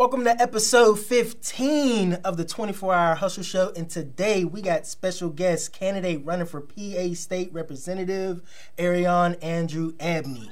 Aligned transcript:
Welcome 0.00 0.24
to 0.24 0.40
episode 0.40 0.98
15 0.98 2.14
of 2.24 2.38
the 2.38 2.44
24 2.46 2.94
Hour 2.94 3.14
Hustle 3.16 3.42
Show. 3.42 3.70
And 3.76 3.86
today 3.90 4.46
we 4.46 4.62
got 4.62 4.86
special 4.86 5.28
guest 5.28 5.74
candidate 5.74 6.24
running 6.24 6.46
for 6.46 6.62
PA 6.62 7.12
State 7.12 7.52
Representative, 7.52 8.40
Aerion 8.78 9.36
Andrew 9.42 9.92
Abney. 10.00 10.48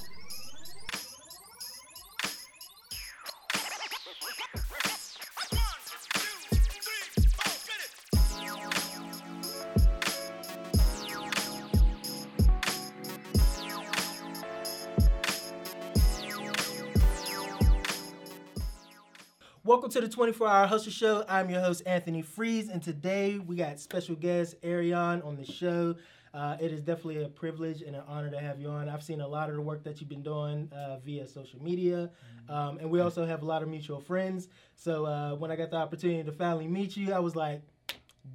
To 19.98 20.06
the 20.06 20.14
24 20.14 20.48
Hour 20.48 20.66
Hustle 20.68 20.92
Show. 20.92 21.24
I'm 21.28 21.50
your 21.50 21.60
host, 21.60 21.82
Anthony 21.84 22.22
Freeze, 22.22 22.68
and 22.68 22.80
today 22.80 23.40
we 23.40 23.56
got 23.56 23.80
special 23.80 24.14
guest 24.14 24.54
Aerion 24.62 25.26
on 25.26 25.34
the 25.34 25.44
show. 25.44 25.96
Uh, 26.32 26.56
it 26.60 26.70
is 26.70 26.82
definitely 26.82 27.24
a 27.24 27.28
privilege 27.28 27.82
and 27.82 27.96
an 27.96 28.04
honor 28.06 28.30
to 28.30 28.38
have 28.38 28.60
you 28.60 28.68
on. 28.68 28.88
I've 28.88 29.02
seen 29.02 29.20
a 29.20 29.26
lot 29.26 29.48
of 29.48 29.56
the 29.56 29.60
work 29.60 29.82
that 29.82 30.00
you've 30.00 30.08
been 30.08 30.22
doing 30.22 30.70
uh, 30.72 30.98
via 30.98 31.26
social 31.26 31.60
media, 31.60 32.10
um, 32.48 32.78
and 32.78 32.88
we 32.88 33.00
also 33.00 33.26
have 33.26 33.42
a 33.42 33.44
lot 33.44 33.60
of 33.60 33.68
mutual 33.68 33.98
friends. 33.98 34.46
So 34.76 35.04
uh, 35.04 35.34
when 35.34 35.50
I 35.50 35.56
got 35.56 35.72
the 35.72 35.78
opportunity 35.78 36.22
to 36.22 36.30
finally 36.30 36.68
meet 36.68 36.96
you, 36.96 37.12
I 37.12 37.18
was 37.18 37.34
like, 37.34 37.62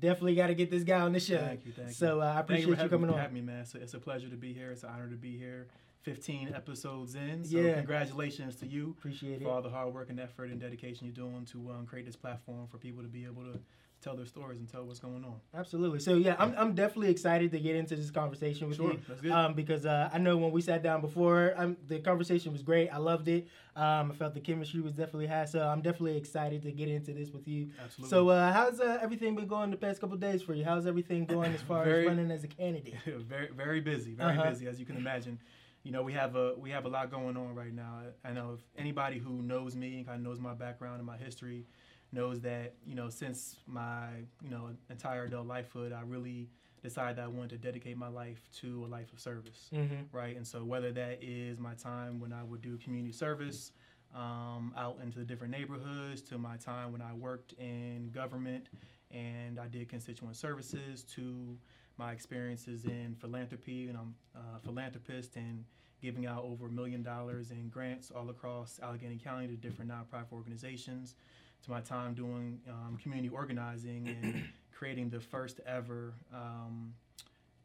definitely 0.01 0.35
got 0.35 0.47
to 0.47 0.55
get 0.55 0.69
this 0.69 0.83
guy 0.83 0.99
on 0.99 1.13
the 1.13 1.19
show. 1.21 1.37
Thank 1.37 1.65
you, 1.65 1.71
thank 1.71 1.91
so 1.91 2.15
you. 2.15 2.21
uh, 2.23 2.25
I 2.25 2.39
appreciate 2.41 2.67
you, 2.67 2.75
Thank 2.75 2.91
coming 2.91 3.07
for 3.07 3.15
on. 3.15 3.21
having 3.21 3.35
me, 3.35 3.41
man. 3.41 3.65
A, 3.73 3.77
it's 3.77 3.93
a 3.93 3.99
pleasure 3.99 4.27
to 4.27 4.35
be 4.35 4.51
here. 4.51 4.71
It's 4.71 4.83
an 4.83 4.89
honor 4.89 5.07
to 5.07 5.15
be 5.15 5.37
here. 5.37 5.67
15 6.07 6.53
episodes 6.53 7.15
in. 7.15 7.43
So 7.43 7.57
Yeah. 7.57 7.77
congratulations 7.77 8.55
to 8.57 8.67
you 8.67 8.91
Appreciate 8.97 9.41
it. 9.41 9.43
for 9.43 9.49
all 9.51 9.61
the 9.61 9.69
hard 9.69 9.93
work 9.93 10.09
and 10.09 10.19
effort 10.19 10.49
and 10.51 10.59
dedication 10.59 11.07
you're 11.07 11.15
doing 11.15 11.45
to 11.45 11.71
um, 11.71 11.85
create 11.85 12.05
this 12.05 12.15
platform 12.17 12.67
for 12.67 12.77
people 12.77 13.01
to 13.01 13.07
be 13.09 13.25
able 13.25 13.43
to 13.43 13.59
tell 14.01 14.17
their 14.17 14.25
stories 14.25 14.59
and 14.59 14.67
tell 14.67 14.83
what's 14.83 14.99
going 14.99 15.23
on. 15.23 15.35
Absolutely. 15.57 15.97
So 16.01 16.15
yeah, 16.15 16.35
I'm, 16.37 16.53
I'm 16.57 16.73
definitely 16.75 17.09
excited 17.09 17.53
to 17.53 17.59
get 17.61 17.77
into 17.77 17.95
this 17.95 18.11
conversation 18.11 18.67
with 18.67 18.75
Sure, 18.75 18.91
you. 18.91 18.99
that's 19.07 19.21
good. 19.21 19.31
Um, 19.31 19.53
because 19.53 19.85
uh, 19.85 20.09
I 20.11 20.17
know 20.17 20.35
when 20.35 20.51
we 20.51 20.59
sat 20.61 20.83
down 20.83 20.99
before, 20.99 21.53
um, 21.55 21.77
the 21.87 21.99
conversation 21.99 22.51
was 22.51 22.63
great. 22.63 22.89
I 22.89 22.97
loved 22.97 23.29
it. 23.29 23.47
Um, 23.77 24.11
I 24.11 24.13
felt 24.13 24.33
the 24.33 24.41
chemistry 24.41 24.81
was 24.81 24.91
definitely 24.91 25.27
high. 25.27 25.45
So 25.45 25.65
I'm 25.65 25.81
definitely 25.81 26.17
excited 26.17 26.63
to 26.63 26.73
get 26.73 26.89
into 26.89 27.13
this 27.13 27.31
with 27.31 27.47
you. 27.47 27.69
Absolutely. 27.81 28.09
So 28.09 28.27
uh, 28.27 28.51
how's 28.51 28.81
uh, 28.81 28.99
everything 29.01 29.37
been 29.37 29.47
going 29.47 29.71
the 29.71 29.77
past 29.77 30.01
couple 30.01 30.17
days 30.17 30.41
for 30.41 30.53
you? 30.53 30.65
How's 30.65 30.85
everything 30.85 31.23
going 31.23 31.53
as 31.53 31.61
far 31.61 31.83
Very- 31.85 32.01
as 32.03 32.07
running 32.09 32.29
as 32.29 32.43
a 32.43 32.47
candidate? 32.49 32.95
very 33.05 33.47
very 33.55 33.79
busy, 33.79 34.15
very 34.15 34.37
Uh-huh. 34.37 34.49
busy 34.49 34.67
as 34.67 34.81
you 34.81 34.85
can 34.85 34.97
imagine. 34.97 35.39
You 35.83 35.91
know, 35.91 36.01
we 36.01 36.13
have 36.13 36.35
a 36.35 36.53
we 36.57 36.69
have 36.71 36.85
a 36.85 36.89
lot 36.89 37.11
going 37.11 37.35
on 37.35 37.55
right 37.55 37.73
now. 37.73 38.01
I 38.23 38.31
know 38.31 38.57
if 38.57 38.61
anybody 38.77 39.19
who 39.19 39.41
knows 39.41 39.75
me 39.75 39.97
and 39.97 40.05
kind 40.05 40.17
of 40.17 40.23
knows 40.23 40.39
my 40.39 40.53
background 40.53 40.97
and 40.97 41.05
my 41.05 41.17
history 41.17 41.65
knows 42.11 42.39
that 42.41 42.75
you 42.85 42.95
know 42.95 43.09
since 43.09 43.57
my 43.67 44.07
you 44.41 44.49
know 44.49 44.69
entire 44.89 45.25
adult 45.25 45.47
lifehood, 45.47 45.93
I 45.93 46.01
really 46.01 46.49
decided 46.81 47.17
that 47.17 47.23
I 47.23 47.27
wanted 47.27 47.49
to 47.51 47.57
dedicate 47.57 47.97
my 47.97 48.09
life 48.09 48.49
to 48.61 48.83
a 48.85 48.87
life 48.87 49.11
of 49.13 49.19
service. 49.19 49.69
Mm-hmm. 49.73 50.15
right? 50.15 50.35
And 50.35 50.45
so 50.45 50.63
whether 50.63 50.91
that 50.91 51.19
is 51.21 51.57
my 51.57 51.73
time 51.73 52.19
when 52.19 52.33
I 52.33 52.43
would 52.43 52.61
do 52.61 52.77
community 52.77 53.13
service 53.13 53.71
um, 54.13 54.73
out 54.77 54.99
into 55.01 55.19
the 55.19 55.25
different 55.25 55.51
neighborhoods, 55.51 56.21
to 56.23 56.37
my 56.37 56.57
time 56.57 56.91
when 56.91 57.01
I 57.01 57.13
worked 57.13 57.53
in 57.53 58.11
government 58.13 58.67
and 59.09 59.59
I 59.59 59.67
did 59.67 59.89
constituent 59.89 60.35
services, 60.35 61.03
to 61.15 61.57
my 61.97 62.11
experiences 62.11 62.85
in 62.85 63.15
philanthropy, 63.19 63.87
and 63.87 63.97
I'm 63.97 64.15
a 64.35 64.59
philanthropist 64.59 65.35
and 65.35 65.63
giving 66.01 66.25
out 66.25 66.43
over 66.43 66.67
a 66.67 66.69
million 66.69 67.01
dollars 67.01 67.51
in 67.51 67.69
grants 67.69 68.11
all 68.11 68.29
across 68.29 68.79
Allegheny 68.83 69.17
County 69.17 69.47
to 69.47 69.55
different 69.55 69.89
nonprofit 69.89 70.33
organizations, 70.33 71.15
to 71.63 71.71
my 71.71 71.79
time 71.79 72.13
doing 72.13 72.59
um, 72.67 72.97
community 73.01 73.29
organizing 73.29 74.09
and 74.09 74.43
creating 74.77 75.09
the 75.09 75.19
first 75.19 75.61
ever 75.65 76.13
um, 76.33 76.93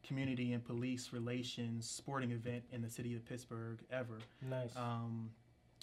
community 0.07 0.53
and 0.53 0.63
police 0.63 1.11
relations 1.11 1.89
sporting 1.89 2.31
event 2.31 2.63
in 2.71 2.81
the 2.81 2.89
city 2.89 3.13
of 3.15 3.25
Pittsburgh 3.25 3.79
ever. 3.91 4.17
Nice. 4.49 4.75
Um, 4.75 5.29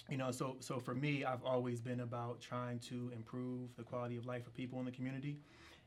you 0.09 0.17
know, 0.17 0.31
so 0.31 0.55
so 0.59 0.79
for 0.79 0.95
me, 0.95 1.25
I've 1.25 1.43
always 1.43 1.79
been 1.79 1.99
about 1.99 2.41
trying 2.41 2.79
to 2.79 3.11
improve 3.15 3.75
the 3.75 3.83
quality 3.83 4.17
of 4.17 4.25
life 4.25 4.43
for 4.43 4.49
people 4.51 4.79
in 4.79 4.85
the 4.85 4.91
community, 4.91 5.37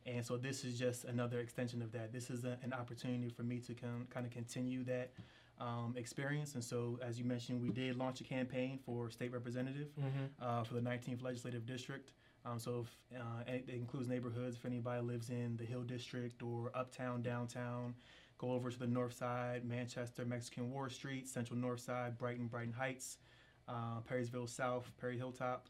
and 0.06 0.24
so 0.24 0.36
this 0.36 0.64
is 0.64 0.78
just 0.78 1.04
another 1.04 1.40
extension 1.40 1.82
of 1.82 1.92
that. 1.92 2.12
This 2.12 2.30
is 2.30 2.44
a, 2.44 2.58
an 2.62 2.72
opportunity 2.72 3.28
for 3.28 3.42
me 3.42 3.58
to 3.60 3.74
kind 3.74 4.26
of 4.26 4.30
continue 4.30 4.84
that 4.84 5.12
um, 5.60 5.94
experience. 5.96 6.54
And 6.54 6.64
so, 6.64 6.98
as 7.06 7.18
you 7.18 7.24
mentioned, 7.24 7.60
we 7.60 7.70
did 7.70 7.96
launch 7.96 8.20
a 8.20 8.24
campaign 8.24 8.78
for 8.84 9.10
state 9.10 9.32
representative 9.32 9.88
mm-hmm. 9.98 10.24
uh, 10.42 10.64
for 10.64 10.74
the 10.74 10.80
19th 10.80 11.22
legislative 11.22 11.66
district. 11.66 12.12
Um, 12.44 12.58
so 12.58 12.86
if, 13.12 13.20
uh, 13.20 13.42
it 13.46 13.68
includes 13.68 14.08
neighborhoods. 14.08 14.56
If 14.56 14.64
anybody 14.64 15.02
lives 15.02 15.28
in 15.28 15.56
the 15.58 15.64
Hill 15.64 15.82
District 15.82 16.42
or 16.42 16.70
uptown, 16.74 17.20
downtown, 17.20 17.94
go 18.38 18.52
over 18.52 18.70
to 18.70 18.78
the 18.78 18.86
north 18.86 19.12
side, 19.12 19.64
Manchester, 19.64 20.24
Mexican 20.24 20.70
War 20.70 20.88
Street, 20.88 21.28
Central 21.28 21.58
North 21.58 21.80
Side, 21.80 22.16
Brighton, 22.16 22.46
Brighton 22.46 22.72
Heights, 22.72 23.18
uh, 23.68 24.00
Perrysville 24.10 24.48
South, 24.48 24.90
Perry 24.98 25.18
Hilltop. 25.18 25.66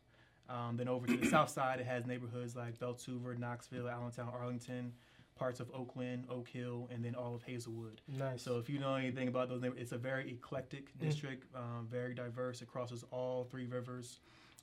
Um, 0.50 0.76
then 0.76 0.88
over 0.88 1.06
to 1.06 1.16
the 1.16 1.26
south 1.26 1.48
side, 1.50 1.78
it 1.80 1.86
has 1.86 2.06
neighborhoods 2.06 2.56
like 2.56 2.78
Beltzhoover, 2.78 3.38
Knoxville, 3.38 3.88
Allentown, 3.88 4.30
Arlington, 4.34 4.92
parts 5.38 5.60
of 5.60 5.70
Oakland, 5.72 6.24
Oak 6.28 6.48
Hill, 6.48 6.88
and 6.92 7.04
then 7.04 7.14
all 7.14 7.34
of 7.34 7.42
Hazelwood. 7.44 8.00
Nice. 8.08 8.42
So 8.42 8.58
if 8.58 8.68
you 8.68 8.78
know 8.80 8.94
anything 8.94 9.28
about 9.28 9.48
those 9.48 9.62
neighborhoods, 9.62 9.82
it's 9.84 9.92
a 9.92 9.98
very 9.98 10.30
eclectic 10.30 10.92
Mm. 10.96 11.00
district, 11.06 11.46
um, 11.54 11.86
very 11.90 12.14
diverse. 12.14 12.62
It 12.62 12.68
crosses 12.68 13.04
all 13.12 13.44
three 13.44 13.66
rivers. 13.66 14.18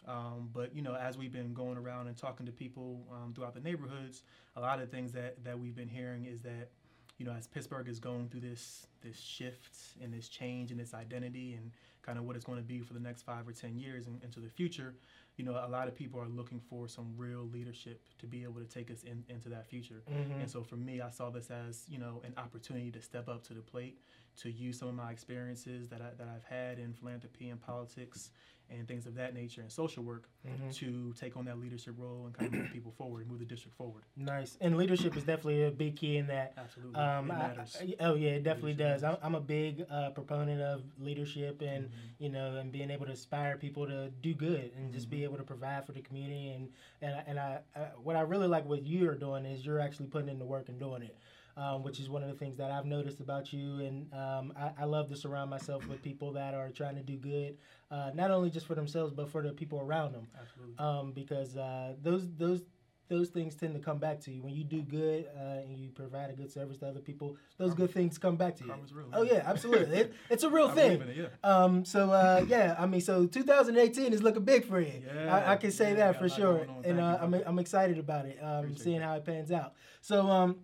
Um, 0.08 0.50
but 0.54 0.76
you 0.76 0.82
know, 0.82 0.96
as 0.96 1.18
we've 1.18 1.32
been 1.32 1.54
going 1.54 1.78
around 1.78 2.08
and 2.08 2.16
talking 2.18 2.46
to 2.46 2.52
people 2.52 3.06
um, 3.12 3.34
throughout 3.34 3.54
the 3.54 3.60
neighborhoods, 3.62 4.24
a 4.56 4.62
lot 4.62 4.80
of 4.82 4.90
things 4.92 5.12
that 5.14 5.44
that 5.44 5.58
we've 5.58 5.76
been 5.76 5.90
hearing 5.90 6.26
is 6.26 6.42
that 6.42 6.70
you 7.18 7.26
know, 7.26 7.32
as 7.34 7.48
Pittsburgh 7.48 7.88
is 7.90 8.00
going 8.00 8.30
through 8.30 8.42
this 8.42 8.86
this 9.02 9.20
shift 9.20 9.76
and 10.02 10.14
this 10.14 10.30
change 10.30 10.72
in 10.72 10.80
its 10.80 10.94
identity 10.94 11.56
and 11.56 11.72
kind 12.04 12.18
of 12.20 12.26
what 12.26 12.36
it's 12.36 12.46
going 12.46 12.60
to 12.60 12.64
be 12.64 12.80
for 12.80 12.94
the 12.94 13.00
next 13.00 13.24
five 13.24 13.48
or 13.48 13.52
ten 13.52 13.76
years 13.78 14.06
and 14.08 14.24
into 14.24 14.40
the 14.40 14.50
future, 14.50 14.94
you 15.38 15.46
know, 15.46 15.52
a 15.52 15.70
lot 15.70 15.88
of 15.88 15.96
people 15.96 16.20
are 16.20 16.28
looking 16.28 16.60
for 16.60 16.88
some 16.88 17.14
real 17.16 17.48
leadership 17.54 18.02
to 18.20 18.26
be 18.26 18.44
able 18.44 18.60
to 18.60 18.66
take 18.66 18.90
us 18.92 19.04
in, 19.04 19.24
into 19.30 19.50
that 19.50 19.68
future. 19.68 20.02
Mhm. 20.10 20.42
And 20.42 20.50
so 20.50 20.64
for 20.64 20.76
me, 20.76 21.00
I 21.00 21.10
saw 21.12 21.30
this 21.30 21.50
as 21.52 21.86
you 21.88 22.00
know 22.00 22.22
an 22.26 22.34
opportunity 22.38 22.92
to 22.92 23.02
step 23.02 23.30
up 23.30 23.44
to 23.44 23.54
the 23.54 23.62
plate, 23.62 24.00
to 24.38 24.52
use 24.52 24.78
some 24.78 24.88
of 24.88 24.94
my 24.96 25.12
experiences 25.12 25.88
that 25.90 26.02
I, 26.02 26.10
that 26.18 26.28
I've 26.34 26.44
had 26.44 26.80
in 26.80 26.94
philanthropy 26.94 27.50
and 27.50 27.60
politics 27.60 28.32
and 28.70 28.86
things 28.86 29.06
of 29.06 29.16
that 29.16 29.34
nature 29.34 29.62
and 29.62 29.72
social 29.72 30.04
work 30.04 30.28
Mhm. 30.46 30.74
to 30.76 31.14
take 31.14 31.38
on 31.38 31.46
that 31.46 31.58
leadership 31.58 31.96
role 31.98 32.26
and 32.26 32.34
kind 32.38 32.54
of 32.54 32.60
move 32.60 32.70
people 32.72 32.92
forward, 32.92 33.26
move 33.26 33.40
the 33.40 33.46
district 33.46 33.78
forward. 33.78 34.04
Nice. 34.18 34.58
And 34.60 34.76
leadership 34.76 35.16
is 35.16 35.24
definitely 35.24 35.64
a 35.64 35.72
big 35.72 35.96
key 35.96 36.18
in 36.18 36.28
that. 36.28 36.54
Absolutely, 36.58 37.00
Um, 37.00 37.32
it 37.32 37.34
matters. 37.34 37.78
I- 37.80 37.96
oh 38.02 38.16
yeah, 38.16 38.32
it 38.32 38.44
definitely 38.44 38.74
Leadership 38.74 39.02
does. 39.02 39.04
I'm, 39.06 39.18
I'm 39.24 39.36
a 39.36 39.40
big 39.42 39.86
uh, 39.90 40.10
proponent 40.12 40.62
of 40.62 40.84
leadership 41.00 41.62
and 41.62 41.86
Mhm. 41.86 41.92
you 42.20 42.30
know 42.30 42.58
and 42.58 42.70
being 42.72 42.92
able 42.92 43.06
to 43.06 43.12
inspire 43.12 43.56
people 43.58 43.88
to 43.88 44.10
do 44.22 44.34
good 44.34 44.72
and 44.76 44.92
just 44.94 45.08
Mm-hmm. 45.08 45.12
be 45.18 45.24
able 45.24 45.38
to 45.38 45.44
provide 45.44 45.86
for 45.86 45.94
the 45.94 46.02
community 46.02 46.50
and 46.50 46.70
and 47.02 47.16
I- 47.16 47.24
and 47.26 47.40
I, 47.40 47.60
I 47.76 47.80
what 48.04 48.18
I 48.18 48.22
really 48.22 48.48
like 48.48 48.66
what 48.66 48.86
you're 48.86 49.16
doing 49.16 49.46
is 49.46 49.66
you're 49.66 49.80
actually 49.80 50.08
putting 50.08 50.28
in 50.30 50.40
the 50.40 50.46
work 50.46 50.68
and 50.68 50.78
doing 50.78 51.02
it. 51.04 51.16
Um, 51.58 51.82
which 51.82 52.00
is 52.00 52.08
one 52.08 52.22
of 52.22 52.30
the 52.30 52.36
things 52.36 52.56
that 52.58 52.70
I've 52.70 52.86
noticed 52.86 53.20
about 53.20 53.52
you, 53.52 53.80
and 53.80 54.14
um, 54.14 54.54
I, 54.56 54.84
I 54.84 54.86
love 54.86 55.10
to 55.10 55.16
surround 55.16 55.50
myself 55.50 55.88
with 55.88 56.04
people 56.04 56.32
that 56.34 56.54
are 56.54 56.70
trying 56.70 56.96
to 56.98 57.02
do 57.02 57.18
good, 57.18 57.58
uh, 57.90 58.12
not 58.14 58.30
only 58.30 58.52
just 58.52 58.68
for 58.68 58.76
themselves 58.76 59.12
but 59.12 59.28
for 59.28 59.42
the 59.42 59.54
people 59.54 59.80
around 59.82 60.14
them 60.14 60.28
Absolutely. 60.40 60.76
um, 60.78 61.14
because 61.14 61.58
uh, 61.58 61.96
those 62.04 62.28
those 62.38 62.62
those 63.10 63.30
things 63.30 63.56
tend 63.56 63.74
to 63.74 63.80
come 63.80 63.98
back 63.98 64.20
to 64.20 64.32
you 64.32 64.44
when 64.44 64.54
you 64.54 64.64
do 64.64 64.82
good 64.82 65.28
uh, 65.36 65.62
and 65.62 65.78
you 65.78 65.90
provide 65.90 66.30
a 66.30 66.34
good 66.34 66.52
service 66.52 66.78
to 66.78 66.88
other 66.88 67.00
people. 67.00 67.38
Those 67.58 67.74
good 67.74 67.92
things 67.92 68.18
come 68.18 68.36
back 68.36 68.56
to 68.58 68.66
you. 68.66 68.74
Real, 68.94 69.08
Oh 69.14 69.24
yeah. 69.24 69.36
yeah, 69.36 69.44
absolutely. 69.46 69.98
it, 69.98 70.14
it's 70.30 70.44
a 70.44 70.50
real 70.50 70.68
I 70.68 70.74
thing. 70.76 71.02
it, 71.02 71.34
Um, 71.44 71.86
so 71.86 72.12
uh, 72.12 72.46
yeah, 72.48 72.76
I 72.78 72.86
mean, 72.86 73.02
so 73.02 73.26
2018 73.26 74.14
is 74.14 74.22
looking 74.22 74.44
big 74.44 74.66
for 74.66 74.80
you. 74.80 75.02
Yeah, 75.06 75.36
I, 75.36 75.54
I 75.54 75.56
can 75.56 75.72
say 75.72 75.90
yeah, 75.92 76.12
that 76.12 76.20
for 76.20 76.30
sure, 76.30 76.68
and 76.84 77.00
uh, 77.00 77.18
I'm. 77.22 77.34
I'm 77.34 77.60
excited 77.60 77.98
about 77.98 78.26
it. 78.26 78.38
Um, 78.42 78.76
seeing 78.76 79.00
that. 79.00 79.06
how 79.06 79.16
it 79.16 79.26
pans 79.26 79.52
out. 79.52 79.74
So 80.02 80.28
um, 80.30 80.58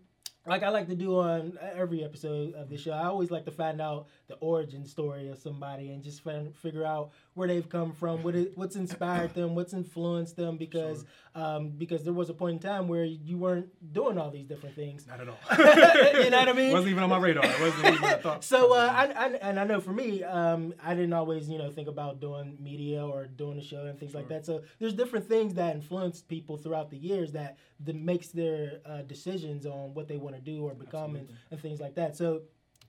like 0.45 0.63
I 0.63 0.69
like 0.69 0.87
to 0.87 0.95
do 0.95 1.19
on 1.19 1.57
uh, 1.61 1.71
every 1.75 2.03
episode 2.03 2.53
of 2.55 2.69
the 2.69 2.77
show, 2.77 2.91
I 2.91 3.05
always 3.05 3.31
like 3.31 3.45
to 3.45 3.51
find 3.51 3.79
out 3.79 4.07
the 4.27 4.35
origin 4.35 4.85
story 4.85 5.29
of 5.29 5.37
somebody 5.37 5.91
and 5.91 6.03
just 6.03 6.23
find, 6.23 6.55
figure 6.55 6.85
out 6.85 7.11
where 7.33 7.47
they've 7.47 7.67
come 7.67 7.91
from, 7.91 8.23
what 8.23 8.35
it, 8.35 8.57
what's 8.57 8.75
inspired 8.75 9.33
them, 9.33 9.53
what's 9.53 9.73
influenced 9.73 10.35
them, 10.37 10.57
because 10.57 11.05
um, 11.35 11.69
because 11.69 12.03
there 12.03 12.13
was 12.13 12.29
a 12.29 12.33
point 12.33 12.53
in 12.53 12.59
time 12.59 12.87
where 12.87 13.03
you 13.03 13.37
weren't 13.37 13.67
doing 13.91 14.17
all 14.17 14.29
these 14.29 14.45
different 14.45 14.75
things. 14.75 15.07
Not 15.07 15.19
at 15.19 15.27
all. 15.29 15.37
You 16.23 16.29
know 16.29 16.39
what 16.39 16.49
I 16.49 16.53
mean? 16.53 16.71
Wasn't 16.71 16.91
even 16.91 17.03
on 17.03 17.09
my 17.09 17.17
radar. 17.17 17.43
It 17.43 17.59
wasn't 17.59 17.85
even 17.95 18.03
a 18.03 18.17
thought. 18.17 18.43
so 18.43 18.73
uh. 18.73 18.89
I, 18.93 19.05
I 19.05 19.27
and 19.41 19.59
I 19.59 19.63
know 19.63 19.81
for 19.81 19.91
me, 19.91 20.23
um, 20.23 20.73
I 20.83 20.93
didn't 20.93 21.13
always 21.13 21.49
you 21.49 21.57
know 21.57 21.69
think 21.71 21.87
about 21.87 22.21
doing 22.21 22.57
media 22.61 23.05
or 23.05 23.25
doing 23.25 23.57
a 23.57 23.63
show 23.63 23.85
and 23.85 23.99
things 23.99 24.13
like 24.13 24.29
that. 24.29 24.45
So 24.45 24.61
there's 24.79 24.93
different 24.93 25.27
things 25.27 25.55
that 25.55 25.75
influence 25.75 26.21
people 26.21 26.57
throughout 26.57 26.91
the 26.91 26.97
years 26.97 27.31
that 27.33 27.57
that 27.81 27.95
makes 27.95 28.29
their 28.29 28.79
uh, 28.85 29.01
decisions 29.01 29.65
on 29.65 29.93
what 29.93 30.07
they 30.07 30.17
want 30.17 30.35
to 30.35 30.41
do 30.41 30.63
or 30.63 30.73
become 30.73 31.15
and, 31.15 31.27
and 31.51 31.59
things 31.59 31.81
like 31.81 31.95
that. 31.95 32.15
So 32.15 32.43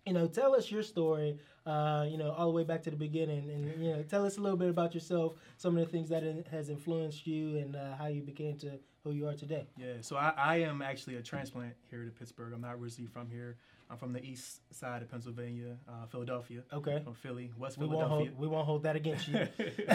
you 0.06 0.12
know, 0.12 0.26
tell 0.26 0.54
us 0.54 0.70
your 0.70 0.82
story. 0.82 1.38
Uh, 1.66 2.04
you 2.06 2.18
know, 2.18 2.30
all 2.32 2.46
the 2.48 2.52
way 2.52 2.62
back 2.62 2.82
to 2.82 2.90
the 2.90 2.96
beginning, 2.96 3.48
and 3.50 3.82
you 3.82 3.90
know, 3.90 4.02
tell 4.02 4.26
us 4.26 4.36
a 4.36 4.40
little 4.40 4.58
bit 4.58 4.68
about 4.68 4.92
yourself, 4.92 5.32
some 5.56 5.78
of 5.78 5.84
the 5.84 5.90
things 5.90 6.10
that 6.10 6.22
in, 6.22 6.44
has 6.50 6.68
influenced 6.68 7.26
you, 7.26 7.56
and 7.56 7.74
uh, 7.74 7.96
how 7.96 8.06
you 8.06 8.20
became 8.20 8.58
to 8.58 8.72
who 9.02 9.12
you 9.12 9.26
are 9.26 9.32
today. 9.32 9.66
Yeah, 9.78 9.94
so 10.02 10.16
I, 10.16 10.34
I 10.36 10.56
am 10.56 10.82
actually 10.82 11.16
a 11.16 11.22
transplant 11.22 11.72
here 11.88 12.04
to 12.04 12.10
Pittsburgh. 12.10 12.52
I'm 12.52 12.60
not 12.60 12.74
originally 12.74 13.08
from 13.10 13.30
here. 13.30 13.56
I'm 13.90 13.96
from 13.96 14.12
the 14.12 14.22
east 14.22 14.60
side 14.74 15.00
of 15.00 15.10
Pennsylvania, 15.10 15.76
uh, 15.88 16.04
Philadelphia. 16.10 16.62
Okay. 16.70 17.00
From 17.02 17.14
Philly, 17.14 17.50
West 17.56 17.78
We 17.78 17.86
Philadelphia. 17.86 18.08
won't 18.16 18.28
hold 18.28 18.38
we 18.38 18.46
won't 18.46 18.66
hold 18.66 18.82
that 18.82 18.96
against 18.96 19.28
you. 19.28 19.46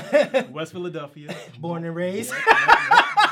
West 0.52 0.72
Philadelphia. 0.72 1.36
Born 1.60 1.86
and 1.86 1.96
raised 1.96 2.32
Yeah, 2.32 2.44
yeah, 2.48 2.76
yeah. 2.92 3.30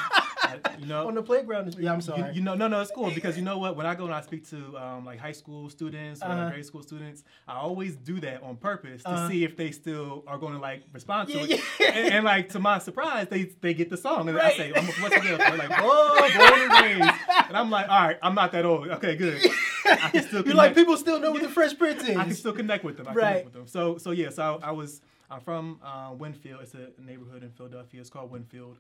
You 0.80 0.86
know, 0.86 1.08
on 1.08 1.16
the 1.16 1.24
playground. 1.24 1.76
Yeah, 1.80 1.92
I'm 1.92 1.98
You- 1.98 2.02
sorry. 2.02 2.34
You, 2.36 2.42
know, 2.42 2.54
no, 2.56 2.68
no, 2.68 2.82
it's 2.82 2.92
cool 2.92 3.10
because 3.12 3.36
you 3.38 3.44
know 3.44 3.58
what? 3.58 3.76
When 3.76 3.86
I 3.86 3.96
go 3.96 4.06
and 4.06 4.14
I 4.14 4.22
speak 4.22 4.48
to 4.50 4.78
um, 4.78 5.06
like 5.06 5.20
high 5.20 5.32
school 5.32 5.70
students 5.70 6.22
or 6.22 6.28
like, 6.30 6.38
Uh-huh. 6.38 6.50
grade 6.52 6.66
school 6.66 6.84
students, 6.84 7.24
I 7.48 7.56
always 7.58 7.96
do 7.96 8.20
that 8.22 8.44
on 8.44 8.56
purpose 8.58 9.04
to 9.04 9.10
Uh-huh. 9.10 9.28
see 9.30 9.44
if 9.44 9.56
they 9.58 9.72
still 9.72 10.24
are 10.28 10.38
going 10.38 10.54
to 10.54 10.60
like 10.60 10.84
respond 10.94 11.30
to 11.30 11.38
Yeah, 11.38 11.56
it. 11.56 11.62
yeah. 11.80 11.88
And, 11.98 12.14
and, 12.16 12.26
like 12.26 12.50
to 12.50 12.60
my 12.60 12.78
surprise, 12.80 13.28
they 13.30 13.44
they 13.62 13.74
get 13.74 13.90
the 13.90 13.98
song 13.98 14.30
and 14.30 14.38
I 14.38 14.52
say, 14.52 14.72
"I'm 14.76 14.86
from 14.86 15.04
West 15.04 15.16
Philadelphia." 15.16 15.58
They're 15.58 15.68
like, 15.70 15.82
"Whoa, 15.82 16.18
and 16.24 17.00
raised," 17.02 17.16
and 17.48 17.58
I'm 17.58 17.70
like, 17.70 17.90
"All 17.90 18.02
right, 18.08 18.18
I'm 18.22 18.36
not 18.36 18.52
that 18.52 18.66
old. 18.66 18.88
Okay, 18.90 19.16
good. 19.16 19.40
I 19.86 20.10
can 20.12 20.24
still 20.28 20.46
You're 20.46 20.56
like 20.56 20.76
people 20.76 20.96
still 20.98 21.20
know 21.20 21.32
what 21.32 21.42
the 21.42 21.50
Fresh 21.50 21.78
Prince 21.78 22.04
is. 22.04 22.16
I 22.18 22.24
can 22.26 22.36
still 22.36 22.54
connect 22.54 22.84
with 22.84 22.98
them. 22.98 23.08
I 23.08 23.14
Right. 23.14 23.28
connect 23.28 23.46
with 23.46 23.54
them. 23.54 23.68
So 23.68 23.98
so 23.98 24.12
yeah. 24.12 24.30
So 24.30 24.60
I, 24.62 24.70
I 24.70 24.72
was 24.72 25.02
I'm 25.30 25.42
from 25.42 25.80
uh, 25.84 26.12
Wynnefield. 26.12 26.62
It's 26.62 26.74
a 26.76 26.90
neighborhood 27.02 27.44
in 27.44 27.52
Philadelphia. 27.52 28.00
It's 28.02 28.10
called 28.10 28.32
Wynnefield. 28.32 28.76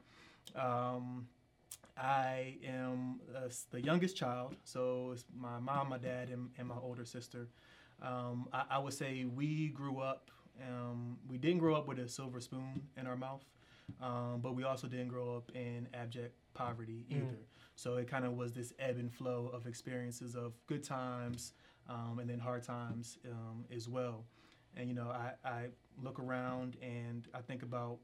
Um, 0.55 1.27
I 1.97 2.57
am 2.65 3.19
uh, 3.35 3.49
the 3.71 3.81
youngest 3.81 4.15
child, 4.15 4.55
so 4.63 5.11
it's 5.13 5.25
my 5.35 5.59
mom, 5.59 5.89
my 5.89 5.97
dad, 5.97 6.29
and, 6.29 6.49
and 6.57 6.67
my 6.67 6.75
older 6.81 7.05
sister. 7.05 7.47
Um, 8.01 8.47
I, 8.53 8.63
I 8.71 8.77
would 8.79 8.93
say 8.93 9.25
we 9.25 9.69
grew 9.69 9.99
up. 9.99 10.29
Um, 10.61 11.17
we 11.27 11.37
didn't 11.37 11.59
grow 11.59 11.75
up 11.75 11.87
with 11.87 11.99
a 11.99 12.07
silver 12.07 12.39
spoon 12.39 12.81
in 12.97 13.07
our 13.07 13.15
mouth, 13.15 13.43
um, 14.01 14.39
but 14.41 14.55
we 14.55 14.63
also 14.63 14.87
didn't 14.87 15.07
grow 15.09 15.35
up 15.35 15.51
in 15.55 15.87
abject 15.93 16.35
poverty 16.53 17.05
Mm. 17.11 17.23
either. 17.23 17.37
So 17.75 17.97
it 17.97 18.07
kind 18.07 18.25
of 18.25 18.33
was 18.33 18.53
this 18.53 18.73
ebb 18.79 18.97
and 18.97 19.11
flow 19.13 19.49
of 19.53 19.67
experiences 19.67 20.35
of 20.35 20.53
good 20.67 20.83
times 20.83 21.53
um, 21.89 22.19
and 22.19 22.29
then 22.29 22.39
hard 22.39 22.63
times 22.63 23.17
um, 23.29 23.65
as 23.75 23.87
well. 23.87 24.25
And 24.75 24.89
you 24.89 24.95
know, 24.95 25.09
I, 25.09 25.33
I 25.47 25.65
look 26.01 26.19
around 26.19 26.77
and 26.81 27.27
I 27.33 27.41
think 27.41 27.61
about, 27.63 27.97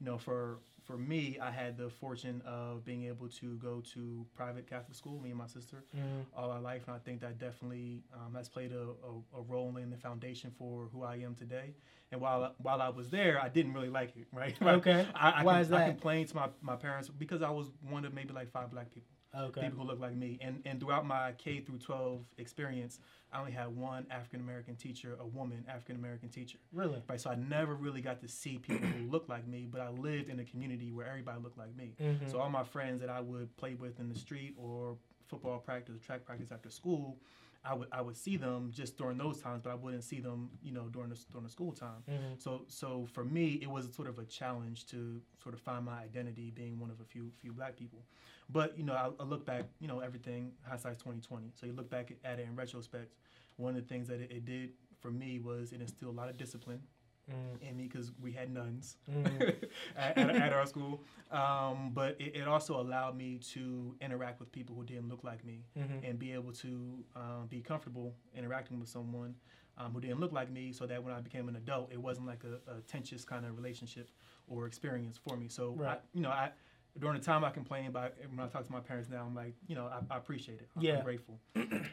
you 0.00 0.06
know, 0.06 0.18
for 0.18 0.58
for 0.84 0.96
me, 0.96 1.38
I 1.38 1.50
had 1.50 1.76
the 1.76 1.90
fortune 1.90 2.40
of 2.46 2.82
being 2.82 3.04
able 3.04 3.28
to 3.28 3.56
go 3.56 3.82
to 3.92 4.24
private 4.34 4.66
Catholic 4.66 4.96
school, 4.96 5.20
me 5.20 5.28
and 5.28 5.38
my 5.38 5.46
sister, 5.46 5.84
Mhm. 5.94 6.24
all 6.34 6.50
our 6.50 6.62
life, 6.62 6.84
and 6.86 6.96
I 6.96 6.98
think 7.00 7.20
that 7.20 7.38
definitely 7.38 8.02
um, 8.14 8.34
has 8.34 8.48
played 8.48 8.72
a, 8.72 8.82
a, 8.82 9.38
a 9.38 9.42
role 9.42 9.76
in 9.76 9.90
the 9.90 9.98
foundation 9.98 10.50
for 10.58 10.88
who 10.90 11.02
I 11.02 11.16
am 11.16 11.34
today. 11.34 11.74
And 12.10 12.22
while 12.22 12.54
while 12.58 12.80
I 12.80 12.88
was 12.88 13.10
there, 13.10 13.38
I 13.42 13.50
didn't 13.50 13.74
really 13.74 13.90
like 13.90 14.16
it, 14.16 14.28
right? 14.32 14.56
Okay. 14.62 15.06
I, 15.14 15.30
I, 15.30 15.42
Why 15.44 15.52
com- 15.54 15.60
is 15.62 15.72
I 15.72 15.84
complained 15.88 16.28
to 16.30 16.36
my, 16.36 16.48
my 16.62 16.76
parents 16.76 17.10
because 17.10 17.42
I 17.42 17.50
was 17.50 17.66
one 17.82 18.06
of 18.06 18.14
maybe 18.14 18.32
like 18.32 18.50
five 18.50 18.70
black 18.70 18.90
people 18.90 19.12
Okay. 19.36 19.60
people 19.60 19.78
who 19.78 19.84
look 19.84 20.00
like 20.00 20.14
me. 20.14 20.38
And 20.40 20.62
and 20.64 20.80
throughout 20.80 21.06
my 21.06 21.32
K 21.32 21.60
through 21.60 21.78
12 21.78 22.24
experience, 22.38 22.98
I 23.32 23.38
only 23.40 23.52
had 23.52 23.68
one 23.76 24.06
African 24.10 24.40
American 24.40 24.74
teacher, 24.76 25.16
a 25.20 25.26
woman 25.26 25.64
African 25.68 25.96
American 25.96 26.28
teacher. 26.30 26.58
Really. 26.72 27.02
Right, 27.08 27.20
so 27.20 27.30
I 27.30 27.34
never 27.34 27.74
really 27.74 28.00
got 28.00 28.20
to 28.22 28.28
see 28.28 28.58
people 28.58 28.88
who 28.88 29.10
looked 29.10 29.28
like 29.28 29.46
me, 29.46 29.66
but 29.70 29.80
I 29.80 29.90
lived 29.90 30.30
in 30.30 30.40
a 30.40 30.44
community 30.44 30.92
where 30.92 31.06
everybody 31.06 31.40
looked 31.42 31.58
like 31.58 31.76
me. 31.76 31.94
Mhm. 32.00 32.30
So 32.30 32.40
all 32.40 32.48
my 32.50 32.64
friends 32.64 33.00
that 33.00 33.10
I 33.10 33.20
would 33.20 33.54
play 33.56 33.74
with 33.74 34.00
in 34.00 34.08
the 34.08 34.18
street 34.18 34.54
or 34.56 34.96
football 35.26 35.58
practice, 35.58 35.94
or 35.96 35.98
track 35.98 36.24
practice 36.24 36.50
after 36.50 36.70
school, 36.70 37.18
I 37.64 37.74
would 37.74 37.88
I 37.92 38.00
would 38.00 38.16
see 38.16 38.36
them 38.36 38.70
just 38.72 38.96
during 38.96 39.18
those 39.18 39.40
times, 39.40 39.62
but 39.62 39.70
I 39.70 39.74
wouldn't 39.74 40.04
see 40.04 40.20
them, 40.20 40.50
you 40.62 40.72
know, 40.72 40.84
during 40.88 41.10
the 41.10 41.18
during 41.30 41.44
the 41.44 41.50
school 41.50 41.72
time. 41.72 42.02
Mhm. 42.08 42.40
So 42.40 42.64
so 42.68 43.06
for 43.12 43.24
me, 43.24 43.58
it 43.60 43.68
was 43.68 43.92
sort 43.94 44.08
of 44.08 44.18
a 44.18 44.24
challenge 44.24 44.86
to 44.86 45.20
sort 45.42 45.54
of 45.54 45.60
find 45.60 45.84
my 45.84 45.98
identity, 46.00 46.50
being 46.50 46.78
one 46.78 46.90
of 46.90 47.00
a 47.00 47.04
few 47.04 47.30
few 47.40 47.52
black 47.52 47.76
people. 47.76 48.04
But 48.48 48.78
you 48.78 48.84
know, 48.84 48.94
I, 48.94 49.10
I 49.22 49.26
look 49.26 49.44
back, 49.44 49.64
you 49.80 49.88
know, 49.88 50.00
everything 50.00 50.52
hindsight's 50.62 50.98
twenty 51.02 51.20
twenty. 51.20 51.50
So 51.54 51.66
you 51.66 51.72
look 51.72 51.90
back 51.90 52.12
at 52.24 52.38
it 52.38 52.46
in 52.48 52.54
retrospect. 52.56 53.12
One 53.56 53.74
of 53.76 53.82
the 53.82 53.88
things 53.88 54.06
that 54.08 54.20
it, 54.20 54.30
it 54.30 54.44
did 54.44 54.70
for 55.00 55.10
me 55.10 55.38
was 55.40 55.72
it 55.72 55.80
instilled 55.80 56.14
a 56.14 56.16
lot 56.16 56.28
of 56.28 56.36
discipline 56.36 56.80
Mhm. 57.30 57.62
in 57.68 57.76
me 57.76 57.84
because 57.84 58.12
we 58.20 58.32
had 58.32 58.50
nuns 58.50 58.96
Mhm. 59.10 59.54
at, 59.96 60.16
at, 60.18 60.36
at 60.36 60.52
our 60.52 60.66
school. 60.66 61.02
Um, 61.30 61.90
but 61.92 62.16
it, 62.20 62.36
it 62.36 62.48
also 62.48 62.80
allowed 62.80 63.16
me 63.16 63.38
to 63.52 63.94
interact 64.00 64.40
with 64.40 64.50
people 64.52 64.74
who 64.74 64.84
didn't 64.84 65.08
look 65.08 65.24
like 65.24 65.44
me 65.44 65.64
Mhm. 65.76 66.08
and 66.08 66.18
be 66.18 66.32
able 66.32 66.52
to 66.52 67.04
um, 67.16 67.46
be 67.48 67.60
comfortable 67.60 68.14
interacting 68.34 68.80
with 68.80 68.88
someone 68.88 69.34
um, 69.76 69.92
who 69.92 70.00
didn't 70.00 70.20
look 70.20 70.32
like 70.32 70.50
me 70.50 70.72
so 70.72 70.86
that 70.86 71.02
when 71.02 71.12
I 71.14 71.20
became 71.20 71.48
an 71.48 71.56
adult, 71.56 71.92
it 71.92 71.98
wasn't 72.00 72.26
like 72.26 72.42
a, 72.44 72.60
a 72.70 72.80
tensious 72.82 73.24
kind 73.24 73.44
of 73.46 73.56
relationship 73.56 74.10
or 74.48 74.66
experience 74.66 75.18
for 75.18 75.36
me. 75.36 75.48
So, 75.48 75.76
I, 75.84 75.98
you 76.14 76.20
know, 76.22 76.30
I 76.30 76.50
during 76.98 77.16
the 77.18 77.24
time 77.24 77.44
I 77.44 77.50
complained 77.50 77.86
about 77.88 78.14
when 78.28 78.40
I 78.40 78.48
talk 78.48 78.64
to 78.64 78.72
my 78.72 78.80
parents 78.80 79.08
now, 79.08 79.24
I'm 79.24 79.34
like, 79.34 79.54
you 79.68 79.76
know, 79.76 79.86
I, 79.86 80.00
I 80.12 80.16
appreciate 80.16 80.60
it. 80.60 80.68
I'm, 80.76 80.82
Yeah. 80.82 80.96
I'm 80.98 81.04
grateful. 81.04 81.38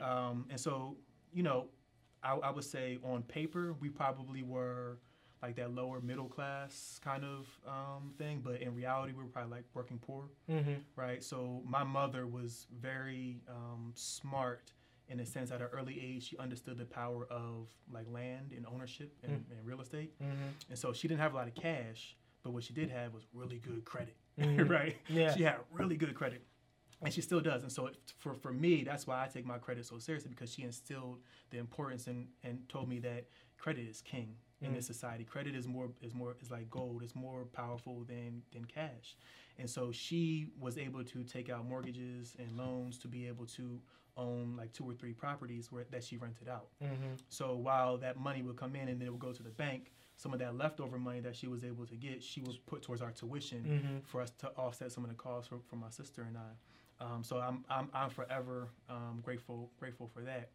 um, 0.02 0.46
and 0.50 0.60
so, 0.60 0.98
you 1.32 1.44
know, 1.44 1.68
I, 2.24 2.34
I 2.38 2.50
would 2.50 2.64
say 2.64 2.98
on 3.04 3.22
paper, 3.24 3.74
we 3.80 3.90
probably 3.90 4.42
were 4.42 4.98
like 5.46 5.56
that 5.58 5.72
lower 5.74 6.00
middle 6.02 6.28
class 6.28 7.00
kind 7.04 7.24
of 7.24 7.48
um, 7.68 8.14
thing, 8.18 8.42
but 8.44 8.62
in 8.62 8.74
reality, 8.74 9.14
we 9.14 9.24
were 9.24 9.30
probably 9.30 9.52
like 9.58 9.66
working 9.74 10.00
poor 10.00 10.24
Mhm. 10.50 10.78
right? 10.96 11.24
So 11.24 11.62
my 11.66 11.84
mother 11.84 12.26
was 12.26 12.66
very 12.72 13.42
um, 13.48 13.92
smart 13.96 14.72
in 15.08 15.18
the 15.20 15.26
sense 15.26 15.52
at 15.52 15.62
an 15.62 15.68
early 15.72 16.00
age 16.02 16.24
she 16.30 16.38
understood 16.38 16.78
the 16.80 16.86
power 16.86 17.28
of 17.30 17.68
like 17.92 18.08
land 18.10 18.54
and 18.58 18.66
ownership 18.66 19.14
and, 19.24 19.34
and 19.52 19.60
real 19.64 19.82
estate, 19.82 20.12
Mhm. 20.20 20.50
and 20.70 20.78
so 20.80 20.94
she 20.94 21.08
didn't 21.08 21.22
have 21.22 21.34
a 21.34 21.36
lot 21.36 21.48
of 21.48 21.54
cash, 21.54 22.18
but 22.42 22.52
what 22.54 22.64
she 22.64 22.74
did 22.74 22.90
have 22.90 23.14
was 23.14 23.24
really 23.32 23.60
good 23.60 23.86
credit, 23.86 24.16
Mhm. 24.40 24.68
right? 24.78 24.96
Yeah. 25.08 25.32
She 25.36 25.44
had 25.44 25.58
really 25.72 25.96
good 25.96 26.14
credit. 26.16 26.42
And 27.02 27.14
she 27.14 27.22
still 27.22 27.42
does, 27.42 27.62
and 27.62 27.72
so 27.72 27.88
it, 27.88 27.98
for 28.18 28.34
for 28.34 28.52
me, 28.54 28.84
that's 28.84 29.06
why 29.06 29.24
I 29.24 29.28
take 29.28 29.46
my 29.46 29.60
credit 29.60 29.86
so 29.86 30.00
seriously 30.00 30.30
because 30.32 30.52
she 30.54 30.64
instilled 30.64 31.20
the 31.52 31.58
importance 31.60 32.08
and, 32.08 32.30
and 32.42 32.68
told 32.70 32.88
me 32.90 32.98
that 33.00 33.26
credit 33.60 33.86
is 33.88 34.02
king 34.02 34.38
in 34.62 34.74
this 34.74 34.88
society. 34.88 35.24
Credit 35.24 35.56
is 35.56 35.68
more 35.68 35.90
is 36.02 36.14
more 36.14 36.36
is 36.42 36.50
like 36.52 36.70
gold. 36.70 37.04
It's 37.04 37.16
more 37.16 37.46
powerful 37.46 38.04
than 38.08 38.42
than 38.52 38.66
cash. 38.66 39.16
And 39.58 39.70
so 39.70 39.92
she 39.92 40.48
was 40.60 40.78
able 40.78 41.04
to 41.04 41.24
take 41.24 41.50
out 41.50 41.66
mortgages 41.66 42.36
and 42.40 42.52
loans 42.58 42.98
to 43.00 43.08
be 43.08 43.28
able 43.28 43.46
to 43.48 43.80
own 44.18 44.56
like 44.58 44.72
two 44.74 44.86
or 44.90 44.94
three 44.94 45.12
properties 45.14 45.72
where 45.72 45.86
that 45.92 46.04
she 46.04 46.18
rented 46.18 46.48
out. 46.48 46.68
Mhm. 46.82 47.20
So 47.30 47.56
while 47.56 47.98
that 47.98 48.18
money 48.18 48.42
would 48.42 48.56
come 48.56 48.76
in 48.76 48.88
and 48.88 49.00
then 49.00 49.08
it 49.08 49.12
would 49.12 49.20
go 49.20 49.34
to 49.34 49.44
the 49.44 49.50
bank, 49.50 49.92
some 50.16 50.32
of 50.34 50.40
that 50.40 50.56
leftover 50.56 50.98
money 50.98 51.20
that 51.20 51.36
she 51.36 51.48
was 51.48 51.64
able 51.66 51.86
to 51.86 51.96
get, 51.98 52.24
she 52.24 52.42
was 52.42 52.58
put 52.58 52.82
towards 52.82 53.02
our 53.02 53.12
tuition 53.12 53.64
Mhm. 53.66 54.06
for 54.08 54.22
us 54.22 54.32
to 54.40 54.48
offset 54.56 54.92
some 54.94 55.04
of 55.04 55.10
the 55.10 55.16
costs 55.18 55.50
for, 55.50 55.60
for 55.68 55.76
my 55.76 55.90
sister 55.90 56.22
and 56.24 56.38
I. 56.38 56.52
Um, 57.04 57.24
so 57.24 57.40
I'm, 57.40 57.66
I'm, 57.70 57.90
I'm 57.94 58.10
forever 58.10 58.70
um, 58.90 59.20
grateful 59.22 59.70
grateful 59.78 60.08
for 60.08 60.22
that. 60.22 60.50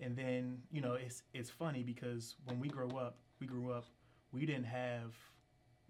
And 0.00 0.16
then 0.16 0.62
you 0.70 0.80
know 0.80 0.94
it's 0.94 1.22
it's 1.34 1.50
funny 1.50 1.82
because 1.82 2.36
when 2.46 2.58
we 2.58 2.68
grow 2.68 2.88
up, 2.90 3.18
we 3.42 3.46
grew 3.46 3.72
up, 3.72 3.84
we 4.32 4.46
didn't 4.46 4.64
have 4.64 5.12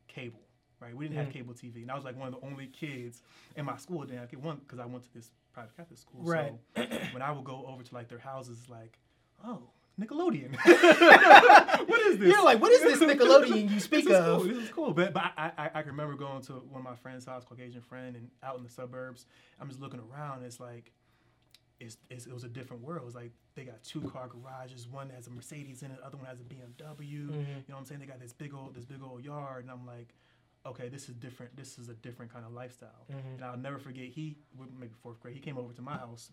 cable, 0.08 0.40
right? 0.80 0.96
We 0.96 1.04
didn't 1.06 1.18
have 1.18 1.28
Mm. 1.28 1.32
cable 1.32 1.54
TV, 1.54 1.82
and 1.82 1.90
I 1.90 1.94
was 1.94 2.04
like 2.04 2.16
one 2.18 2.32
of 2.32 2.40
the 2.40 2.46
only 2.46 2.66
kids 2.66 3.22
in 3.56 3.66
my 3.66 3.76
school 3.76 4.00
that 4.00 4.06
didn't 4.06 4.20
have 4.20 4.30
cable. 4.30 4.42
One 4.42 4.56
because 4.56 4.78
I 4.78 4.86
went 4.86 5.04
to 5.04 5.12
this 5.12 5.30
private 5.52 5.76
Catholic 5.76 5.98
school. 5.98 6.22
Right. 6.22 6.54
So 6.74 6.82
when 7.12 7.20
I 7.22 7.30
would 7.30 7.44
go 7.44 7.64
over 7.68 7.82
to 7.82 7.94
like 7.94 8.08
their 8.08 8.18
houses, 8.18 8.58
like, 8.70 8.98
oh, 9.44 9.62
Nickelodeon. 10.00 10.56
what 11.86 12.00
is 12.00 12.18
this? 12.18 12.32
You're 12.32 12.42
like, 12.42 12.60
what 12.62 12.72
is 12.72 12.80
this 12.80 12.98
Nickelodeon 13.00 13.70
you 13.70 13.78
speak 13.80 14.04
this 14.08 14.14
is 14.14 14.18
of? 14.26 14.38
Cool. 14.40 14.48
This 14.48 14.58
is 14.64 14.70
cool. 14.70 14.92
But 14.94 15.12
but 15.12 15.24
I, 15.36 15.52
I 15.58 15.70
I 15.74 15.82
can 15.82 15.90
remember 15.90 16.14
going 16.14 16.40
to 16.42 16.54
one 16.54 16.80
of 16.80 16.84
my 16.84 16.96
friends' 16.96 17.26
house, 17.26 17.44
Caucasian 17.44 17.82
friend, 17.82 18.16
and 18.16 18.30
out 18.42 18.56
in 18.56 18.62
the 18.64 18.70
suburbs. 18.70 19.26
I'm 19.60 19.68
just 19.68 19.80
looking 19.80 20.00
around. 20.00 20.44
It's 20.44 20.58
like. 20.58 20.92
It's, 21.82 21.96
it's, 22.10 22.26
it 22.26 22.32
was 22.32 22.44
a 22.44 22.48
different 22.48 22.82
world. 22.82 23.02
It 23.02 23.06
was 23.06 23.14
like 23.14 23.32
they 23.54 23.64
got 23.64 23.82
two 23.82 24.00
car 24.02 24.28
garages. 24.28 24.86
One 24.88 25.10
has 25.10 25.26
a 25.26 25.30
Mercedes 25.30 25.82
in 25.82 25.90
it. 25.90 25.98
The 25.98 26.06
other 26.06 26.16
one 26.16 26.26
has 26.26 26.40
a 26.40 26.44
BMW. 26.44 27.28
Mhm. 27.28 27.30
You 27.30 27.44
know 27.68 27.74
what 27.74 27.78
I'm 27.78 27.84
saying? 27.84 28.00
They 28.00 28.06
got 28.06 28.20
this 28.20 28.32
big 28.32 28.54
old 28.54 28.74
this 28.74 28.84
big 28.84 29.02
old 29.02 29.24
yard, 29.24 29.62
and 29.64 29.70
I'm 29.70 29.86
like, 29.86 30.14
okay, 30.64 30.88
this 30.88 31.08
is 31.08 31.14
different. 31.16 31.56
This 31.56 31.78
is 31.78 31.88
a 31.88 31.94
different 31.94 32.32
kind 32.32 32.44
of 32.44 32.52
lifestyle. 32.52 33.04
Mhm. 33.10 33.34
And 33.36 33.44
I'll 33.44 33.56
never 33.56 33.78
forget. 33.78 34.04
He 34.08 34.36
maybe 34.78 34.92
fourth 35.02 35.20
grade. 35.20 35.34
He 35.34 35.40
came 35.40 35.58
over 35.58 35.72
to 35.72 35.82
my 35.82 35.96
house, 35.96 36.32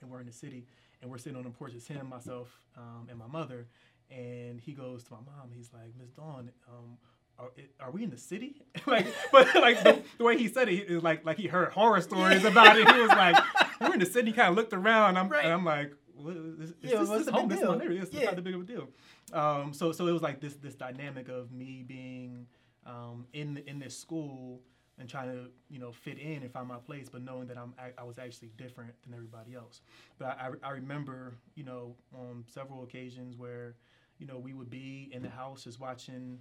and 0.00 0.10
we're 0.10 0.20
in 0.20 0.26
the 0.26 0.32
city, 0.32 0.66
and 1.00 1.10
we're 1.10 1.18
sitting 1.18 1.36
on 1.38 1.44
the 1.44 1.50
porch. 1.50 1.72
It's 1.74 1.86
him, 1.86 2.08
myself, 2.08 2.48
um, 2.76 3.06
and 3.08 3.18
my 3.18 3.26
mother. 3.28 3.66
And 4.10 4.60
he 4.60 4.72
goes 4.72 5.04
to 5.04 5.12
my 5.12 5.20
mom. 5.20 5.52
He's 5.54 5.72
like, 5.72 5.94
Miss 5.98 6.10
Dawn, 6.10 6.50
um, 6.68 6.98
are, 7.38 7.50
are 7.80 7.90
we 7.90 8.04
in 8.04 8.10
the 8.10 8.18
city? 8.18 8.62
like, 8.86 9.06
but 9.32 9.52
like 9.56 9.82
the, 9.82 10.02
the 10.18 10.24
way 10.24 10.36
he 10.38 10.48
said 10.48 10.68
it 10.68 10.88
is 10.90 11.02
like 11.02 11.24
like 11.24 11.38
he 11.38 11.46
heard 11.48 11.72
horror 11.72 12.00
stories 12.00 12.44
about 12.44 12.76
it. 12.78 12.88
He 12.90 13.00
was 13.00 13.10
like, 13.10 13.36
we're 13.80 13.94
in 13.94 14.00
the 14.00 14.06
city. 14.06 14.30
He 14.30 14.36
kind 14.36 14.48
of 14.50 14.56
looked 14.56 14.72
around. 14.72 15.16
I'm 15.18 15.28
Right. 15.28 15.44
and 15.44 15.52
I'm 15.52 15.64
like, 15.64 15.92
what, 16.14 16.36
is, 16.36 16.70
is 16.70 16.74
Yeah, 16.82 16.98
this, 17.00 17.08
what's 17.08 17.10
this 17.24 17.26
the 17.26 17.32
home? 17.32 17.48
big 17.48 17.58
This 17.58 17.66
deal? 17.68 17.80
It's 18.02 18.12
Yeah. 18.12 18.24
not 18.26 18.36
that 18.36 18.44
big 18.44 18.54
of 18.54 18.60
a 18.60 18.64
deal. 18.64 18.88
Um, 19.32 19.72
so 19.72 19.92
so 19.92 20.06
it 20.06 20.12
was 20.12 20.22
like 20.22 20.40
this 20.40 20.54
this 20.54 20.74
dynamic 20.74 21.28
of 21.28 21.50
me 21.52 21.82
being 21.86 22.46
um, 22.86 23.26
in 23.32 23.62
in 23.66 23.78
this 23.78 23.96
school 23.98 24.60
and 24.98 25.08
trying 25.08 25.32
to 25.32 25.50
you 25.70 25.78
know 25.78 25.90
fit 25.90 26.18
in 26.18 26.42
and 26.42 26.52
find 26.52 26.68
my 26.68 26.76
place, 26.76 27.08
but 27.08 27.22
knowing 27.22 27.46
that 27.48 27.56
I'm 27.58 27.72
I, 27.78 27.90
I 27.98 28.04
was 28.04 28.18
actually 28.18 28.50
different 28.56 28.92
than 29.04 29.14
everybody 29.14 29.54
else. 29.54 29.80
But 30.18 30.38
I, 30.38 30.48
I, 30.62 30.68
I 30.68 30.70
remember 30.72 31.34
you 31.54 31.64
know 31.64 31.96
on 32.14 32.44
several 32.46 32.82
occasions 32.82 33.36
where 33.36 33.74
you 34.18 34.26
know 34.26 34.38
we 34.38 34.52
would 34.52 34.70
be 34.70 35.08
in 35.12 35.22
the 35.22 35.30
house 35.30 35.64
just 35.64 35.80
watching. 35.80 36.38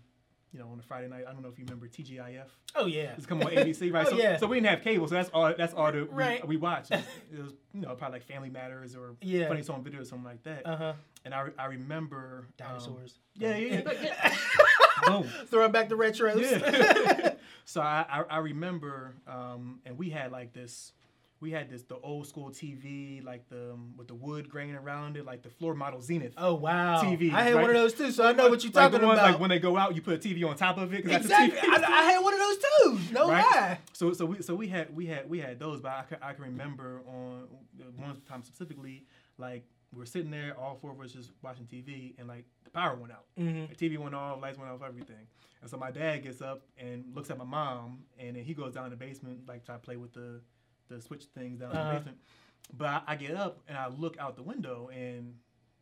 You 0.54 0.60
know, 0.60 0.68
on 0.68 0.80
a 0.80 0.84
Friday 0.84 1.08
night, 1.08 1.24
I 1.30 1.32
don't 1.32 1.42
know 1.42 1.48
if 1.48 1.58
you 1.58 1.64
remember 1.64 1.88
TGIF. 1.88 2.48
Oh 2.76 2.86
yeah. 2.86 3.14
It's 3.16 3.26
come 3.26 3.42
on 3.42 3.48
ABC, 3.52 3.92
right? 3.94 4.06
Oh, 4.08 4.10
so, 4.10 4.16
yeah. 4.18 4.36
so 4.38 4.48
we 4.48 4.58
didn't 4.58 4.70
have 4.70 4.82
cable, 4.82 5.08
so 5.08 5.16
that's 5.16 5.30
all. 5.30 5.54
That's 5.58 5.74
all 5.74 5.92
that 5.92 6.12
we, 6.12 6.16
Right. 6.16 6.46
we 6.46 6.58
watched. 6.58 6.92
It 6.92 7.02
was, 7.38 7.54
you 7.74 7.82
know, 7.82 7.96
probably 7.96 8.18
like 8.20 8.28
Family 8.28 8.50
Matters 8.50 8.94
or 8.96 9.16
Yeah. 9.22 9.48
Funny 9.48 9.62
Song 9.64 9.82
Video 9.84 10.02
or 10.02 10.04
something 10.06 10.26
like 10.26 10.44
that. 10.44 10.66
Uh 10.66 10.76
huh. 10.76 10.94
and 11.24 11.34
I, 11.34 11.40
re- 11.42 11.54
I 11.58 11.66
remember 11.68 12.48
um, 12.48 12.54
Dinosaurs. 12.68 13.20
yeah, 13.36 13.56
yeah, 13.56 13.82
yeah. 13.86 13.94
yeah. 14.04 14.36
Boom. 15.08 15.24
Throwing 15.48 15.72
back 15.72 15.88
the 15.90 15.96
retros. 15.96 16.42
Yeah. 16.42 17.34
so 17.66 17.80
I, 17.82 18.06
I, 18.10 18.24
I 18.30 18.38
remember, 18.40 19.16
um, 19.28 19.80
and 19.86 19.98
we 19.98 20.10
had 20.10 20.32
like 20.34 20.52
this, 20.54 20.92
we 21.42 21.50
had 21.52 21.70
this 21.70 21.82
the 21.84 21.98
old 21.98 22.28
school 22.28 22.52
TV, 22.52 23.24
like 23.26 23.50
the 23.50 23.72
um, 23.74 23.94
with 23.98 24.08
the 24.08 24.14
wood 24.14 24.48
grain 24.48 24.76
around 24.76 25.18
it, 25.18 25.26
like 25.26 25.42
the 25.42 25.50
floor 25.50 25.74
model 25.74 26.00
Zenith. 26.02 26.34
Oh 26.38 26.54
wow. 26.54 27.02
TV. 27.02 27.34
I 27.34 27.44
had 27.44 27.56
right? 27.56 27.62
one 27.64 27.70
of 27.72 27.76
those 27.76 27.94
too, 27.96 28.12
so 28.12 28.24
I 28.26 28.32
know 28.32 28.48
what 28.48 28.64
you're 28.64 28.72
like 28.72 28.92
talking 28.92 29.06
ones, 29.06 29.20
about. 29.20 29.32
Like 29.32 29.40
when 29.40 29.50
they 29.50 29.60
go 29.60 29.76
out, 29.76 29.96
you 29.96 30.02
put 30.02 30.14
a 30.14 30.18
TV 30.30 30.48
on 30.48 30.56
top 30.56 30.78
of 30.78 30.94
it. 30.94 31.00
exactly. 31.00 31.28
That's 31.30 31.64
a 31.64 31.68
TV. 31.68 31.84
I, 31.84 32.00
I 32.00 32.12
had 32.12 32.20
one 32.20 32.34
of 32.34 32.40
those 32.40 32.58
too. 32.58 33.14
No 33.14 33.30
Right? 33.30 33.44
lie. 33.56 33.80
So 33.94 34.14
so 34.14 34.26
we 34.26 34.42
so 34.42 34.54
we 34.56 34.68
had 34.68 34.96
we 34.96 35.08
had 35.08 35.28
we 35.30 35.40
had 35.40 35.60
those, 35.60 35.82
but 35.82 35.92
I 35.92 36.04
can, 36.08 36.18
I 36.22 36.34
can 36.34 36.44
remember 36.46 37.02
on 37.08 37.48
one 37.98 38.22
time 38.30 38.44
specifically, 38.44 39.06
like 39.40 39.64
we 39.92 39.98
were 40.00 40.06
sitting 40.06 40.32
there, 40.32 40.56
all 40.58 40.78
four 40.80 40.92
of 40.92 41.02
us 41.02 41.12
just 41.12 41.32
watching 41.42 41.66
TV, 41.66 42.14
and 42.20 42.28
like 42.28 42.46
the 42.64 42.70
power 42.70 42.96
went 42.96 43.12
out. 43.12 43.26
Mhm. 43.40 43.68
The 43.76 43.90
TV 43.90 43.98
went 43.98 44.14
off, 44.16 44.40
lights 44.42 44.58
went 44.60 44.70
off, 44.72 44.82
everything. 44.88 45.28
And 45.62 45.70
so 45.70 45.78
my 45.78 45.92
dad 45.92 46.24
gets 46.24 46.42
up 46.42 46.62
and 46.78 47.04
looks 47.16 47.30
at 47.30 47.38
my 47.38 47.44
mom, 47.46 48.00
and 48.20 48.36
then 48.36 48.44
he 48.44 48.54
goes 48.54 48.74
down 48.74 48.86
in 48.86 48.92
the 48.92 48.96
basement, 48.96 49.42
like 49.48 49.66
try 49.66 49.76
to 49.76 49.80
play 49.82 49.98
with 49.98 50.14
the 50.14 50.42
the 50.92 51.02
switch 51.02 51.26
things 51.36 51.60
down 51.60 51.72
in 51.72 51.78
Uh-huh. 51.78 51.90
the 51.90 51.96
basement. 51.96 52.18
But 52.78 52.88
I, 52.88 53.02
I 53.08 53.16
get 53.16 53.36
up 53.36 53.62
and 53.68 53.78
I 53.78 53.88
look 53.90 54.18
out 54.20 54.36
the 54.36 54.44
window, 54.44 54.90
and 54.94 55.36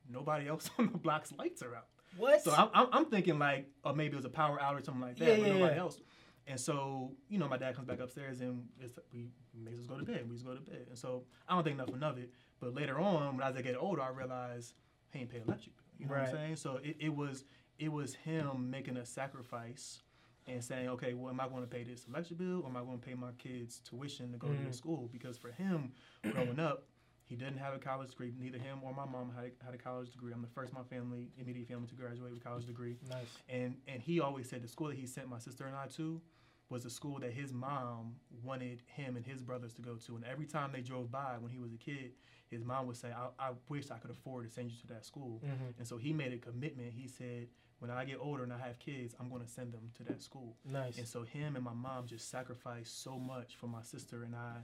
nobody 0.10 0.48
else 0.54 0.70
on 0.80 0.92
the 0.92 0.98
block's 0.98 1.32
lights 1.38 1.62
are 1.62 1.76
out. 1.76 1.88
What? 2.18 2.42
So 2.44 2.52
I'm, 2.52 2.70
I'm, 2.74 2.88
I'm 2.92 3.06
thinking 3.06 3.38
like, 3.38 3.70
or 3.84 3.94
maybe 3.94 4.14
it 4.14 4.16
was 4.16 4.26
a 4.26 4.30
power 4.30 4.58
outage 4.60 4.82
or 4.82 4.84
something 4.86 5.02
like 5.02 5.18
that, 5.18 5.26
Yeah, 5.26 5.36
but 5.38 5.48
yeah, 5.48 5.54
nobody 5.54 5.76
yeah. 5.76 5.82
else. 5.82 6.02
And 6.48 6.60
so, 6.60 7.12
you 7.30 7.38
know, 7.38 7.48
my 7.48 7.58
dad 7.58 7.76
comes 7.76 7.88
back 7.88 8.00
upstairs 8.00 8.42
and 8.42 8.68
it's, 8.82 8.98
we 9.14 9.28
makes 9.54 9.82
us 9.82 9.86
go 9.86 9.98
to 10.00 10.04
bed. 10.04 10.26
We 10.28 10.34
just 10.34 10.46
go 10.48 10.56
to 10.56 10.62
bed. 10.62 10.88
And 10.90 10.98
so 10.98 11.26
I 11.48 11.54
don't 11.54 11.64
think 11.64 11.78
nothing 11.78 12.02
of 12.02 12.18
it. 12.18 12.32
But 12.60 12.74
later 12.74 13.00
on, 13.00 13.38
when 13.38 13.46
as 13.48 13.56
I 13.56 13.62
get 13.62 13.76
older, 13.78 14.02
I 14.02 14.10
realized 14.10 14.74
he 15.12 15.20
ain't 15.20 15.30
pay 15.30 15.42
electric 15.46 15.76
bill. 15.78 15.86
You 16.00 16.08
know 16.08 16.14
what 16.14 16.22
I'm 16.30 16.32
saying? 16.32 16.56
So 16.56 16.80
it, 16.84 16.96
it 17.00 17.16
was 17.16 17.44
it 17.78 17.92
was 17.92 18.16
him 18.16 18.72
making 18.72 18.98
a 18.98 19.06
sacrifice 19.06 20.02
and 20.50 20.64
saying, 20.64 20.90
okay, 20.90 21.14
well, 21.14 21.30
am 21.32 21.40
I 21.40 21.48
going 21.48 21.62
to 21.62 21.68
pay 21.68 21.84
this 21.84 22.06
electric 22.08 22.40
bill 22.40 22.62
or 22.64 22.70
am 22.70 22.78
I 22.78 22.82
going 22.82 23.00
to 23.00 23.06
pay 23.06 23.14
my 23.14 23.32
kids 23.38 23.80
tuition 23.80 24.32
to 24.32 24.38
go 24.38 24.48
to 24.48 24.54
Mhm. 24.54 24.66
this 24.68 24.78
school? 24.78 25.08
Because 25.12 25.38
for 25.38 25.52
him, 25.52 25.92
growing 26.24 26.60
up, 26.60 26.88
he 27.26 27.36
didn't 27.36 27.58
have 27.58 27.74
a 27.76 27.80
college 27.80 28.10
degree. 28.10 28.34
Neither 28.38 28.58
him 28.58 28.80
or 28.84 28.94
my 28.94 29.06
mom 29.06 29.32
had 29.36 29.46
a, 29.46 29.64
had 29.64 29.74
a 29.76 29.78
college 29.78 30.12
degree. 30.12 30.34
I'm 30.34 30.42
the 30.42 30.48
first 30.48 30.72
in 30.74 30.78
my 30.78 30.84
family, 30.84 31.30
immediate 31.38 31.68
family, 31.68 31.88
to 31.88 31.96
graduate 31.96 32.32
with 32.32 32.42
a 32.42 32.44
college 32.44 32.66
degree. 32.66 32.98
nice. 33.08 33.38
And 33.48 33.78
and 33.88 34.02
he 34.02 34.20
always 34.20 34.50
said 34.50 34.64
the 34.64 34.68
school 34.68 34.88
that 34.88 34.98
he 34.98 35.06
sent 35.06 35.28
my 35.30 35.38
sister 35.40 35.66
and 35.66 35.76
I 35.76 35.88
to 35.98 36.22
was 36.70 36.86
a 36.86 36.90
school 36.90 37.20
that 37.20 37.32
his 37.34 37.52
mom 37.52 38.16
wanted 38.44 38.82
him 38.88 39.16
and 39.16 39.26
his 39.26 39.42
brothers 39.44 39.74
to 39.74 39.82
go 39.82 39.96
to. 39.96 40.16
And 40.16 40.24
every 40.26 40.46
time 40.46 40.72
they 40.72 40.82
drove 40.82 41.12
by 41.12 41.38
when 41.40 41.52
he 41.52 41.58
was 41.60 41.74
a 41.74 41.78
kid, 41.78 42.14
his 42.48 42.64
mom 42.64 42.86
would 42.88 42.96
say, 42.98 43.12
I, 43.12 43.30
I 43.40 43.52
wish 43.70 43.90
I 43.90 43.98
could 43.98 44.12
afford 44.12 44.46
to 44.46 44.52
send 44.52 44.70
you 44.72 44.78
to 44.82 44.88
that 44.88 45.04
school. 45.06 45.42
Mhm. 45.44 45.78
And 45.80 45.88
so 45.88 45.98
he 45.98 46.14
made 46.14 46.32
a 46.34 46.38
commitment. 46.38 46.94
He 46.94 47.08
said, 47.08 47.48
when 47.80 47.90
I 47.90 48.06
get 48.06 48.18
older 48.22 48.44
and 48.44 48.54
I 48.54 48.58
have 48.60 48.78
kids, 48.80 49.16
I'm 49.20 49.30
going 49.30 49.42
to 49.42 49.48
send 49.48 49.74
them 49.74 49.90
to 49.98 50.04
that 50.04 50.22
school. 50.22 50.56
Nice. 50.66 50.98
And 50.98 51.08
so 51.08 51.24
him 51.24 51.56
and 51.56 51.64
my 51.64 51.74
mom 51.74 52.08
just 52.08 52.30
sacrificed 52.30 53.04
so 53.04 53.18
much 53.18 53.56
for 53.56 53.68
my 53.68 53.82
sister 53.82 54.24
and 54.24 54.36
I 54.36 54.58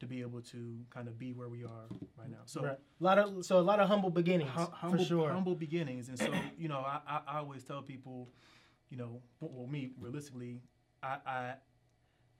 to 0.00 0.06
be 0.06 0.20
able 0.20 0.42
to 0.42 0.78
kind 0.90 1.08
of 1.08 1.18
be 1.18 1.32
where 1.32 1.48
we 1.48 1.64
are 1.64 1.86
right 2.18 2.30
now. 2.30 2.42
So 2.44 2.62
right. 2.62 2.78
A 3.00 3.04
lot 3.04 3.18
of 3.18 3.44
so 3.46 3.58
a 3.58 3.60
lot 3.60 3.80
of 3.80 3.88
humble 3.88 4.10
beginnings 4.10 4.50
Hum- 4.50 4.70
humble, 4.72 4.98
for 4.98 5.04
sure. 5.04 5.30
humble 5.30 5.54
beginnings. 5.54 6.08
And 6.08 6.18
so, 6.18 6.30
you 6.58 6.68
know, 6.68 6.78
I, 6.80 7.00
I, 7.08 7.20
I 7.26 7.38
always 7.38 7.64
tell 7.64 7.82
people, 7.82 8.28
you 8.90 8.96
know, 8.96 9.20
well, 9.40 9.66
me 9.66 9.90
realistically, 9.98 10.60
I, 11.02 11.16
I, 11.26 11.54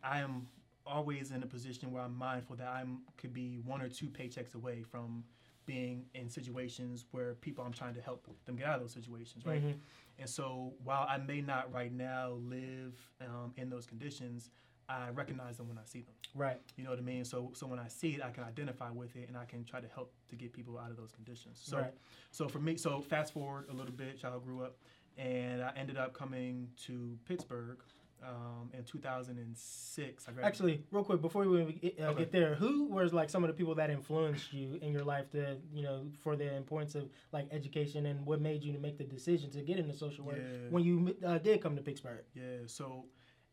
I 0.02 0.18
am 0.20 0.48
always 0.86 1.30
in 1.30 1.42
a 1.42 1.46
position 1.46 1.92
where 1.92 2.02
I'm 2.02 2.16
mindful 2.16 2.56
that 2.56 2.68
I'm 2.68 2.98
could 3.16 3.32
be 3.32 3.58
one 3.64 3.80
or 3.80 3.88
two 3.88 4.06
paychecks 4.06 4.54
away 4.54 4.82
from 4.82 5.24
being 5.66 6.06
in 6.14 6.28
situations 6.30 7.04
where 7.10 7.34
people 7.34 7.64
I'm 7.64 7.72
trying 7.72 7.94
to 7.94 8.00
help 8.00 8.26
them 8.46 8.56
get 8.56 8.66
out 8.66 8.76
of 8.76 8.80
those 8.82 8.92
situations, 8.92 9.44
right? 9.44 9.62
Mhm. 9.62 9.78
And 10.18 10.28
so, 10.28 10.72
while 10.82 11.06
I 11.08 11.18
may 11.18 11.40
not 11.42 11.72
right 11.72 11.92
now 11.92 12.30
live 12.30 12.94
um, 13.20 13.52
in 13.56 13.68
those 13.68 13.86
conditions, 13.86 14.50
I 14.88 15.10
recognize 15.10 15.56
them 15.56 15.68
when 15.68 15.78
I 15.78 15.84
see 15.84 16.00
them. 16.02 16.14
Right. 16.34 16.60
You 16.76 16.84
know 16.84 16.90
what 16.90 17.00
I 17.00 17.02
mean? 17.02 17.24
So 17.24 17.50
so 17.54 17.66
when 17.66 17.80
I 17.80 17.88
see 17.88 18.14
it, 18.14 18.22
I 18.22 18.30
can 18.30 18.44
identify 18.44 18.90
with 18.90 19.16
it, 19.16 19.28
and 19.28 19.36
I 19.36 19.44
can 19.44 19.64
try 19.64 19.80
to 19.80 19.88
help 19.88 20.14
to 20.28 20.36
get 20.36 20.52
people 20.52 20.78
out 20.78 20.90
of 20.90 20.96
those 20.96 21.10
conditions. 21.12 21.58
So 21.58 21.78
Right. 21.78 21.94
so 22.30 22.48
for 22.48 22.60
me, 22.60 22.76
so 22.76 23.00
fast 23.00 23.32
forward 23.32 23.68
a 23.68 23.72
little 23.72 23.92
bit, 23.92 24.16
child 24.18 24.44
grew 24.44 24.62
up, 24.62 24.76
and 25.18 25.60
I 25.62 25.72
ended 25.76 25.96
up 25.96 26.14
coming 26.14 26.70
to 26.86 27.18
Pittsburgh 27.24 27.78
um, 28.26 28.70
in 28.72 28.82
2006. 28.84 30.28
I 30.28 30.32
graduated. 30.32 30.44
Actually, 30.46 30.84
real 30.90 31.04
quick 31.04 31.20
before 31.20 31.44
we 31.46 31.72
get, 31.72 32.00
uh, 32.00 32.04
Okay. 32.10 32.20
get 32.20 32.32
there, 32.32 32.54
who 32.54 32.84
was 32.84 33.12
like 33.12 33.30
some 33.30 33.44
of 33.44 33.48
the 33.48 33.54
people 33.54 33.74
that 33.76 33.90
influenced 33.90 34.52
you 34.52 34.78
in 34.82 34.92
your 34.92 35.04
life 35.04 35.30
to 35.30 35.56
you 35.72 35.82
know 35.82 36.06
for 36.22 36.36
the 36.36 36.54
importance 36.56 36.94
of 36.94 37.08
like 37.32 37.46
education 37.50 38.06
and 38.06 38.24
what 38.26 38.40
made 38.40 38.62
you 38.64 38.72
to 38.72 38.78
make 38.78 38.98
the 38.98 39.04
decision 39.04 39.50
to 39.50 39.60
get 39.62 39.78
into 39.78 39.94
social 39.94 40.24
work 40.24 40.36
Yeah. 40.38 40.70
when 40.70 40.84
you 40.84 41.16
uh, 41.24 41.38
did 41.38 41.60
come 41.62 41.76
to 41.76 41.82
Pittsburgh? 41.82 42.24
Yeah, 42.34 42.66
so 42.66 43.06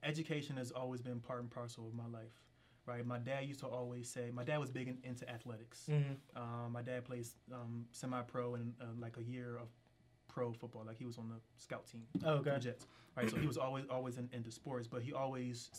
education 0.04 0.58
has 0.58 0.72
always 0.72 1.02
been 1.02 1.20
part 1.20 1.42
and 1.42 1.50
parcel 1.52 1.88
of 1.88 1.94
my 1.94 2.08
life, 2.08 2.34
right? 2.86 3.06
My 3.06 3.20
dad 3.20 3.46
used 3.46 3.62
to 3.62 3.68
always 3.68 4.10
say, 4.10 4.32
my 4.34 4.44
dad 4.44 4.60
was 4.60 4.70
big 4.70 4.88
in, 4.90 4.98
into 5.04 5.30
athletics. 5.30 5.86
Mm-hmm. 5.90 6.14
Um, 6.42 6.72
my 6.74 6.82
dad 6.82 7.06
plays 7.06 7.36
um, 7.54 7.86
semi-pro 7.92 8.56
and 8.56 8.74
uh, 8.82 8.86
like 9.00 9.16
a 9.18 9.24
year 9.24 9.58
of 9.58 9.70
pro 10.34 10.52
football. 10.54 10.84
Like 10.86 10.98
he 10.98 11.06
was 11.06 11.18
on 11.18 11.30
the 11.30 11.36
scout 11.58 11.86
team 11.88 12.04
Oh, 12.26 12.36
okay. 12.36 12.52
the 12.56 12.60
Jets, 12.60 12.88
right? 13.16 13.30
So 13.30 13.38
he 13.38 13.48
was 13.48 13.58
always 13.58 13.86
always 13.90 14.18
in, 14.18 14.30
into 14.34 14.52
sports, 14.52 14.88
but 14.88 15.02
he 15.02 15.14
always 15.14 15.70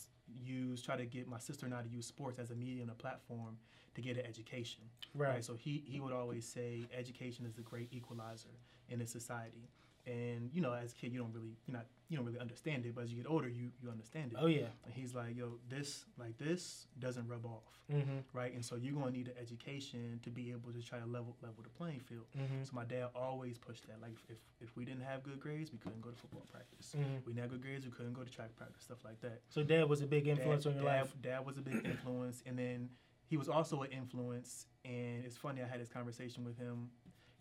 used 0.45 0.85
try 0.85 0.97
to 0.97 1.05
get 1.05 1.29
my 1.29 1.39
sister 1.39 1.67
and 1.67 1.75
I 1.75 1.83
to 1.83 1.89
use 1.89 2.07
sports 2.07 2.39
as 2.39 2.51
a 2.51 2.55
medium, 2.55 2.89
a 2.89 2.95
platform 2.95 3.57
to 3.95 4.01
get 4.01 4.17
an 4.17 4.25
education, 4.27 4.83
Right. 5.15 5.29
right? 5.35 5.45
So 5.45 5.55
he 5.55 5.83
he 5.87 6.01
would 6.01 6.13
always 6.13 6.45
say 6.47 6.85
education 6.97 7.45
is 7.47 7.55
the 7.55 7.63
great 7.63 7.89
equalizer 7.93 8.55
in 8.89 9.01
a 9.01 9.07
society. 9.07 9.69
And 10.07 10.51
you 10.53 10.61
know, 10.61 10.73
as 10.73 10.93
a 10.93 10.95
kid, 10.95 11.13
you 11.13 11.19
don't 11.21 11.33
really, 11.33 11.57
you 11.67 11.73
not, 11.73 11.87
you 12.09 12.17
don't 12.19 12.27
really 12.27 12.39
understand 12.39 12.85
it. 12.85 12.95
But 12.95 13.05
as 13.05 13.11
you 13.11 13.17
get 13.23 13.31
older, 13.31 13.49
you 13.49 13.71
you 13.83 13.89
understand 13.91 14.33
it. 14.33 14.39
Oh 14.41 14.47
yeah. 14.47 14.67
And 14.85 14.93
he's 14.93 15.15
like, 15.15 15.35
yo, 15.37 15.59
this 15.71 16.05
like 16.19 16.37
this 16.39 16.87
doesn't 16.99 17.27
rub 17.27 17.47
off, 17.47 17.81
Mm-hmm. 17.93 18.19
right? 18.33 18.53
And 18.55 18.65
so 18.65 18.77
you're 18.77 18.93
gonna 18.95 19.11
need 19.11 19.29
an 19.29 19.35
education 19.41 20.21
to 20.23 20.31
be 20.31 20.51
able 20.51 20.73
to 20.73 20.83
try 20.83 20.99
to 20.99 21.07
level 21.07 21.37
level 21.43 21.63
the 21.63 21.71
playing 21.71 22.01
field. 22.01 22.27
Mm-hmm. 22.37 22.65
So 22.65 22.71
my 22.75 22.85
dad 22.85 23.07
always 23.15 23.57
pushed 23.57 23.87
that. 23.89 24.01
Like 24.03 24.17
if, 24.29 24.37
if 24.61 24.77
we 24.77 24.85
didn't 24.85 25.05
have 25.05 25.23
good 25.23 25.41
grades, 25.41 25.73
we 25.73 25.79
couldn't 25.79 26.03
go 26.03 26.11
to 26.11 26.17
football 26.17 26.47
practice. 26.53 26.95
Mhm. 26.99 27.25
We 27.27 27.33
didn't 27.33 27.43
have 27.45 27.51
good 27.51 27.63
grades, 27.63 27.85
we 27.87 27.91
couldn't 27.91 28.13
go 28.13 28.25
to 28.25 28.31
track 28.31 28.55
practice, 28.57 28.83
stuff 28.83 29.03
like 29.05 29.21
that. 29.23 29.41
So 29.49 29.63
dad 29.63 29.89
was 29.89 30.03
a 30.03 30.07
big 30.07 30.27
influence 30.29 30.65
dad, 30.65 30.71
on 30.71 30.77
your 30.77 30.85
dad, 30.85 31.01
life. 31.01 31.15
Dad 31.23 31.47
was 31.47 31.57
a 31.57 31.63
big 31.63 31.75
influence, 31.93 32.43
and 32.47 32.59
then 32.59 32.91
he 33.27 33.37
was 33.39 33.49
also 33.49 33.83
an 33.83 33.91
influence. 33.91 34.67
And 34.85 35.25
it's 35.25 35.37
funny, 35.39 35.63
I 35.63 35.67
had 35.67 35.81
this 35.81 35.89
conversation 35.89 36.45
with 36.45 36.59
him, 36.59 36.91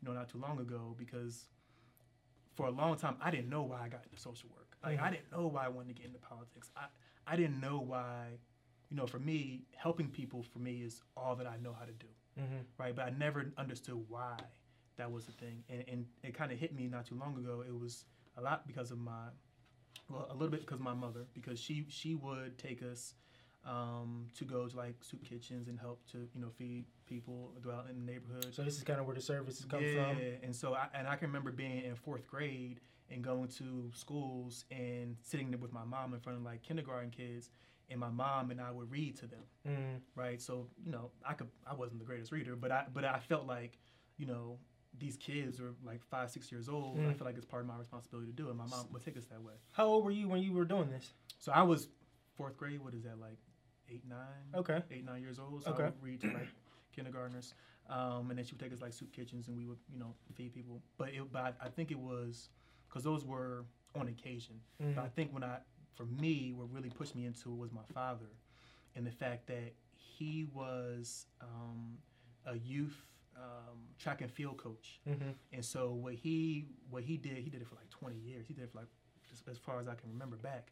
you 0.01 0.07
know, 0.07 0.13
not 0.13 0.29
too 0.29 0.37
long 0.39 0.59
ago 0.59 0.95
because 0.97 1.47
for 2.55 2.67
a 2.67 2.71
long 2.71 2.95
time 2.97 3.15
I 3.21 3.31
didn't 3.31 3.49
know 3.49 3.63
why 3.63 3.81
I 3.83 3.89
got 3.89 4.03
into 4.03 4.17
social 4.21 4.49
work. 4.49 4.77
Like 4.83 4.99
I 4.99 5.07
Mhm. 5.07 5.11
didn't 5.11 5.31
know 5.31 5.47
why 5.47 5.65
I 5.65 5.69
wanted 5.69 5.95
to 5.95 6.01
get 6.01 6.07
into 6.07 6.19
politics. 6.19 6.71
I 6.75 6.85
I 7.25 7.35
didn't 7.35 7.59
know 7.59 7.79
why. 7.79 8.37
You 8.89 8.97
know, 8.97 9.07
for 9.07 9.17
me, 9.19 9.65
helping 9.75 10.09
people 10.11 10.43
for 10.43 10.59
me 10.59 10.83
is 10.83 11.01
all 11.17 11.35
that 11.37 11.47
I 11.47 11.57
know 11.57 11.73
how 11.73 11.85
to 11.85 11.93
do 11.93 12.07
Mm-hmm. 12.39 12.57
right? 12.77 12.95
But 12.95 13.05
I 13.05 13.09
never 13.11 13.51
understood 13.57 14.03
why 14.07 14.37
that 14.97 15.11
was 15.11 15.25
the 15.25 15.31
thing, 15.33 15.63
and, 15.69 15.83
and 15.87 16.05
it 16.21 16.33
kind 16.35 16.51
of 16.51 16.59
hit 16.59 16.73
me 16.75 16.87
not 16.87 17.05
too 17.07 17.15
long 17.15 17.35
ago. 17.37 17.63
It 17.67 17.73
was 17.77 18.05
a 18.37 18.41
lot 18.41 18.67
because 18.67 18.91
of 18.91 18.99
my, 18.99 19.29
well, 20.09 20.27
a 20.29 20.33
little 20.33 20.49
bit 20.49 20.61
because 20.61 20.79
of 20.79 20.83
my 20.85 20.93
mother, 20.93 21.25
because 21.33 21.59
she 21.59 21.85
she 21.89 22.13
would 22.15 22.57
take 22.59 22.83
us 22.83 23.15
um, 23.65 24.27
to 24.37 24.43
go 24.45 24.67
to 24.67 24.75
like 24.77 24.95
soup 25.01 25.23
kitchens 25.23 25.67
and 25.67 25.79
help 25.79 26.05
to 26.11 26.17
you 26.33 26.41
know 26.41 26.49
feed 26.57 26.85
people 27.05 27.51
throughout 27.61 27.87
in 27.89 28.05
the 28.05 28.11
neighborhood. 28.11 28.53
So 28.53 28.63
this 28.63 28.77
is 28.77 28.83
kind 28.83 28.99
of 28.99 29.05
where 29.05 29.15
the 29.15 29.21
services 29.21 29.65
come 29.65 29.83
yeah, 29.83 29.93
from. 29.93 30.19
Yeah, 30.19 30.29
and 30.43 30.55
so 30.55 30.73
I, 30.73 30.87
and 30.93 31.07
I 31.07 31.15
can 31.15 31.27
remember 31.27 31.51
being 31.51 31.83
in 31.83 31.95
fourth 31.95 32.27
grade 32.27 32.79
and 33.09 33.23
going 33.23 33.47
to 33.49 33.91
schools 33.93 34.65
and 34.71 35.15
sitting 35.21 35.51
there 35.51 35.59
with 35.59 35.73
my 35.73 35.83
mom 35.83 36.13
in 36.13 36.19
front 36.19 36.39
of 36.39 36.43
like 36.43 36.61
kindergarten 36.63 37.09
kids, 37.09 37.49
and 37.89 37.99
my 37.99 38.09
mom 38.09 38.51
and 38.51 38.59
I 38.59 38.71
would 38.71 38.91
read 38.91 39.15
to 39.17 39.27
them 39.27 39.43
Mm. 39.67 40.01
right? 40.15 40.41
So 40.41 40.67
you 40.83 40.91
know, 40.91 41.11
I 41.25 41.33
could 41.33 41.47
I 41.65 41.73
wasn't 41.73 41.99
the 41.99 42.05
greatest 42.05 42.31
reader, 42.31 42.55
but 42.55 42.71
I 42.71 42.85
but 42.93 43.05
I 43.05 43.19
felt 43.19 43.45
like 43.47 43.77
you 44.17 44.25
know 44.25 44.57
these 44.99 45.15
kids 45.17 45.59
are 45.59 45.73
like 45.85 46.03
five 46.03 46.29
six 46.29 46.51
years 46.51 46.67
old. 46.69 46.97
I 46.99 47.01
Mm. 47.01 47.17
feel 47.17 47.25
like 47.25 47.37
it's 47.37 47.45
part 47.45 47.61
of 47.61 47.67
my 47.67 47.77
responsibility 47.77 48.27
to 48.29 48.35
do 48.35 48.49
it. 48.49 48.55
My 48.55 48.65
mom 48.67 48.87
would 48.91 49.03
take 49.03 49.17
us 49.17 49.25
that 49.25 49.41
way. 49.41 49.53
How 49.71 49.85
old 49.85 50.03
were 50.05 50.11
you 50.11 50.27
when 50.27 50.41
you 50.41 50.53
were 50.53 50.65
doing 50.65 50.89
this? 50.89 51.13
So 51.39 51.51
I 51.51 51.63
was 51.63 51.87
fourth 52.35 52.57
grade. 52.57 52.81
What 52.83 52.93
is 52.93 53.03
that 53.03 53.19
like? 53.19 53.37
Eight 53.93 54.03
nine. 54.07 54.55
Okay. 54.55 54.81
Eight 54.91 55.05
nine 55.05 55.21
years 55.21 55.39
old. 55.39 55.63
So 55.63 55.71
Okay. 55.71 55.83
I 55.83 55.85
would 55.87 56.01
read 56.03 56.21
to 56.21 56.27
like 56.27 56.47
kindergartners, 56.95 57.53
um, 57.89 58.29
and 58.29 58.37
then 58.37 58.45
she 58.45 58.53
would 58.53 58.59
take 58.61 58.73
us 58.73 58.81
like 58.81 58.93
soup 58.93 59.11
kitchens, 59.11 59.47
and 59.47 59.57
we 59.57 59.65
would 59.65 59.77
you 59.91 59.99
know 59.99 60.13
feed 60.35 60.53
people. 60.53 60.81
But 60.97 61.09
it 61.09 61.31
but 61.31 61.41
I, 61.61 61.65
I 61.65 61.69
think 61.69 61.91
it 61.91 61.99
was 61.99 62.49
because 62.87 63.03
those 63.03 63.23
were 63.25 63.65
on 63.95 64.07
occasion. 64.07 64.59
Mhm. 64.81 64.95
But 64.95 65.03
I 65.05 65.09
think 65.09 65.33
when 65.33 65.43
I 65.43 65.57
for 65.95 66.05
me, 66.05 66.53
what 66.53 66.71
really 66.71 66.89
pushed 66.89 67.15
me 67.15 67.25
into 67.25 67.51
it 67.51 67.57
was 67.57 67.71
my 67.71 67.85
father, 67.93 68.29
and 68.95 69.05
the 69.05 69.11
fact 69.11 69.47
that 69.47 69.73
he 69.95 70.45
was 70.53 71.27
um, 71.41 71.97
a 72.45 72.55
youth 72.57 73.05
um, 73.35 73.79
track 73.99 74.21
and 74.21 74.31
field 74.31 74.57
coach, 74.57 74.99
Mm-hmm. 75.07 75.29
and 75.51 75.65
so 75.65 75.91
what 75.93 76.13
he 76.13 76.65
what 76.89 77.03
he 77.03 77.17
did, 77.17 77.37
he 77.37 77.49
did 77.49 77.61
it 77.61 77.67
for 77.67 77.75
like 77.75 77.89
20 77.89 78.15
years. 78.17 78.45
He 78.47 78.53
did 78.53 78.63
it 78.65 78.71
for 78.71 78.79
like 78.79 78.87
as, 79.31 79.41
as 79.49 79.57
far 79.57 79.79
as 79.79 79.87
I 79.87 79.95
can 79.95 80.09
remember 80.11 80.35
back, 80.37 80.71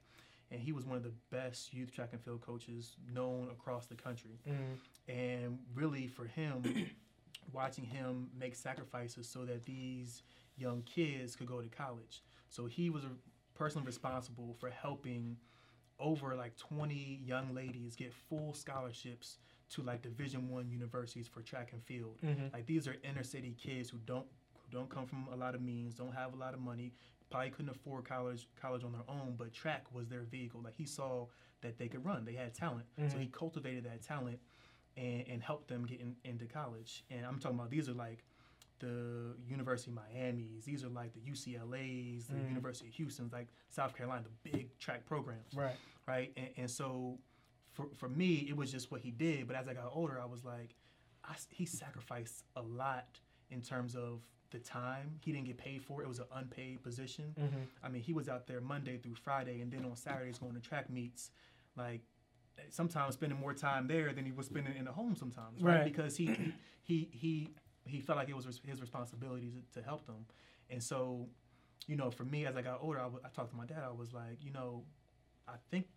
and 0.51 0.59
he 0.59 0.71
was 0.71 0.85
one 0.85 0.97
of 0.97 1.03
the 1.03 1.13
best 1.31 1.73
youth 1.73 1.93
track 1.93 2.09
and 2.11 2.21
field 2.21 2.41
coaches 2.41 2.97
known 3.13 3.47
across 3.51 3.85
the 3.87 3.95
country. 3.95 4.39
Mm-hmm. 4.47 5.11
And 5.11 5.59
really, 5.73 6.07
for 6.07 6.25
him, 6.25 6.63
watching 7.53 7.85
him 7.85 8.29
make 8.37 8.55
sacrifices 8.55 9.27
so 9.27 9.45
that 9.45 9.65
these 9.65 10.23
young 10.57 10.81
kids 10.83 11.35
could 11.35 11.47
go 11.47 11.61
to 11.61 11.69
college. 11.69 12.21
So 12.49 12.65
he 12.65 12.89
was 12.89 13.03
a 13.03 13.57
person 13.57 13.83
responsible 13.83 14.55
for 14.59 14.69
helping 14.69 15.37
over 15.99 16.35
like 16.35 16.57
20 16.57 17.21
young 17.23 17.53
ladies 17.53 17.95
get 17.95 18.11
full 18.11 18.53
scholarships 18.53 19.37
to 19.69 19.81
like 19.83 20.01
Division 20.01 20.49
One 20.49 20.69
universities 20.69 21.27
for 21.27 21.41
track 21.41 21.69
and 21.71 21.81
field. 21.83 22.17
Mm-hmm. 22.25 22.47
Like 22.53 22.65
these 22.65 22.87
are 22.87 22.95
inner 23.03 23.23
city 23.23 23.55
kids 23.61 23.89
who 23.89 23.97
don't 24.05 24.25
who 24.53 24.77
don't 24.77 24.89
come 24.89 25.05
from 25.05 25.27
a 25.31 25.35
lot 25.35 25.55
of 25.55 25.61
means, 25.61 25.93
don't 25.93 26.13
have 26.13 26.33
a 26.33 26.37
lot 26.37 26.53
of 26.53 26.59
money, 26.59 26.91
probably 27.31 27.49
couldn't 27.49 27.71
afford 27.71 28.05
college 28.05 28.47
college 28.61 28.83
on 28.83 28.91
their 28.91 29.01
own, 29.07 29.35
but 29.37 29.53
track 29.53 29.85
was 29.93 30.07
their 30.07 30.23
vehicle. 30.23 30.61
Like 30.63 30.75
he 30.75 30.85
saw 30.85 31.27
that 31.61 31.77
they 31.77 31.87
could 31.87 32.05
run, 32.05 32.25
they 32.25 32.33
had 32.33 32.53
talent, 32.53 32.85
so 33.07 33.17
he 33.17 33.27
cultivated 33.27 33.85
that 33.85 34.01
talent 34.01 34.39
and, 34.97 35.23
and 35.27 35.41
helped 35.41 35.67
them 35.67 35.85
get 35.85 36.01
in, 36.01 36.15
into 36.25 36.45
college. 36.45 37.03
And 37.09 37.25
I'm 37.25 37.39
talking 37.39 37.57
about 37.57 37.69
these 37.69 37.87
are 37.87 37.93
like 37.93 38.23
the 38.79 39.35
University 39.47 39.91
of 39.91 39.95
Miami's, 39.95 40.65
these 40.65 40.83
are 40.83 40.89
like 40.89 41.13
the 41.13 41.19
UCLA's, 41.19 42.25
the 42.27 42.33
Mhm. 42.35 42.49
University 42.49 42.87
of 42.89 42.95
Houston's, 42.95 43.31
like 43.31 43.47
South 43.69 43.95
Carolina, 43.95 44.23
the 44.23 44.49
big 44.51 44.77
track 44.79 45.05
programs 45.05 45.53
Right. 45.53 45.75
right? 46.07 46.33
And, 46.35 46.49
and 46.57 46.69
so 46.69 47.19
for, 47.73 47.87
for 47.95 48.09
me, 48.09 48.47
it 48.49 48.57
was 48.57 48.71
just 48.71 48.91
what 48.91 49.01
he 49.01 49.11
did. 49.11 49.47
But 49.47 49.55
as 49.55 49.67
I 49.67 49.73
got 49.75 49.89
older, 49.93 50.19
I 50.19 50.25
was 50.25 50.43
like, 50.43 50.75
I 51.23 51.35
he 51.49 51.65
sacrificed 51.65 52.43
a 52.55 52.61
lot 52.61 53.19
in 53.51 53.61
terms 53.61 53.95
of 53.95 54.21
the 54.51 54.59
time. 54.59 55.19
He 55.23 55.31
didn't 55.31 55.47
get 55.47 55.57
paid 55.57 55.81
for 55.83 56.01
it. 56.01 56.05
It 56.05 56.07
was 56.09 56.19
an 56.19 56.25
unpaid 56.35 56.83
position. 56.83 57.35
Mm-hmm. 57.39 57.57
I 57.83 57.89
mean, 57.89 58.01
he 58.01 58.13
was 58.13 58.29
out 58.29 58.47
there 58.47 58.61
Monday 58.61 58.97
through 58.97 59.15
Friday, 59.15 59.61
and 59.61 59.71
then 59.71 59.85
on 59.85 59.95
Saturdays 59.95 60.37
going 60.37 60.53
to 60.53 60.59
track 60.59 60.89
meets, 60.89 61.31
like 61.77 62.01
sometimes 62.69 63.15
spending 63.15 63.39
more 63.39 63.53
time 63.53 63.87
there 63.87 64.13
than 64.13 64.25
he 64.25 64.31
was 64.31 64.45
spending 64.47 64.75
in 64.77 64.85
the 64.85 64.91
home 64.91 65.15
sometimes, 65.15 65.61
right? 65.61 65.77
Right. 65.77 65.83
Because 65.83 66.15
he 66.15 66.53
he 66.83 67.09
he 67.11 67.49
he 67.85 67.99
felt 67.99 68.17
like 68.17 68.29
it 68.29 68.35
was 68.35 68.45
his 68.45 68.81
responsibility 68.81 69.63
to, 69.73 69.79
to 69.79 69.85
help 69.85 70.05
them, 70.05 70.25
and 70.69 70.81
so, 70.81 71.27
you 71.87 71.95
know, 71.95 72.11
for 72.11 72.23
me 72.23 72.45
as 72.45 72.55
I 72.55 72.61
got 72.61 72.79
older, 72.81 72.99
I, 72.99 73.03
w- 73.03 73.21
I 73.25 73.29
talked 73.29 73.49
to 73.51 73.57
my 73.57 73.65
dad. 73.65 73.83
I 73.83 73.91
was 73.91 74.13
like, 74.13 74.37
you 74.41 74.51
know, 74.51 74.83
I 75.47 75.55
think 75.71 75.87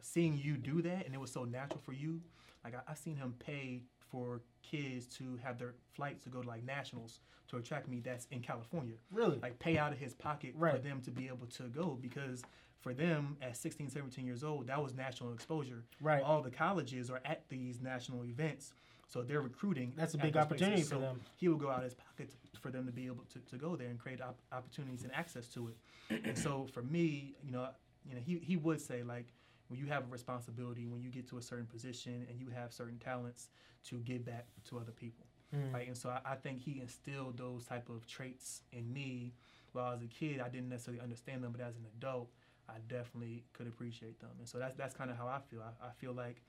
seeing 0.00 0.36
you 0.36 0.56
do 0.56 0.82
that, 0.82 1.06
and 1.06 1.14
it 1.14 1.20
was 1.20 1.32
so 1.32 1.44
natural 1.44 1.80
for 1.84 1.92
you. 1.92 2.20
Like 2.64 2.74
I, 2.74 2.92
I 2.92 2.94
seen 2.94 3.16
him 3.16 3.34
pay 3.38 3.82
for 4.12 4.42
kids 4.62 5.06
to 5.06 5.38
have 5.42 5.58
their 5.58 5.74
flights 5.94 6.22
to 6.24 6.28
go 6.30 6.40
to 6.42 6.48
like 6.48 6.64
nationals 6.64 7.18
to 7.48 7.56
a 7.56 7.60
track 7.62 7.88
meet 7.88 8.04
that's 8.04 8.26
in 8.30 8.40
California 8.40 8.94
Really. 9.10 9.38
like 9.42 9.58
pay 9.58 9.76
out 9.78 9.92
of 9.92 9.98
his 9.98 10.14
pocket 10.14 10.54
for 10.58 10.78
them 10.78 11.00
to 11.02 11.10
be 11.10 11.26
able 11.28 11.46
to 11.58 11.64
go 11.64 11.98
because 12.00 12.42
for 12.80 12.92
them 12.94 13.36
at 13.42 13.56
16 13.56 13.88
17 13.90 14.24
years 14.24 14.44
old 14.44 14.66
that 14.68 14.80
was 14.82 14.94
national 14.94 15.32
exposure 15.32 15.82
Right. 16.00 16.22
all 16.22 16.42
the 16.42 16.50
colleges 16.50 17.10
are 17.10 17.20
at 17.24 17.42
these 17.48 17.80
national 17.80 18.24
events 18.24 18.72
so 19.08 19.22
they're 19.22 19.42
recruiting 19.42 19.92
That's 19.96 20.14
a 20.14 20.18
big 20.18 20.36
opportunity 20.36 20.76
places. 20.76 20.88
for 20.90 20.94
So 20.96 21.00
them. 21.00 21.20
he 21.36 21.48
will 21.48 21.56
go 21.58 21.68
out 21.70 21.78
of 21.78 21.84
his 21.84 21.94
pocket 21.94 22.30
to, 22.54 22.60
for 22.60 22.70
them 22.70 22.86
to 22.86 22.92
be 22.92 23.06
able 23.06 23.24
to, 23.32 23.38
to 23.50 23.56
go 23.56 23.76
there 23.76 23.88
and 23.88 23.98
create 23.98 24.20
op- 24.22 24.38
opportunities 24.52 25.02
and 25.02 25.12
access 25.14 25.46
to 25.48 25.68
it 26.10 26.20
and 26.24 26.36
so 26.38 26.66
for 26.72 26.82
me 26.82 27.34
you 27.44 27.52
know 27.52 27.68
you 28.08 28.14
know 28.14 28.20
he, 28.24 28.38
he 28.38 28.56
would 28.56 28.80
say 28.80 29.02
like 29.02 29.26
when 29.72 29.80
you 29.80 29.86
have 29.86 30.02
a 30.04 30.12
responsibility 30.12 30.86
when 30.86 31.00
you 31.00 31.08
get 31.10 31.26
to 31.30 31.38
a 31.38 31.42
certain 31.42 31.66
position 31.66 32.26
and 32.28 32.38
you 32.38 32.48
have 32.54 32.72
certain 32.72 32.98
talents 32.98 33.48
to 33.88 33.96
give 34.00 34.22
back 34.24 34.46
to 34.68 34.78
other 34.78 34.92
people 34.92 35.26
Mm. 35.54 35.74
right? 35.74 35.86
And 35.86 35.94
so 35.96 36.08
I, 36.08 36.32
I 36.32 36.34
think 36.36 36.62
he 36.62 36.80
instilled 36.80 37.36
those 37.36 37.66
type 37.66 37.90
of 37.90 38.06
traits 38.06 38.62
in 38.72 38.90
me. 38.90 39.34
While 39.72 39.92
as 39.92 40.00
a 40.02 40.06
kid, 40.06 40.40
I 40.40 40.48
didn't 40.48 40.70
necessarily 40.70 41.02
understand 41.02 41.44
them, 41.44 41.52
but 41.52 41.60
as 41.60 41.76
an 41.76 41.84
adult, 41.94 42.30
I 42.70 42.76
definitely 42.88 43.44
could 43.52 43.66
appreciate 43.66 44.18
them. 44.18 44.30
And 44.38 44.48
so 44.48 44.56
that's 44.58 44.74
that's 44.78 44.94
kind 44.94 45.10
of 45.10 45.18
how 45.18 45.26
I 45.26 45.40
feel. 45.50 45.60
I, 45.60 45.88
I 45.88 45.90
feel 46.00 46.14
like 46.14 46.40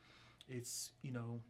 it's 0.47 0.91
you 1.01 1.11
know, 1.11 1.41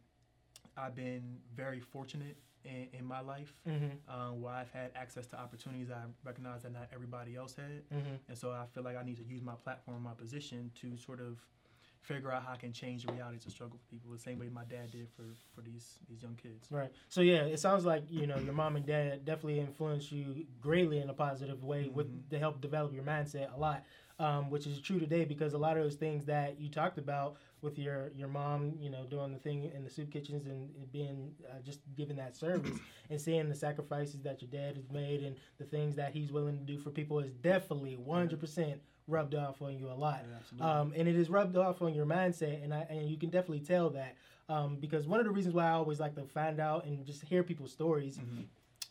I've 0.76 0.96
been 0.96 1.38
very 1.54 1.78
fortunate 1.78 2.36
in, 2.64 2.88
in 2.98 3.04
my 3.04 3.20
life, 3.20 3.54
Mm-hmm. 3.68 3.92
um, 4.12 4.40
where 4.42 4.52
I've 4.54 4.70
had 4.72 4.90
access 4.96 5.26
to 5.28 5.36
opportunities 5.38 5.90
I 5.92 6.02
recognize 6.24 6.62
that 6.62 6.72
not 6.72 6.88
everybody 6.92 7.36
else 7.36 7.54
had. 7.54 7.88
Mm-hmm. 7.94 8.16
And 8.28 8.36
so 8.36 8.50
I 8.50 8.64
feel 8.74 8.82
like 8.82 8.96
I 8.96 9.04
need 9.04 9.18
to 9.18 9.24
use 9.24 9.42
my 9.42 9.54
platform, 9.62 10.02
my 10.02 10.14
position, 10.14 10.72
to 10.80 10.96
sort 10.96 11.20
of 11.20 11.38
figure 12.04 12.30
out 12.30 12.42
how 12.44 12.52
I 12.52 12.56
can 12.56 12.72
change 12.72 13.06
the 13.06 13.12
realities 13.12 13.46
of 13.46 13.52
struggle 13.52 13.78
for 13.78 13.90
people, 13.90 14.12
the 14.12 14.18
same 14.18 14.38
way 14.38 14.48
my 14.48 14.64
dad 14.64 14.90
did 14.92 15.08
for 15.16 15.24
for 15.54 15.62
these 15.62 15.98
these 16.08 16.22
young 16.22 16.34
kids. 16.36 16.68
Right. 16.70 16.92
So 17.08 17.20
yeah, 17.22 17.44
it 17.44 17.58
sounds 17.58 17.84
like 17.84 18.04
you 18.10 18.26
know 18.26 18.38
your 18.38 18.52
mom 18.52 18.76
and 18.76 18.86
dad 18.86 19.24
definitely 19.24 19.60
influenced 19.60 20.12
you 20.12 20.46
greatly 20.60 20.98
in 21.00 21.08
a 21.10 21.14
positive 21.14 21.64
way 21.64 21.88
with 21.88 22.06
Mhm. 22.08 22.30
to 22.30 22.38
help 22.38 22.60
develop 22.60 22.92
your 22.92 23.04
mindset 23.04 23.54
a 23.54 23.58
lot, 23.58 23.84
um, 24.18 24.50
which 24.50 24.66
is 24.66 24.80
true 24.80 25.00
today 25.00 25.24
because 25.24 25.54
a 25.54 25.58
lot 25.58 25.76
of 25.76 25.82
those 25.82 25.96
things 25.96 26.26
that 26.26 26.60
you 26.60 26.68
talked 26.68 26.98
about 26.98 27.36
with 27.62 27.78
your 27.78 28.10
your 28.14 28.28
mom, 28.28 28.74
you 28.78 28.90
know, 28.90 29.06
doing 29.06 29.32
the 29.32 29.38
thing 29.38 29.64
in 29.74 29.82
the 29.84 29.90
soup 29.90 30.10
kitchens 30.10 30.46
and, 30.46 30.74
and 30.76 30.92
being 30.92 31.34
uh, 31.50 31.60
just 31.62 31.80
giving 31.96 32.16
that 32.16 32.36
service 32.36 32.78
and 33.10 33.18
seeing 33.20 33.48
the 33.48 33.54
sacrifices 33.54 34.20
that 34.22 34.42
your 34.42 34.50
dad 34.50 34.76
has 34.76 34.90
made 34.90 35.22
and 35.22 35.36
the 35.58 35.64
things 35.64 35.96
that 35.96 36.12
he's 36.12 36.30
willing 36.30 36.58
to 36.58 36.64
do 36.64 36.78
for 36.78 36.90
people 36.90 37.18
is 37.18 37.32
definitely 37.32 37.96
100% 37.96 38.78
rubbed 39.06 39.34
off 39.34 39.60
on 39.62 39.76
you 39.76 39.90
a 39.90 39.94
lot. 39.94 40.24
Yeah, 40.58 40.80
um, 40.80 40.92
and 40.96 41.08
it 41.08 41.16
is 41.16 41.28
rubbed 41.28 41.56
off 41.56 41.82
on 41.82 41.94
your 41.94 42.06
mindset, 42.06 42.62
and 42.62 42.72
I 42.72 42.86
and 42.88 43.08
you 43.08 43.16
can 43.16 43.30
definitely 43.30 43.60
tell 43.60 43.90
that 43.90 44.16
um, 44.48 44.76
because 44.76 45.06
one 45.06 45.20
of 45.20 45.26
the 45.26 45.32
reasons 45.32 45.54
why 45.54 45.66
I 45.66 45.72
always 45.72 46.00
like 46.00 46.14
to 46.16 46.24
find 46.24 46.60
out 46.60 46.86
and 46.86 47.04
just 47.04 47.22
hear 47.22 47.42
people's 47.42 47.72
stories 47.72 48.18
Mhm. 48.18 48.44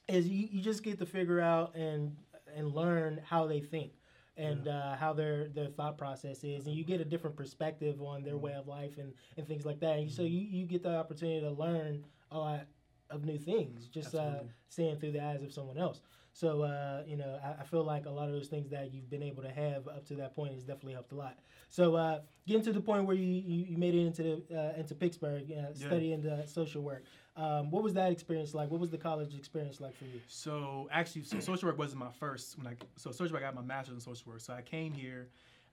is 0.08 0.28
you, 0.28 0.48
you 0.52 0.62
just 0.62 0.84
get 0.84 1.00
to 1.00 1.06
figure 1.06 1.40
out 1.40 1.76
and 1.76 2.16
and 2.56 2.74
learn 2.76 3.20
how 3.26 3.48
they 3.48 3.62
think 3.62 3.94
and 4.38 4.68
uh, 4.68 4.96
how 4.96 5.14
their 5.14 5.48
their 5.50 5.68
thought 5.68 5.98
process 5.98 6.44
is, 6.44 6.66
and 6.68 6.76
you 6.76 6.84
get 6.84 7.00
a 7.02 7.06
different 7.06 7.36
perspective 7.36 8.02
on 8.02 8.24
their 8.24 8.38
way 8.38 8.54
of 8.54 8.68
life 8.68 8.98
and, 8.98 9.14
and 9.38 9.48
things 9.48 9.66
like 9.66 9.80
that. 9.80 9.98
And 10.00 10.12
so 10.12 10.24
you, 10.24 10.40
you 10.42 10.66
get 10.66 10.84
the 10.84 10.96
opportunity 10.98 11.40
to 11.42 11.52
learn 11.52 12.04
a 12.32 12.38
lot 12.38 12.62
of 13.10 13.26
new 13.26 13.38
things 13.38 13.88
just 13.88 14.16
uh, 14.16 14.40
seeing 14.70 14.98
through 14.98 15.12
the 15.12 15.24
eyes 15.24 15.44
of 15.44 15.54
someone 15.54 15.78
else. 15.78 16.02
So 16.34 16.64
uh, 16.64 17.04
you 17.08 17.16
know, 17.16 17.40
I, 17.44 17.62
I 17.62 17.64
feel 17.64 17.84
like 17.84 18.06
a 18.06 18.10
lot 18.10 18.28
of 18.28 18.34
those 18.34 18.48
things 18.48 18.70
that 18.72 18.94
you've 18.94 19.10
been 19.10 19.24
able 19.24 19.44
to 19.44 19.50
have 19.52 19.88
up 19.88 20.06
to 20.08 20.16
that 20.16 20.36
point 20.36 20.54
has 20.54 20.64
definitely 20.64 20.94
helped 20.94 21.12
a 21.12 21.16
lot. 21.16 21.38
So 21.70 21.96
uh, 21.96 22.20
getting 22.48 22.64
to 22.64 22.74
the 22.74 22.82
point 22.82 23.06
where 23.06 23.16
you, 23.16 23.24
you, 23.26 23.66
you 23.70 23.78
made 23.78 23.94
it 23.94 24.06
into 24.06 24.24
the 24.24 24.60
uh, 24.60 24.80
into 24.80 24.96
Pittsburgh, 24.96 25.44
uh, 25.52 25.56
Yeah. 25.56 25.88
studying 25.88 26.22
the 26.22 26.46
social 26.48 26.82
work. 26.82 27.04
Um, 27.36 27.72
what 27.72 27.84
was 27.84 27.94
that 27.94 28.12
experience 28.12 28.54
like? 28.54 28.70
What 28.70 28.80
was 28.80 28.90
the 28.90 28.98
college 28.98 29.36
experience 29.36 29.80
like 29.80 29.96
for 29.96 30.06
you? 30.06 30.20
So 30.28 30.90
actually, 30.92 31.24
so 31.24 31.40
social 31.40 31.70
work 31.70 31.78
wasn't 31.78 32.00
my 32.00 32.12
first. 32.12 32.58
When 32.58 32.68
I 32.68 32.76
so 32.98 33.12
social 33.12 33.34
work, 33.34 33.44
I 33.44 33.46
got 33.46 33.56
my 33.56 33.62
master's 33.62 33.96
in 33.96 34.02
social 34.02 34.32
work. 34.32 34.42
So 34.42 34.54
I 34.54 34.62
came 34.62 34.94
here 34.94 35.30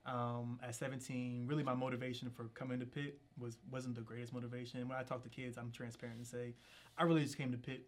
um, 0.07 0.59
at 0.62 0.75
17. 0.75 1.46
Really, 1.46 1.62
my 1.62 1.75
motivation 1.75 2.31
for 2.31 2.44
coming 2.55 2.81
to 2.81 2.87
Pitt 2.87 3.18
was 3.38 3.59
wasn't 3.70 3.94
the 3.94 4.03
greatest 4.03 4.33
motivation. 4.33 4.87
When 4.88 4.96
I 4.96 5.03
talk 5.03 5.23
to 5.23 5.29
kids, 5.29 5.57
I'm 5.57 5.70
transparent 5.70 6.18
and 6.18 6.27
say, 6.27 6.55
I 6.99 7.05
really 7.05 7.23
just 7.23 7.37
came 7.37 7.51
to 7.53 7.59
Pitt, 7.59 7.87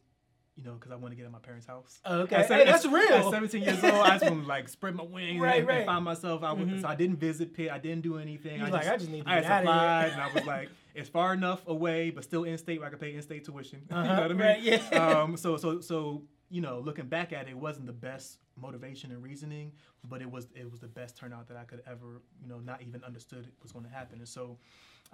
you 0.57 0.65
know, 0.65 0.75
because 0.75 0.93
I 0.93 0.97
wanted 0.97 1.11
to 1.11 1.17
get 1.17 1.27
in 1.27 1.33
my 1.33 1.39
parents' 1.39 1.67
house. 1.67 2.01
Okay, 2.07 2.37
At 2.37 2.47
hey, 2.51 2.65
that's 2.65 2.85
at- 2.85 2.93
real. 2.93 3.11
At 3.13 3.31
17 3.31 3.63
years 3.63 3.83
old, 3.83 3.95
I 3.95 4.19
just 4.19 4.25
want 4.31 4.43
to 4.43 4.49
like 4.57 4.69
spread 4.69 4.95
my 4.95 5.03
wings 5.05 5.41
Right, 5.41 5.61
and, 5.61 5.69
right. 5.69 5.77
and 5.79 5.87
find 5.87 6.05
myself. 6.05 6.43
I 6.43 6.53
was, 6.53 6.67
Mhm. 6.69 6.83
So 6.83 6.89
I 6.89 6.95
didn't 6.95 7.17
visit 7.17 7.55
Pitt. 7.55 7.71
I 7.71 7.79
didn't 7.79 8.03
do 8.03 8.19
anything. 8.19 8.61
I 8.61 8.69
like, 8.69 8.83
just, 8.83 8.93
I 8.93 8.97
just 8.99 9.11
need 9.11 9.25
to 9.25 9.31
I 9.31 9.35
get 9.37 9.45
had 9.45 9.67
out 9.67 10.05
of 10.05 10.13
here. 10.13 10.13
and 10.13 10.23
I 10.23 10.35
was 10.35 10.45
like, 10.47 10.69
it's 10.95 11.09
far 11.09 11.33
enough 11.33 11.67
away, 11.67 12.11
but 12.11 12.23
still 12.23 12.45
in 12.45 12.59
state 12.59 12.81
where 12.81 12.89
I 12.89 12.91
could 12.91 13.01
pay 13.01 13.15
in 13.15 13.23
state 13.23 13.45
tuition. 13.47 13.81
you 13.91 13.97
Uh-huh, 13.97 14.15
know 14.17 14.23
what 14.23 14.31
I 14.31 14.35
mean? 14.35 14.39
right, 14.47 14.63
yeah. 14.63 15.21
um, 15.23 15.37
so 15.39 15.57
so 15.57 15.81
so 15.81 16.23
you 16.53 16.61
know, 16.61 16.79
looking 16.85 17.07
back 17.07 17.33
at 17.33 17.49
it, 17.49 17.53
it 17.53 17.57
wasn't 17.57 17.87
the 17.87 17.93
best 17.95 18.37
motivation 18.61 19.11
and 19.11 19.23
reasoning, 19.23 19.73
but 20.05 20.21
it 20.21 20.31
was 20.31 20.49
it 20.55 20.71
was 20.71 20.81
the 20.81 20.87
best 20.87 21.17
turnout 21.17 21.49
that 21.49 21.57
I 21.57 21.65
could 21.65 21.83
ever 21.87 22.21
you 22.43 22.49
know 22.49 22.59
not 22.59 22.83
even 22.83 23.03
understood 23.03 23.47
it 23.47 23.55
was 23.63 23.73
going 23.73 23.87
to 23.87 23.91
happen. 23.91 24.19
And 24.19 24.29
so 24.29 24.59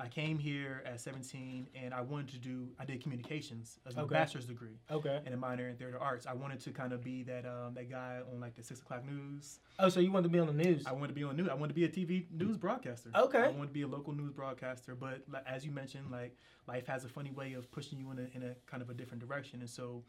I 0.00 0.08
came 0.08 0.38
here 0.38 0.82
at 0.84 1.00
17, 1.00 1.68
and 1.74 1.94
I 1.94 2.00
wanted 2.00 2.28
to 2.30 2.38
do 2.38 2.68
I 2.80 2.84
did 2.84 3.00
communications 3.02 3.78
as 3.86 3.94
my 3.96 4.02
Okay. 4.02 4.14
bachelor's 4.14 4.46
degree 4.46 4.78
Okay. 4.90 5.20
and 5.24 5.32
a 5.32 5.36
minor 5.36 5.68
in 5.68 5.76
theater 5.76 5.98
arts. 6.00 6.26
I 6.26 6.34
wanted 6.34 6.58
to 6.60 6.70
kind 6.72 6.92
of 6.92 7.04
be 7.04 7.22
that 7.24 7.46
um, 7.46 7.74
that 7.74 7.88
guy 7.88 8.18
on 8.32 8.40
like 8.40 8.56
the 8.56 8.64
six 8.64 8.80
o'clock 8.80 9.04
news. 9.06 9.60
Oh, 9.78 9.88
so 9.88 10.00
you 10.00 10.10
wanted 10.10 10.24
to 10.24 10.32
be 10.32 10.40
on 10.40 10.48
the 10.48 10.64
news? 10.64 10.84
I 10.86 10.92
wanted 10.92 11.08
to 11.08 11.14
be 11.14 11.22
on 11.22 11.36
news. 11.36 11.48
I 11.48 11.54
wanted 11.54 11.68
to 11.68 11.74
be 11.74 11.84
a 11.84 11.88
TV 11.88 12.26
news 12.32 12.56
broadcaster. 12.56 13.10
Okay. 13.14 13.38
I 13.44 13.48
wanted 13.48 13.68
to 13.68 13.72
be 13.72 13.82
a 13.82 13.88
local 13.88 14.12
news 14.12 14.32
broadcaster, 14.32 14.96
but 14.96 15.22
like, 15.30 15.44
as 15.46 15.64
you 15.64 15.70
mentioned, 15.70 16.10
like 16.10 16.36
life 16.66 16.86
has 16.88 17.04
a 17.04 17.08
funny 17.08 17.30
way 17.30 17.52
of 17.52 17.70
pushing 17.70 17.96
you 18.00 18.10
in 18.10 18.18
a, 18.18 18.36
in 18.36 18.42
a 18.42 18.54
kind 18.66 18.82
of 18.82 18.90
a 18.90 18.94
different 18.94 19.24
direction. 19.26 19.60
And 19.60 19.70
so 19.70 20.02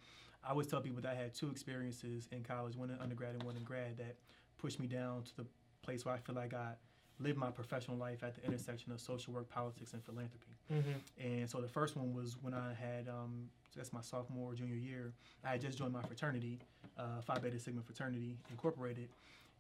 I 0.45 0.52
always 0.52 0.67
tell 0.67 0.82
people 0.82 1.02
that 1.02 1.12
I 1.12 1.15
had 1.15 1.34
two 1.34 1.49
experiences 1.49 2.28
in 2.32 2.43
college, 2.43 2.75
one 2.75 2.89
in 2.89 2.99
undergrad 2.99 3.34
and 3.34 3.43
one 3.43 3.56
in 3.56 3.63
grad, 3.63 3.97
that 3.97 4.15
pushed 4.58 4.80
me 4.80 4.88
down 4.88 5.23
to 5.23 5.38
the 5.38 5.45
place 5.82 6.06
where 6.06 6.13
I 6.13 6.17
feel 6.17 6.36
like 6.36 6.54
I 6.54 6.73
lived 7.19 7.38
my 7.38 7.52
professional 7.52 7.97
life 7.97 8.23
at 8.23 8.36
the 8.36 8.45
intersection 8.45 8.91
of 8.91 9.02
social 9.02 9.34
work, 9.34 9.49
politics, 9.49 9.93
and 9.93 10.04
philanthropy. 10.04 10.52
mm-hmm. 10.71 11.25
And 11.25 11.49
so 11.49 11.60
the 11.60 11.67
first 11.67 11.97
one 11.97 12.13
was 12.13 12.38
when 12.41 12.54
I 12.54 12.73
had, 12.73 13.10
um, 13.10 13.49
that's 13.75 13.91
my 13.91 14.02
sophomore, 14.02 14.54
junior 14.54 14.75
year. 14.75 15.13
I 15.43 15.49
had 15.49 15.62
just 15.62 15.78
joined 15.78 15.93
my 15.93 16.02
fraternity, 16.04 16.60
uh, 16.97 17.21
Phi 17.21 17.39
Beta 17.39 17.60
Sigma 17.60 17.82
Fraternity 17.82 18.38
Incorporated. 18.49 19.10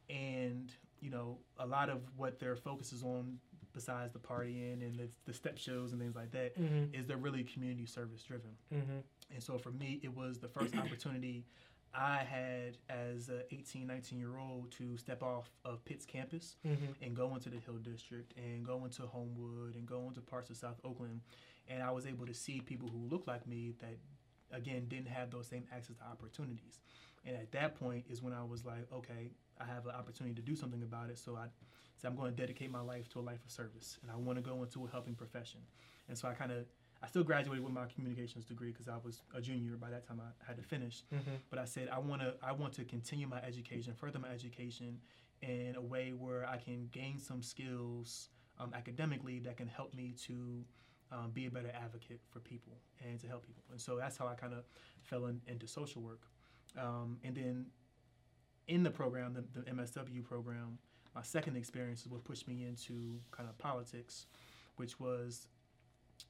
and 0.09 0.71
you 1.01 1.09
know 1.09 1.37
a 1.59 1.65
lot 1.65 1.89
of 1.89 2.01
what 2.17 2.39
their 2.39 2.55
focus 2.55 2.91
is 2.91 3.03
on 3.03 3.37
besides 3.73 4.13
the 4.13 4.19
partying 4.19 4.81
and 4.85 4.97
the, 4.99 5.09
the 5.25 5.33
step 5.33 5.57
shows 5.57 5.91
and 5.91 6.01
things 6.01 6.15
like 6.15 6.31
that 6.31 6.57
Mhm. 6.57 6.93
is 6.93 7.05
they're 7.05 7.17
really 7.17 7.43
community 7.43 7.85
service 7.85 8.23
driven 8.23 8.51
Mhm. 8.73 9.03
and 9.31 9.43
so 9.43 9.57
for 9.57 9.71
me 9.71 9.99
it 10.03 10.13
was 10.15 10.39
the 10.39 10.47
first 10.49 10.73
opportunity 10.77 11.45
i 11.93 12.17
had 12.17 12.77
as 12.89 13.29
a 13.29 13.51
18 13.53 13.87
19 13.87 14.19
year 14.19 14.37
old 14.37 14.71
to 14.71 14.95
step 14.97 15.23
off 15.23 15.51
of 15.65 15.83
pitt's 15.85 16.05
campus 16.05 16.57
Mhm. 16.65 16.95
and 17.01 17.15
go 17.15 17.33
into 17.35 17.49
the 17.49 17.57
hill 17.59 17.77
district 17.77 18.33
and 18.37 18.65
go 18.65 18.85
into 18.85 19.03
homewood 19.07 19.75
and 19.75 19.87
go 19.87 20.07
into 20.07 20.21
parts 20.21 20.49
of 20.49 20.57
south 20.57 20.79
oakland 20.83 21.21
and 21.67 21.81
i 21.83 21.91
was 21.91 22.05
able 22.05 22.25
to 22.25 22.33
see 22.33 22.61
people 22.61 22.89
who 22.89 22.99
looked 23.07 23.27
like 23.27 23.45
me 23.47 23.73
that 23.79 23.97
again 24.51 24.87
didn't 24.87 25.07
have 25.07 25.29
those 25.31 25.47
same 25.47 25.65
access 25.71 25.97
to 25.97 26.03
opportunities 26.05 26.79
and 27.25 27.35
at 27.35 27.51
that 27.51 27.75
point 27.79 28.05
is 28.09 28.21
when 28.21 28.33
i 28.33 28.43
was 28.43 28.65
like 28.65 28.85
okay 28.93 29.29
i 29.59 29.65
have 29.65 29.85
an 29.85 29.91
opportunity 29.95 30.33
to 30.35 30.41
do 30.41 30.55
something 30.55 30.81
about 30.83 31.09
it 31.09 31.17
so 31.17 31.35
i 31.35 31.45
said 31.97 32.09
i'm 32.09 32.15
going 32.15 32.31
to 32.33 32.37
dedicate 32.37 32.71
my 32.71 32.81
life 32.81 33.07
to 33.09 33.19
a 33.19 33.21
life 33.21 33.43
of 33.45 33.51
service 33.51 33.97
and 34.01 34.11
i 34.11 34.15
want 34.15 34.37
to 34.37 34.41
go 34.43 34.61
into 34.63 34.85
a 34.85 34.89
helping 34.89 35.15
profession 35.15 35.59
and 36.07 36.17
so 36.17 36.27
i 36.27 36.33
kind 36.33 36.51
of 36.51 36.65
i 37.03 37.07
still 37.07 37.23
graduated 37.23 37.63
with 37.63 37.73
my 37.73 37.85
communications 37.93 38.45
degree 38.45 38.71
because 38.71 38.87
i 38.87 38.95
was 39.03 39.21
a 39.35 39.41
junior 39.41 39.75
by 39.77 39.89
that 39.89 40.07
time 40.07 40.19
i 40.21 40.45
had 40.47 40.55
to 40.57 40.63
finish 40.63 41.03
Mhm. 41.13 41.37
but 41.49 41.59
I 41.59 41.65
said 41.65 41.89
I 41.89 41.99
want 41.99 42.21
to 42.21 42.33
I 42.43 42.51
want 42.51 42.73
to 42.73 42.83
continue 42.85 43.27
my 43.27 43.41
education, 43.41 43.93
further 43.93 44.19
my 44.19 44.29
education 44.29 44.99
in 45.41 45.75
a 45.75 45.81
way 45.81 46.11
where 46.11 46.45
I 46.47 46.57
can 46.57 46.89
gain 46.91 47.17
some 47.17 47.41
skills 47.41 48.29
um, 48.59 48.71
academically 48.73 49.39
that 49.39 49.55
can 49.57 49.67
help 49.67 49.93
me 49.93 50.13
to 50.27 50.63
um, 51.11 51.31
be 51.31 51.45
a 51.47 51.51
better 51.51 51.71
advocate 51.85 52.19
for 52.29 52.39
people 52.39 52.73
and 53.05 53.19
to 53.21 53.27
help 53.27 53.45
people. 53.47 53.63
And 53.71 53.79
so 53.81 53.95
that's 53.97 54.17
how 54.17 54.27
I 54.27 54.35
kind 54.35 54.53
of 54.53 54.63
fell 55.01 55.25
in, 55.27 55.41
into 55.47 55.65
social 55.67 56.01
work. 56.01 56.21
Um, 56.77 57.17
and 57.23 57.35
then 57.35 57.65
in 58.67 58.83
the 58.83 58.91
program, 58.91 59.33
the, 59.33 59.43
the 59.59 59.69
MSW 59.71 60.23
program, 60.23 60.77
my 61.15 61.21
second 61.23 61.55
experience 61.57 62.01
is 62.01 62.07
what 62.07 62.23
pushed 62.23 62.47
me 62.47 62.63
into 62.65 63.19
kind 63.31 63.49
of 63.49 63.57
politics, 63.57 64.27
which 64.75 64.99
was 64.99 65.47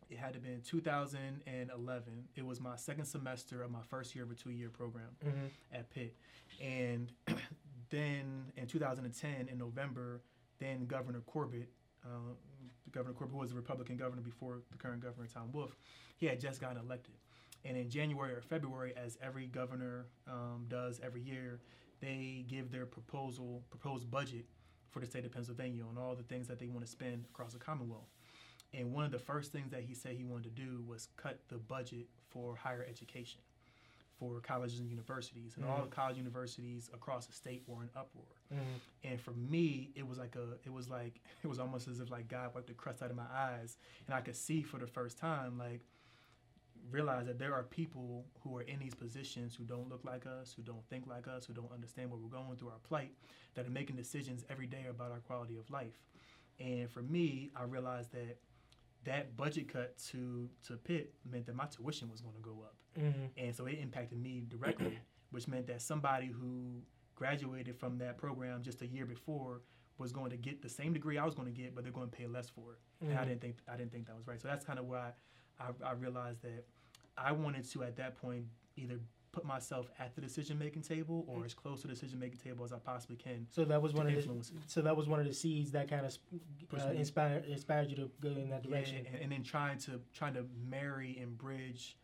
it 0.09 0.17
had 0.17 0.33
to 0.33 0.39
be 0.39 0.49
in 0.49 0.61
2011. 0.61 2.03
It 2.35 2.45
was 2.45 2.59
my 2.61 2.75
second 2.75 3.05
semester 3.05 3.61
of 3.61 3.71
my 3.71 3.81
first 3.89 4.15
year 4.15 4.23
of 4.23 4.31
a 4.31 4.35
two-year 4.35 4.69
program 4.69 5.09
Mhm. 5.23 5.49
at 5.73 5.89
Pitt, 5.89 6.15
and 6.61 7.11
then 7.89 8.51
in 8.55 8.67
2010, 8.67 9.49
in 9.49 9.57
November, 9.57 10.21
then 10.59 10.85
Governor 10.85 11.21
Corbett, 11.21 11.69
uh, 12.05 12.33
Governor 12.91 13.13
Corbett 13.13 13.33
who 13.33 13.39
was 13.39 13.49
the 13.51 13.55
Republican 13.55 13.97
governor 13.97 14.21
before 14.21 14.61
the 14.71 14.77
current 14.77 15.01
governor 15.01 15.27
Tom 15.31 15.51
Wolf, 15.51 15.75
he 16.17 16.25
had 16.25 16.39
just 16.39 16.59
gotten 16.61 16.77
elected, 16.77 17.13
and 17.65 17.77
in 17.77 17.89
January 17.89 18.33
or 18.33 18.41
February, 18.41 18.93
as 18.95 19.17
every 19.21 19.45
governor 19.47 20.05
um, 20.27 20.65
does 20.69 20.99
every 21.03 21.21
year, 21.21 21.59
they 21.99 22.45
give 22.47 22.71
their 22.71 22.85
proposal 22.85 23.63
proposed 23.69 24.09
budget 24.09 24.45
for 24.89 24.99
the 24.99 25.05
state 25.05 25.25
of 25.25 25.31
Pennsylvania 25.31 25.83
on 25.83 25.97
all 26.01 26.15
the 26.15 26.23
things 26.23 26.47
that 26.47 26.57
they 26.59 26.67
want 26.67 26.85
to 26.85 26.91
spend 26.91 27.25
across 27.29 27.53
the 27.53 27.59
Commonwealth. 27.59 28.09
And 28.73 28.93
one 28.93 29.03
of 29.05 29.11
the 29.11 29.19
first 29.19 29.51
things 29.51 29.71
that 29.71 29.81
he 29.83 29.93
said 29.93 30.13
he 30.15 30.23
wanted 30.23 30.55
to 30.55 30.61
do 30.61 30.83
was 30.87 31.07
cut 31.17 31.39
the 31.49 31.57
budget 31.57 32.07
for 32.29 32.55
higher 32.55 32.85
education 32.87 33.41
for 34.19 34.39
colleges 34.41 34.79
and 34.79 34.89
universities. 34.89 35.53
And 35.55 35.65
all 35.65 35.79
Mhm. 35.79 35.89
the 35.89 35.95
college 35.95 36.17
universities 36.17 36.89
across 36.93 37.25
the 37.25 37.33
state 37.33 37.63
were 37.67 37.83
in 37.83 37.89
uproar. 37.95 38.25
Mhm. 38.51 38.79
And 39.03 39.21
for 39.21 39.31
me, 39.31 39.91
it 39.95 40.05
was 40.05 40.17
like 40.17 40.35
a 40.35 40.57
it 40.65 40.71
was 40.73 40.89
like 40.89 41.21
it 41.43 41.47
was 41.47 41.57
almost 41.59 41.87
as 41.87 41.99
if 41.99 42.09
like 42.11 42.27
God 42.27 42.53
wiped 42.53 42.67
the 42.67 42.73
crust 42.73 43.01
out 43.01 43.09
of 43.11 43.15
my 43.15 43.27
eyes 43.31 43.77
and 44.05 44.13
I 44.15 44.21
could 44.21 44.35
see 44.35 44.61
for 44.61 44.77
the 44.77 44.87
first 44.87 45.17
time 45.17 45.57
like 45.57 45.81
realize 46.91 47.25
that 47.27 47.37
there 47.39 47.53
are 47.53 47.63
people 47.63 48.25
who 48.41 48.55
are 48.57 48.61
in 48.63 48.79
these 48.79 48.93
positions 48.95 49.55
who 49.55 49.63
don't 49.63 49.89
look 49.89 50.03
like 50.05 50.25
us, 50.25 50.53
who 50.53 50.61
don't 50.63 50.83
think 50.89 51.07
like 51.07 51.27
us, 51.27 51.45
who 51.45 51.53
don't 51.53 51.71
understand 51.71 52.09
what 52.09 52.19
we're 52.19 52.29
going 52.29 52.55
through, 52.57 52.69
our 52.69 52.79
plight, 52.87 53.11
that 53.55 53.65
are 53.65 53.69
making 53.71 53.95
decisions 53.95 54.43
every 54.49 54.67
day 54.67 54.85
about 54.89 55.11
our 55.11 55.19
quality 55.19 55.55
of 55.57 55.69
life. 55.69 55.99
And 56.59 56.89
for 56.89 57.01
me, 57.01 57.51
I 57.55 57.63
realized 57.63 58.11
that 58.13 58.37
that 59.05 59.37
budget 59.37 59.71
cut 59.71 59.97
to 60.11 60.49
to 60.67 60.75
Pitt 60.75 61.13
meant 61.29 61.45
that 61.45 61.55
my 61.55 61.65
tuition 61.65 62.09
was 62.09 62.19
going 62.21 62.35
to 62.35 62.41
go 62.41 62.63
up. 62.63 62.75
Mhm. 62.99 63.29
And 63.37 63.55
so 63.55 63.65
it 63.65 63.79
impacted 63.79 64.19
me 64.21 64.43
directly, 64.47 64.99
which 65.31 65.47
meant 65.47 65.67
that 65.67 65.81
somebody 65.81 66.27
who 66.27 66.81
graduated 67.15 67.77
from 67.77 67.97
that 67.99 68.17
program 68.17 68.61
just 68.61 68.81
a 68.81 68.87
year 68.87 69.05
before 69.05 69.61
was 69.97 70.11
going 70.11 70.29
to 70.31 70.37
get 70.37 70.61
the 70.61 70.69
same 70.69 70.93
degree 70.93 71.17
I 71.17 71.25
was 71.25 71.35
going 71.35 71.53
to 71.53 71.61
get, 71.61 71.75
but 71.75 71.83
they're 71.83 71.93
going 71.93 72.09
to 72.09 72.15
pay 72.15 72.25
less 72.27 72.49
for 72.49 72.73
it. 72.73 72.79
And 73.01 73.17
I 73.17 73.23
Mhm. 73.23 73.27
didn't 73.27 73.41
think 73.41 73.57
I 73.67 73.77
didn't 73.77 73.91
think 73.93 74.07
that 74.07 74.15
was 74.17 74.27
right. 74.27 74.39
So 74.41 74.47
that's 74.49 74.65
kind 74.65 74.79
of 74.79 74.85
why 74.85 75.13
I, 75.59 75.67
I, 75.67 75.89
I 75.89 75.91
realized 75.93 76.41
that 76.41 76.65
I 77.23 77.31
wanted 77.31 77.69
to 77.71 77.83
at 77.83 77.95
that 77.97 78.15
point 78.21 78.45
either 78.77 78.99
put 79.31 79.45
myself 79.45 79.87
at 79.99 80.15
the 80.15 80.21
decision 80.21 80.57
making 80.57 80.81
table 80.81 81.23
or 81.27 81.45
as 81.45 81.53
close 81.53 81.81
to 81.81 81.87
the 81.87 81.93
decision 81.93 82.17
making 82.19 82.39
table 82.39 82.65
as 82.65 82.73
I 82.73 82.77
possibly 82.79 83.15
can. 83.15 83.45
So 83.51 83.63
that 83.65 83.79
was 83.81 83.93
one 83.93 84.07
of 84.07 84.13
the 84.15 84.51
so 84.65 84.81
that 84.81 84.95
was 84.97 85.07
one 85.07 85.19
of 85.19 85.27
the 85.27 85.33
seeds 85.33 85.71
that 85.71 85.87
kind 85.89 86.05
of 86.05 86.17
uh, 86.73 86.89
inspired 86.91 87.45
inspired 87.45 87.89
you 87.89 87.95
to 87.97 88.11
go 88.21 88.29
in 88.29 88.49
that 88.49 88.63
Yeah, 88.65 88.71
direction. 88.71 89.05
and, 89.11 89.21
and 89.23 89.31
then 89.31 89.43
trying 89.43 89.77
to 89.79 90.01
trying 90.13 90.33
to 90.33 90.45
marry 90.67 91.17
and 91.21 91.37
bridge 91.37 91.95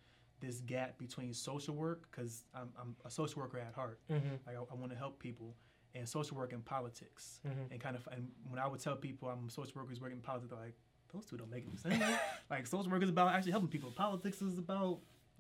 this 0.42 0.60
gap 0.62 0.98
between 1.00 1.34
social 1.34 1.74
work 1.76 2.08
because 2.12 2.44
I'm, 2.54 2.70
I'm 2.80 2.96
a 3.06 3.10
social 3.10 3.42
worker 3.42 3.58
at 3.58 3.74
heart. 3.74 4.00
Mhm. 4.12 4.22
Like 4.46 4.58
I, 4.58 4.60
I 4.60 4.76
want 4.76 4.92
to 4.92 4.98
help 4.98 5.18
people, 5.18 5.56
and 5.96 6.08
social 6.08 6.38
work 6.38 6.52
and 6.54 6.64
politics, 6.64 7.40
Mhm. 7.48 7.72
and 7.72 7.80
kind 7.80 7.96
of. 7.96 8.08
And 8.12 8.30
when 8.50 8.60
I 8.60 8.68
would 8.68 8.82
tell 8.82 8.96
people 8.98 9.30
I'm 9.30 9.48
a 9.48 9.52
social 9.52 9.74
worker 9.78 9.90
who's 9.90 10.02
working 10.02 10.18
in 10.18 10.22
politics, 10.22 10.52
they're 10.52 10.60
like, 10.60 10.76
those 11.16 11.26
two 11.26 11.38
don't 11.38 11.52
make 11.52 11.66
any 11.68 11.78
sense. 11.78 12.04
like 12.50 12.68
social 12.68 12.92
work 12.92 13.04
is 13.04 13.10
about 13.10 13.34
actually 13.34 13.52
helping 13.52 13.70
people. 13.70 13.92
Politics 13.92 14.42
is 14.42 14.58
about 14.58 15.00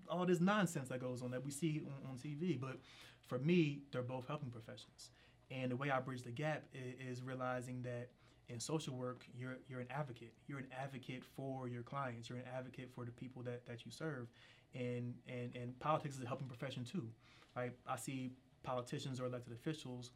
all 0.09 0.25
this 0.25 0.39
nonsense 0.39 0.89
that 0.89 0.99
goes 0.99 1.21
on 1.21 1.31
that 1.31 1.43
we 1.43 1.51
see 1.51 1.81
on, 1.85 2.11
on 2.11 2.17
TV. 2.17 2.59
But 2.59 2.79
for 3.27 3.39
me, 3.39 3.81
they're 3.91 4.01
both 4.01 4.27
helping 4.27 4.49
professions, 4.49 5.09
and 5.51 5.71
the 5.71 5.75
way 5.75 5.89
I 5.91 5.99
bridge 5.99 6.23
the 6.23 6.31
gap 6.31 6.63
is, 6.73 7.17
is 7.17 7.23
realizing 7.23 7.81
that 7.83 8.09
in 8.49 8.59
social 8.59 8.95
work, 8.95 9.25
you're 9.37 9.57
you're 9.67 9.79
an 9.79 9.87
advocate. 9.89 10.33
You're 10.47 10.59
an 10.59 10.67
advocate 10.79 11.23
for 11.35 11.67
your 11.67 11.81
clients. 11.81 12.29
You're 12.29 12.37
an 12.37 12.45
advocate 12.55 12.91
for 12.93 13.05
the 13.05 13.11
people 13.11 13.41
that, 13.43 13.65
that 13.65 13.85
you 13.85 13.91
serve, 13.91 14.27
and 14.73 15.15
and 15.27 15.55
and 15.55 15.79
politics 15.79 16.15
is 16.15 16.23
a 16.23 16.27
helping 16.27 16.47
profession 16.47 16.83
too. 16.83 17.07
Like 17.55 17.73
I 17.87 17.95
see 17.95 18.31
politicians 18.63 19.19
or 19.19 19.25
elected 19.25 19.53
officials, 19.53 20.11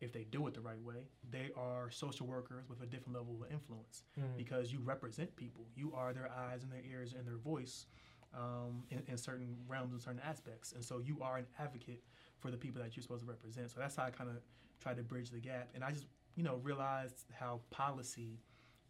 if 0.00 0.12
they 0.12 0.24
do 0.24 0.46
it 0.46 0.54
the 0.54 0.60
right 0.60 0.80
way, 0.82 1.08
they 1.30 1.50
are 1.56 1.90
social 1.90 2.26
workers 2.26 2.68
with 2.68 2.80
a 2.82 2.86
different 2.86 3.14
level 3.18 3.42
of 3.42 3.50
influence 3.52 4.04
Mhm. 4.18 4.36
because 4.36 4.72
you 4.72 4.80
represent 4.80 5.34
people. 5.36 5.66
You 5.74 5.92
are 5.94 6.12
their 6.14 6.30
eyes 6.30 6.62
and 6.62 6.72
their 6.72 6.82
ears 6.84 7.12
and 7.12 7.26
their 7.26 7.36
voice 7.36 7.86
um, 8.32 8.84
in, 8.90 9.02
in 9.08 9.18
certain 9.18 9.56
realms 9.66 9.92
and 9.92 10.00
certain 10.00 10.20
aspects. 10.20 10.72
And 10.72 10.84
so 10.84 10.98
you 11.00 11.20
are 11.20 11.36
an 11.38 11.46
advocate 11.58 12.02
for 12.38 12.50
the 12.50 12.56
people 12.56 12.80
that 12.80 12.96
you're 12.96 13.02
supposed 13.02 13.22
to 13.24 13.28
represent. 13.28 13.70
So 13.70 13.80
that's 13.80 13.96
how 13.96 14.04
I 14.04 14.10
kind 14.10 14.30
of 14.30 14.36
try 14.78 14.94
to 14.94 15.02
bridge 15.02 15.30
the 15.30 15.40
gap. 15.40 15.68
And 15.74 15.82
I 15.82 15.90
just, 15.90 16.06
you 16.36 16.44
know, 16.44 16.56
realized 16.62 17.24
how 17.32 17.60
policy 17.70 18.38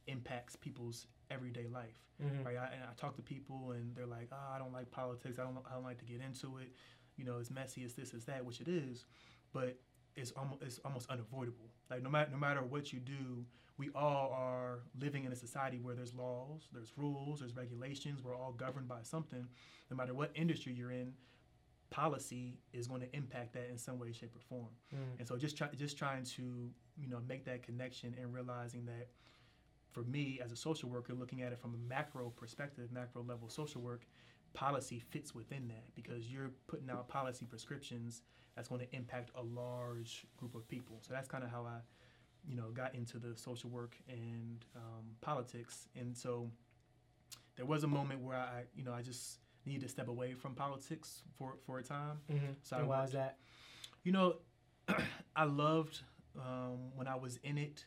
impacts 0.06 0.56
people's 0.56 1.06
everyday 1.30 1.66
life. 1.68 2.04
Mhm. 2.22 2.44
Right? 2.44 2.56
I, 2.58 2.66
and 2.66 2.84
I 2.84 2.92
talk 2.96 3.16
to 3.16 3.22
people 3.22 3.72
and 3.72 3.96
they're 3.96 4.06
like, 4.06 4.28
oh, 4.30 4.50
I 4.52 4.58
don't 4.58 4.72
like 4.72 4.90
politics. 4.90 5.38
I 5.38 5.44
don't, 5.44 5.56
I 5.68 5.72
don't 5.74 5.84
like 5.84 5.98
to 5.98 6.04
get 6.04 6.20
into 6.20 6.58
it. 6.58 6.72
You 7.16 7.24
know, 7.24 7.38
it's 7.38 7.50
messy, 7.50 7.82
it's 7.82 7.94
this, 7.94 8.12
it's 8.12 8.26
that, 8.26 8.44
which 8.44 8.60
it 8.60 8.68
is. 8.68 9.06
But 9.52 9.78
it's 10.20 10.32
almost, 10.32 10.62
it's 10.62 10.78
almost 10.84 11.10
unavoidable. 11.10 11.70
Like 11.90 12.02
no 12.02 12.10
matter, 12.10 12.30
no 12.30 12.38
matter 12.38 12.62
what 12.62 12.92
you 12.92 13.00
do, 13.00 13.44
we 13.78 13.88
all 13.94 14.30
are 14.34 14.80
living 15.00 15.24
in 15.24 15.32
a 15.32 15.36
society 15.36 15.78
where 15.80 15.94
there's 15.94 16.14
laws, 16.14 16.68
there's 16.72 16.92
rules, 16.96 17.40
there's 17.40 17.56
regulations. 17.56 18.22
We're 18.22 18.36
all 18.36 18.52
governed 18.52 18.88
by 18.88 19.02
something. 19.02 19.46
No 19.90 19.96
matter 19.96 20.12
what 20.14 20.30
industry 20.34 20.72
you're 20.72 20.90
in, 20.92 21.14
policy 21.90 22.58
is 22.72 22.86
going 22.86 23.00
to 23.00 23.16
impact 23.16 23.54
that 23.54 23.68
in 23.70 23.78
some 23.78 23.98
way, 23.98 24.12
shape, 24.12 24.34
or 24.36 24.40
form. 24.40 24.68
Mhm. 24.94 25.18
And 25.18 25.26
so 25.26 25.36
just 25.36 25.56
try, 25.56 25.68
just 25.68 25.96
trying 25.98 26.24
to 26.24 26.70
you 26.96 27.08
know 27.08 27.20
make 27.26 27.44
that 27.46 27.62
connection 27.62 28.14
and 28.20 28.32
realizing 28.32 28.84
that 28.86 29.08
for 29.90 30.02
me 30.04 30.40
as 30.44 30.52
a 30.52 30.56
social 30.56 30.88
worker, 30.88 31.14
looking 31.14 31.42
at 31.42 31.52
it 31.52 31.58
from 31.58 31.74
a 31.74 31.78
macro 31.78 32.30
perspective, 32.30 32.92
macro 32.92 33.22
level 33.22 33.48
social 33.48 33.80
work, 33.82 34.06
policy 34.52 35.00
fits 35.00 35.34
within 35.34 35.66
that 35.68 35.92
because 35.94 36.30
you're 36.30 36.50
putting 36.68 36.90
out 36.90 37.08
policy 37.08 37.44
prescriptions 37.46 38.22
that's 38.56 38.68
going 38.68 38.80
to 38.80 38.94
impact 38.96 39.30
a 39.36 39.42
large 39.42 40.24
group 40.36 40.54
of 40.54 40.66
people. 40.68 40.98
So 41.02 41.12
that's 41.14 41.28
kind 41.28 41.44
of 41.44 41.50
how 41.50 41.64
I, 41.64 41.78
you 42.46 42.56
know, 42.56 42.70
got 42.72 42.94
into 42.94 43.18
the 43.18 43.36
social 43.36 43.70
work 43.70 43.96
and 44.08 44.64
um, 44.76 45.04
politics. 45.20 45.88
And 45.98 46.16
so 46.16 46.50
there 47.56 47.66
was 47.66 47.84
a 47.84 47.88
moment 47.88 48.20
where 48.22 48.36
I, 48.36 48.64
you 48.74 48.84
know, 48.84 48.92
I 48.92 49.02
just 49.02 49.38
needed 49.66 49.82
to 49.82 49.88
step 49.88 50.08
away 50.08 50.34
from 50.34 50.54
politics 50.54 51.22
for 51.36 51.54
for 51.66 51.78
a 51.78 51.82
time. 51.82 52.18
Mhm. 52.30 52.56
So 52.62 52.76
I 52.76 52.78
and 52.80 52.88
why 52.88 52.98
worked- 52.98 53.08
is 53.08 53.12
that? 53.14 53.38
You 54.04 54.12
know, 54.12 54.36
I 55.36 55.44
loved 55.44 56.00
um, 56.36 56.94
when 56.96 57.06
I 57.06 57.16
was 57.16 57.36
in 57.42 57.58
it. 57.58 57.84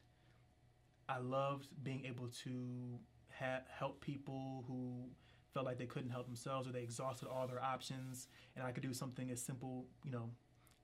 I 1.09 1.17
loved 1.17 1.67
being 1.83 2.05
able 2.05 2.27
to 2.45 2.99
ha- 3.37 3.63
help 3.69 3.99
people 4.01 4.63
who 4.67 5.09
felt 5.53 5.65
like 5.65 5.77
they 5.77 5.85
couldn't 5.85 6.09
help 6.11 6.25
themselves 6.25 6.67
or 6.67 6.71
they 6.71 6.81
exhausted 6.83 7.27
all 7.27 7.45
their 7.47 7.61
options, 7.61 8.27
and 8.55 8.65
I 8.65 8.71
could 8.71 8.83
do 8.83 8.93
something 8.93 9.29
as 9.29 9.41
simple, 9.41 9.85
you 10.03 10.11
know, 10.11 10.29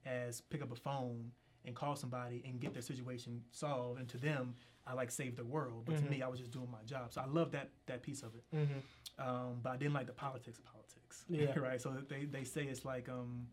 as 0.06 0.40
pick 0.40 0.62
up 0.62 0.72
a 0.72 0.76
phone 0.76 1.30
and 1.64 1.74
call 1.76 1.94
somebody 1.96 2.42
and 2.46 2.60
get 2.60 2.72
their 2.72 2.82
situation 2.82 3.42
solved. 3.52 3.98
And 4.00 4.08
to 4.08 4.16
them, 4.18 4.54
I 4.86 4.94
like 4.94 5.10
saved 5.10 5.36
the 5.36 5.44
world, 5.44 5.84
but 5.84 5.94
Mhm. 5.96 6.04
to 6.04 6.10
me, 6.10 6.22
I 6.22 6.28
was 6.28 6.40
just 6.40 6.52
doing 6.52 6.70
my 6.70 6.82
job. 6.84 7.12
So 7.12 7.20
I 7.20 7.26
love 7.26 7.52
that 7.52 7.70
that 7.86 8.02
piece 8.02 8.22
of 8.22 8.34
it 8.34 8.44
Mhm. 8.52 8.82
um, 9.18 9.60
but 9.62 9.70
I 9.70 9.76
didn't 9.76 9.92
like 9.94 10.06
the 10.06 10.12
politics 10.12 10.58
of 10.58 10.64
politics. 10.64 11.24
Yeah. 11.28 11.58
right. 11.58 11.80
So 11.80 11.90
they, 12.08 12.24
they 12.24 12.44
say 12.44 12.64
it's 12.66 12.84
like 12.84 13.08
um, 13.08 13.46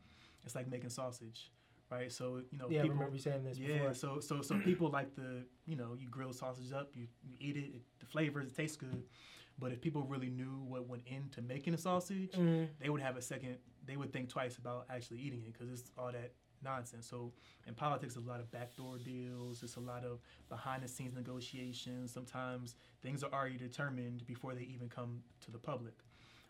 it's 0.45 0.55
like 0.55 0.67
making 0.69 0.89
sausage, 0.89 1.51
right? 1.91 2.12
So 2.12 2.38
you 2.51 2.57
know, 2.57 2.69
Yeah, 2.69 2.79
I 2.79 2.83
people, 2.83 2.95
remember 2.95 3.15
you 3.15 3.21
saying 3.21 3.43
this 3.43 3.57
yeah. 3.60 3.73
before. 3.79 3.93
So 3.93 4.19
so 4.21 4.41
so 4.41 4.57
people 4.60 4.89
like 4.89 5.13
the 5.15 5.45
you 5.65 5.75
know 5.75 5.95
you 5.95 6.07
grill 6.10 6.31
sausage 6.33 6.71
up, 6.71 6.95
you, 6.95 7.07
you 7.23 7.36
eat 7.39 7.57
it, 7.57 7.75
it, 7.75 7.81
the 7.99 8.05
flavors, 8.05 8.47
it 8.47 8.55
tastes 8.55 8.77
good. 8.77 9.03
But 9.60 9.71
if 9.71 9.81
people 9.81 10.03
really 10.03 10.29
knew 10.29 10.60
what 10.67 10.88
went 10.88 11.05
into 11.07 11.41
making 11.41 11.73
a 11.73 11.77
sausage, 11.79 12.31
Mhm. 12.33 12.69
they 12.79 12.89
would 12.89 13.01
have 13.01 13.17
a 13.17 13.21
second. 13.21 13.57
They 13.88 13.97
would 13.97 14.12
think 14.13 14.30
twice 14.30 14.58
about 14.58 14.86
actually 14.89 15.19
eating 15.19 15.43
it 15.45 15.54
because 15.54 15.71
it's 15.71 15.91
all 15.97 16.12
that 16.12 16.34
nonsense. 16.63 17.08
So 17.08 17.32
in 17.67 17.73
politics, 17.73 18.15
there's 18.15 18.26
a 18.26 18.30
lot 18.30 18.39
of 18.39 18.52
backdoor 18.52 18.97
deals. 18.97 19.63
It's 19.63 19.76
a 19.76 19.80
lot 19.80 20.04
of 20.04 20.19
behind 20.50 20.84
the 20.84 20.88
scenes 20.88 21.15
negotiations. 21.15 22.12
Sometimes 22.12 22.76
things 23.02 23.23
are 23.23 23.32
already 23.32 23.58
determined 23.58 24.26
before 24.26 24.54
they 24.54 24.63
even 24.63 24.89
come 24.89 25.21
to 25.45 25.52
the 25.52 25.60
public, 25.60 25.93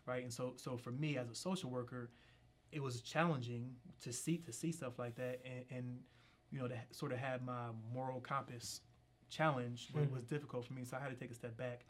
right? 0.06 0.22
And 0.22 0.32
so 0.32 0.54
so 0.56 0.76
for 0.76 0.90
me 0.90 1.16
as 1.18 1.30
a 1.30 1.34
social 1.34 1.70
worker, 1.70 2.10
it 2.72 2.82
was 2.82 3.00
challenging 3.02 3.76
to 4.02 4.12
see 4.12 4.38
to 4.38 4.52
see 4.52 4.72
stuff 4.72 4.98
like 4.98 5.14
that 5.16 5.40
and, 5.44 5.64
and 5.70 5.98
you 6.50 6.58
know 6.58 6.68
to 6.68 6.76
sort 6.90 7.12
of 7.12 7.18
have 7.18 7.42
my 7.42 7.66
moral 7.94 8.20
compass 8.20 8.80
challenged 9.30 9.94
was, 9.94 10.06
Mhm. 10.06 10.12
was 10.12 10.24
difficult 10.24 10.64
for 10.66 10.72
me. 10.72 10.84
So 10.84 10.96
I 10.96 11.00
had 11.00 11.10
to 11.10 11.14
take 11.16 11.30
a 11.30 11.34
step 11.34 11.56
back. 11.56 11.84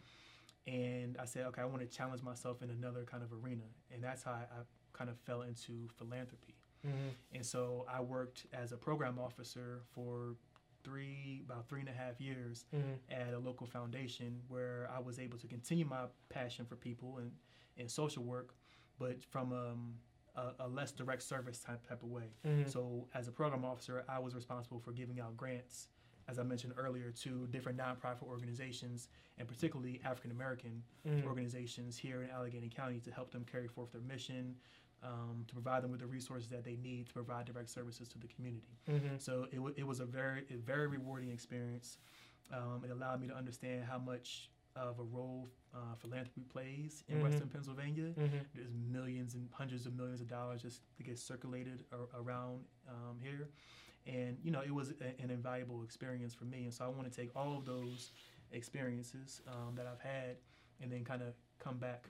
And 0.67 1.17
I 1.19 1.25
said, 1.25 1.47
okay, 1.47 1.63
I 1.63 1.65
want 1.65 1.81
to 1.81 1.87
challenge 1.87 2.23
myself 2.23 2.61
in 2.63 2.69
another 2.69 3.05
kind 3.05 3.23
of 3.23 3.33
arena. 3.33 3.63
And 3.91 4.03
that's 4.05 4.23
how 4.23 4.33
I, 4.33 4.43
I 4.53 4.63
kind 4.93 5.11
of 5.11 5.19
fell 5.21 5.43
into 5.43 5.89
philanthropy. 5.97 6.55
Mhm. 6.85 7.15
And 7.33 7.45
so 7.47 7.85
I 7.89 8.01
worked 8.01 8.47
as 8.53 8.73
a 8.73 8.77
program 8.77 9.19
officer 9.19 9.83
for 9.91 10.37
three, 10.85 11.43
about 11.45 11.69
three 11.69 11.81
and 11.81 11.89
a 11.89 11.93
half 11.93 12.21
years 12.21 12.65
Mhm. 12.73 12.99
at 13.11 13.35
a 13.35 13.39
local 13.39 13.67
foundation 13.67 14.43
where 14.49 14.89
I 14.91 15.01
was 15.01 15.19
able 15.19 15.39
to 15.39 15.49
continue 15.49 15.85
my 15.85 16.07
passion 16.29 16.65
for 16.67 16.77
people 16.77 17.19
and, 17.19 17.33
and 17.77 17.91
social 17.91 18.23
work, 18.25 18.55
but 18.99 19.23
from 19.25 19.53
um, 19.53 19.99
a, 20.37 20.55
a 20.61 20.69
less 20.69 20.93
direct 20.93 21.23
service 21.23 21.59
type, 21.61 21.85
type 21.87 22.03
of 22.05 22.11
way. 22.11 22.33
Mhm. 22.45 22.69
So 22.71 23.09
as 23.13 23.27
a 23.29 23.33
program 23.33 23.65
officer, 23.65 24.05
I 24.09 24.19
was 24.21 24.35
responsible 24.35 24.79
for 24.79 24.93
giving 24.93 25.19
out 25.21 25.37
grants, 25.37 25.89
as 26.29 26.39
I 26.39 26.43
mentioned 26.43 26.75
earlier, 26.77 27.11
to 27.11 27.47
different 27.51 27.79
nonprofit 27.79 28.23
organizations 28.29 29.09
and 29.39 29.49
particularly 29.49 30.01
African 30.05 30.31
American 30.31 30.83
Mhm. 31.07 31.25
organizations 31.25 31.97
here 31.97 32.23
in 32.23 32.31
Allegheny 32.31 32.69
County 32.69 33.01
to 33.01 33.11
help 33.11 33.31
them 33.31 33.45
carry 33.45 33.67
forth 33.67 33.93
their 33.93 34.03
mission, 34.03 34.57
um, 35.03 35.45
to 35.47 35.55
provide 35.55 35.83
them 35.83 35.91
with 35.91 36.01
the 36.01 36.07
resources 36.07 36.49
that 36.51 36.65
they 36.65 36.77
need 36.77 37.07
to 37.07 37.13
provide 37.15 37.47
direct 37.47 37.71
services 37.71 38.09
to 38.09 38.19
the 38.19 38.27
community. 38.29 38.77
Mhm. 38.87 39.21
So 39.21 39.45
it, 39.45 39.57
w- 39.57 39.75
it 39.79 39.85
was 39.87 40.01
a 40.01 40.07
very 40.07 40.45
a 40.51 40.57
very 40.57 40.87
rewarding 40.87 41.31
experience. 41.31 41.99
Um, 42.51 42.85
it 42.85 42.91
allowed 42.91 43.21
me 43.21 43.29
to 43.29 43.35
understand 43.35 43.85
how 43.85 43.99
much 43.99 44.51
of 44.77 44.99
a 44.99 45.05
role 45.05 45.49
uh, 45.75 45.95
philanthropy 45.97 46.43
plays 46.45 47.05
in 47.09 47.19
Mhm. 47.19 47.23
Western 47.23 47.49
Pennsylvania. 47.51 48.13
Mhm. 48.15 48.47
There's 48.55 48.73
millions 48.73 49.35
and 49.35 49.49
hundreds 49.53 49.87
of 49.87 49.95
millions 49.95 50.21
of 50.23 50.27
dollars 50.27 50.63
just 50.63 50.83
to 50.97 51.03
get 51.03 51.19
circulated 51.19 51.85
ar- 51.93 52.09
around 52.15 52.65
um, 52.89 53.21
here, 53.21 53.49
and 54.09 54.39
you 54.43 54.51
know 54.51 54.61
it 54.61 54.75
was 54.75 54.93
a, 55.01 55.23
an 55.23 55.31
invaluable 55.31 55.83
experience 55.83 56.35
for 56.35 56.45
me. 56.45 56.65
And 56.65 56.73
so 56.75 56.85
I 56.85 56.89
want 56.89 57.11
to 57.11 57.21
take 57.21 57.31
all 57.37 57.57
of 57.57 57.65
those 57.65 58.11
experiences 58.53 59.41
um, 59.49 59.75
that 59.77 59.87
I've 59.87 60.01
had, 60.01 60.37
and 60.81 60.91
then 60.91 61.05
kind 61.05 61.23
of 61.23 61.35
come 61.59 61.79
back 61.79 62.09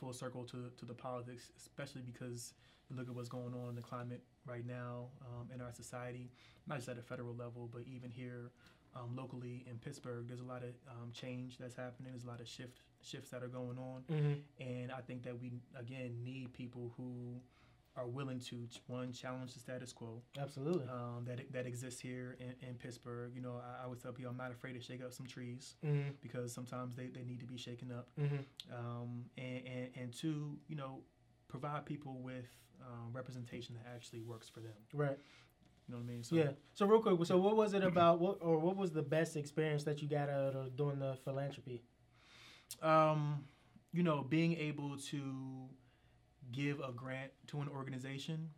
full 0.00 0.12
circle 0.12 0.44
to 0.44 0.70
to 0.76 0.84
the 0.84 0.94
politics, 0.94 1.50
especially 1.56 2.02
because 2.02 2.54
you 2.90 2.96
look 2.96 3.08
at 3.08 3.14
what's 3.14 3.28
going 3.28 3.54
on 3.54 3.68
in 3.70 3.74
the 3.74 3.82
climate 3.82 4.22
right 4.46 4.66
now 4.66 5.06
um, 5.22 5.48
in 5.54 5.60
our 5.60 5.72
society, 5.72 6.30
not 6.66 6.76
just 6.78 6.88
at 6.88 6.98
a 6.98 7.02
federal 7.02 7.34
level, 7.34 7.68
but 7.72 7.82
even 7.86 8.10
here 8.10 8.50
um, 8.94 9.14
locally 9.16 9.64
in 9.70 9.78
Pittsburgh. 9.78 10.26
There's 10.28 10.40
a 10.40 10.44
lot 10.44 10.62
of 10.62 10.70
um, 10.90 11.10
change 11.12 11.56
that's 11.58 11.74
happening. 11.76 12.12
There's 12.12 12.24
a 12.24 12.28
lot 12.28 12.40
of 12.40 12.48
shift 12.48 12.80
shifts 13.02 13.30
that 13.30 13.42
are 13.42 13.48
going 13.48 13.78
on. 13.78 14.02
Mhm. 14.10 14.40
And 14.60 14.92
I 14.92 15.00
think 15.00 15.22
that 15.24 15.40
we 15.40 15.52
again 15.78 16.22
need 16.22 16.52
people 16.52 16.92
who 16.96 17.40
are 17.96 18.06
willing 18.06 18.40
to 18.40 18.66
one 18.86 19.12
challenge 19.12 19.52
the 19.52 19.60
status 19.60 19.92
quo 19.92 20.22
Absolutely. 20.40 20.86
um, 20.88 21.24
that 21.26 21.40
that 21.52 21.66
exists 21.66 22.00
here 22.00 22.36
in, 22.40 22.54
in 22.68 22.74
Pittsburgh. 22.76 23.32
You 23.34 23.42
know, 23.42 23.60
I, 23.62 23.82
I 23.82 23.84
always 23.84 24.00
tell 24.00 24.12
people 24.12 24.30
I'm 24.30 24.38
not 24.38 24.50
afraid 24.50 24.72
to 24.74 24.80
shake 24.80 25.02
up 25.04 25.12
some 25.12 25.26
trees 25.26 25.74
Mhm. 25.84 26.14
because 26.22 26.52
sometimes 26.54 26.94
they, 26.96 27.08
they 27.08 27.22
need 27.24 27.40
to 27.40 27.46
be 27.46 27.56
shaken 27.58 27.92
up. 27.92 28.08
Mhm. 28.18 28.44
Um, 28.72 29.24
and, 29.36 29.62
and 29.66 29.88
and 29.96 30.12
two, 30.12 30.58
you 30.68 30.76
know, 30.76 31.00
provide 31.48 31.84
people 31.84 32.20
with 32.20 32.46
um, 32.80 33.12
representation 33.12 33.74
that 33.76 33.86
actually 33.94 34.22
works 34.22 34.48
for 34.48 34.60
them. 34.60 34.72
Right. 34.94 35.18
You 35.88 35.94
know 35.94 35.98
what 35.98 36.04
I 36.08 36.12
mean? 36.14 36.24
So, 36.24 36.36
Yeah. 36.36 36.52
So 36.74 36.86
real 36.86 37.00
quick, 37.02 37.24
so 37.26 37.36
what 37.38 37.56
was 37.56 37.74
it 37.74 37.84
about? 37.84 38.20
What 38.20 38.38
or 38.40 38.58
what 38.58 38.76
was 38.76 38.90
the 38.92 39.02
best 39.02 39.36
experience 39.36 39.84
that 39.84 40.00
you 40.00 40.08
got 40.08 40.30
out 40.30 40.54
of 40.56 40.76
doing 40.76 40.98
the 40.98 41.16
philanthropy? 41.24 41.82
um, 42.82 43.44
you 43.92 44.02
know, 44.02 44.22
being 44.22 44.54
able 44.56 44.96
to 44.96 45.68
give 46.50 46.80
a 46.80 46.92
grant 46.92 47.30
to 47.48 47.60
an 47.60 47.68
organization 47.68 48.50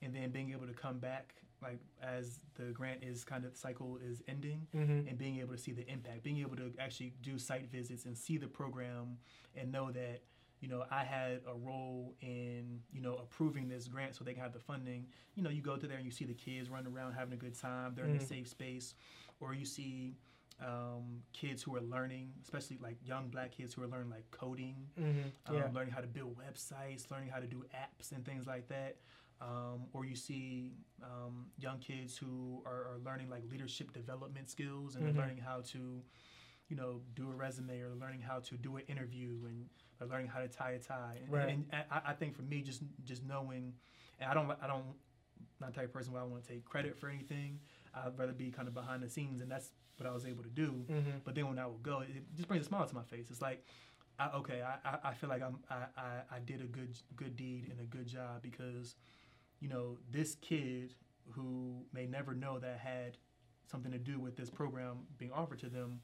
and 0.00 0.14
then 0.14 0.30
being 0.30 0.52
able 0.52 0.66
to 0.66 0.72
come 0.72 0.98
back 0.98 1.34
like 1.62 1.78
as 2.02 2.40
the 2.54 2.64
grant 2.72 3.02
is 3.04 3.22
kind 3.24 3.44
of 3.44 3.56
cycle 3.56 3.98
is 4.04 4.22
ending 4.28 4.66
Mm-hmm. 4.74 5.08
and 5.08 5.18
being 5.18 5.38
able 5.40 5.52
to 5.54 5.58
see 5.60 5.72
the 5.72 5.86
impact 5.90 6.22
being 6.22 6.38
able 6.38 6.56
to 6.56 6.72
actually 6.78 7.12
do 7.22 7.38
site 7.38 7.70
visits 7.70 8.04
and 8.04 8.16
see 8.16 8.36
the 8.36 8.48
program 8.48 9.16
and 9.56 9.70
know 9.70 9.90
that 9.92 10.22
you 10.60 10.68
know 10.68 10.84
i 10.90 11.04
had 11.04 11.40
a 11.48 11.54
role 11.54 12.14
in 12.20 12.80
you 12.92 13.00
know 13.00 13.14
approving 13.14 13.68
this 13.68 13.86
grant 13.88 14.14
so 14.14 14.24
they 14.24 14.32
can 14.32 14.42
have 14.42 14.52
the 14.52 14.58
funding 14.58 15.06
you 15.34 15.42
know 15.42 15.50
you 15.50 15.62
go 15.62 15.76
to 15.76 15.86
there 15.86 15.96
and 15.96 16.04
you 16.06 16.10
see 16.12 16.24
the 16.24 16.34
kids 16.34 16.68
running 16.70 16.92
around 16.92 17.12
having 17.12 17.32
a 17.34 17.36
good 17.36 17.56
time 17.58 17.92
they're 17.94 18.06
in 18.06 18.16
a 18.16 18.18
Mhm. 18.18 18.28
safe 18.28 18.48
space 18.48 18.94
or 19.40 19.54
you 19.54 19.64
see 19.64 20.16
um, 20.64 21.22
kids 21.32 21.62
who 21.62 21.74
are 21.76 21.80
learning 21.82 22.30
especially 22.42 22.78
like 22.80 22.96
young 23.04 23.28
black 23.28 23.50
kids 23.52 23.74
who 23.74 23.82
are 23.82 23.86
learning 23.88 24.10
like 24.10 24.30
coding 24.30 24.76
Mm-hmm. 25.00 25.54
um, 25.54 25.72
learning 25.74 25.92
how 25.92 26.00
to 26.00 26.06
build 26.06 26.36
websites, 26.38 27.10
learning 27.10 27.28
how 27.28 27.40
to 27.40 27.46
do 27.46 27.64
apps 27.74 28.12
and 28.12 28.24
things 28.24 28.46
like 28.46 28.68
that. 28.68 28.96
Um, 29.40 29.86
or 29.92 30.04
you 30.04 30.14
see 30.14 30.72
um, 31.02 31.46
young 31.58 31.78
kids 31.80 32.16
who 32.16 32.62
are, 32.64 32.92
are 32.92 32.98
learning 33.04 33.28
like 33.28 33.42
leadership 33.50 33.92
development 33.92 34.48
skills 34.48 34.94
and 34.94 35.04
Mhm. 35.04 35.06
they're 35.14 35.22
learning 35.22 35.38
how 35.38 35.62
to, 35.72 36.00
you 36.68 36.76
know, 36.76 37.00
do 37.14 37.28
a 37.30 37.34
resume 37.34 37.80
or 37.80 37.94
learning 38.00 38.20
how 38.20 38.38
to 38.38 38.56
do 38.56 38.76
an 38.76 38.84
interview 38.86 39.36
and 39.46 39.68
learning 40.08 40.28
how 40.28 40.38
to 40.40 40.48
tie 40.48 40.72
a 40.72 40.78
tie. 40.78 41.18
And, 41.24 41.32
Right. 41.32 41.48
and 41.50 41.66
I, 41.90 42.10
I 42.10 42.12
think 42.12 42.36
for 42.36 42.42
me, 42.42 42.62
just 42.62 42.82
just 43.04 43.24
knowing, 43.24 43.74
and 44.20 44.30
I 44.30 44.34
don't 44.34 44.48
I 44.62 44.66
don't 44.68 44.84
not 45.60 45.70
the 45.74 45.80
type 45.80 45.86
of 45.86 45.92
person 45.92 46.12
where 46.12 46.22
I 46.22 46.24
want 46.24 46.44
to 46.44 46.48
take 46.48 46.64
credit 46.64 46.96
for 46.96 47.08
anything. 47.08 47.58
I'd 47.94 48.18
rather 48.18 48.32
be 48.32 48.50
kind 48.50 48.68
of 48.68 48.74
behind 48.74 49.02
the 49.02 49.08
scenes, 49.08 49.40
and 49.40 49.50
that's 49.50 49.70
what 49.96 50.08
I 50.08 50.12
was 50.12 50.26
able 50.26 50.42
to 50.42 50.48
do. 50.48 50.84
Mm-hmm. 50.90 51.10
But 51.24 51.34
then 51.34 51.48
when 51.48 51.58
I 51.58 51.66
would 51.66 51.82
go, 51.82 52.00
it 52.00 52.34
just 52.34 52.48
brings 52.48 52.64
a 52.64 52.68
smile 52.68 52.86
to 52.86 52.94
my 52.94 53.02
face. 53.02 53.26
It's 53.30 53.42
like, 53.42 53.64
I, 54.18 54.28
okay, 54.36 54.62
I, 54.62 54.98
I, 55.04 55.14
feel 55.14 55.30
like 55.30 55.42
I'm 55.42 55.58
I, 55.70 55.74
I, 55.96 56.36
I 56.36 56.38
did 56.44 56.60
a 56.60 56.66
good 56.66 56.96
good 57.16 57.36
deed 57.36 57.68
and 57.70 57.80
a 57.80 57.84
good 57.84 58.06
job 58.06 58.42
because, 58.42 58.96
you 59.60 59.68
know, 59.68 59.98
this 60.10 60.36
kid 60.36 60.94
who 61.30 61.84
may 61.92 62.06
never 62.06 62.34
know 62.34 62.58
that 62.58 62.78
had 62.78 63.16
something 63.70 63.92
to 63.92 63.98
do 63.98 64.18
with 64.18 64.36
this 64.36 64.50
program 64.50 64.98
being 65.18 65.32
offered 65.32 65.58
to 65.60 65.68
them, 65.68 66.00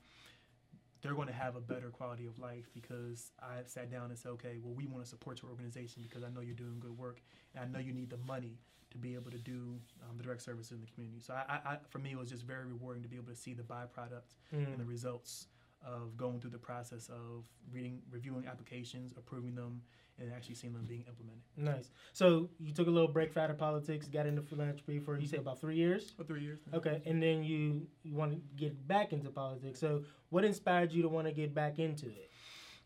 they're 1.03 1.15
going 1.15 1.29
to 1.29 1.35
have 1.35 1.55
a 1.57 1.61
better 1.61 1.91
quality 1.91 2.27
of 2.27 2.39
life 2.39 2.71
because 2.75 3.33
I 3.41 3.63
sat 3.67 3.91
down 3.91 4.11
and 4.11 4.19
said, 4.19 4.31
okay, 4.31 4.59
well, 4.63 4.75
we 4.75 4.87
want 4.87 5.05
to 5.05 5.09
support 5.09 5.43
your 5.43 5.51
organization 5.51 6.03
because 6.03 6.25
I 6.25 6.31
know 6.31 6.41
you're 6.41 6.55
doing 6.55 6.81
good 6.81 6.97
work 6.97 7.21
and 7.55 7.65
I 7.65 7.69
know 7.69 7.85
you 7.85 7.93
need 7.93 8.11
the 8.11 8.19
money 8.19 8.59
to 8.91 8.99
be 8.99 9.15
able 9.15 9.31
to 9.31 9.39
do 9.39 9.79
um, 10.03 10.17
the 10.17 10.23
direct 10.23 10.43
services 10.43 10.73
in 10.73 10.81
the 10.81 10.87
community. 10.87 11.21
So 11.21 11.35
I, 11.35 11.61
I, 11.65 11.77
for 11.91 11.99
me, 11.99 12.13
it 12.13 12.19
was 12.19 12.31
just 12.31 12.45
very 12.45 12.65
rewarding 12.65 13.03
to 13.03 13.09
be 13.09 13.17
able 13.17 13.29
to 13.29 13.37
see 13.37 13.55
the 13.55 13.63
byproduct 13.63 14.35
Mm-hmm. 14.55 14.73
and 14.73 14.81
the 14.81 14.85
results 14.85 15.49
of 15.87 16.17
going 16.17 16.41
through 16.41 16.51
the 16.51 16.59
process 16.59 17.09
of 17.11 17.45
reading, 17.71 18.01
reviewing 18.11 18.47
applications, 18.47 19.13
approving 19.17 19.55
them, 19.55 19.83
and 20.19 20.33
actually 20.33 20.55
seeing 20.55 20.73
them 20.73 20.87
being 20.87 21.05
implemented. 21.07 21.43
Nice. 21.57 21.91
So 22.15 22.49
you 22.59 22.73
took 22.73 22.87
a 22.87 22.91
little 22.91 23.09
break 23.09 23.37
out 23.37 23.51
of 23.51 23.59
politics, 23.59 24.09
got 24.09 24.27
into 24.27 24.43
philanthropy 24.43 24.99
for 24.99 25.19
you 25.19 25.27
say 25.29 25.37
about 25.37 25.61
three 25.61 25.77
years. 25.77 26.11
For 26.17 26.25
three 26.25 26.41
years. 26.43 26.61
Okay, 26.73 27.03
and 27.07 27.23
then 27.23 27.45
you 27.45 27.87
you 28.03 28.15
want 28.15 28.33
to 28.33 28.41
get 28.57 28.89
back 28.89 29.13
into 29.13 29.31
politics. 29.31 29.79
So 29.79 30.03
what 30.31 30.45
inspired 30.45 30.93
you 30.93 31.03
to 31.03 31.09
want 31.09 31.27
to 31.29 31.33
get 31.33 31.55
back 31.55 31.79
into 31.79 32.07
it? 32.07 32.31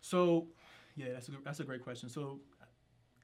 So, 0.00 0.48
yeah, 0.96 1.12
that's 1.12 1.28
a 1.28 1.30
good, 1.30 1.44
that's 1.44 1.60
a 1.60 1.64
great 1.64 1.82
question. 1.82 2.08
So, 2.08 2.40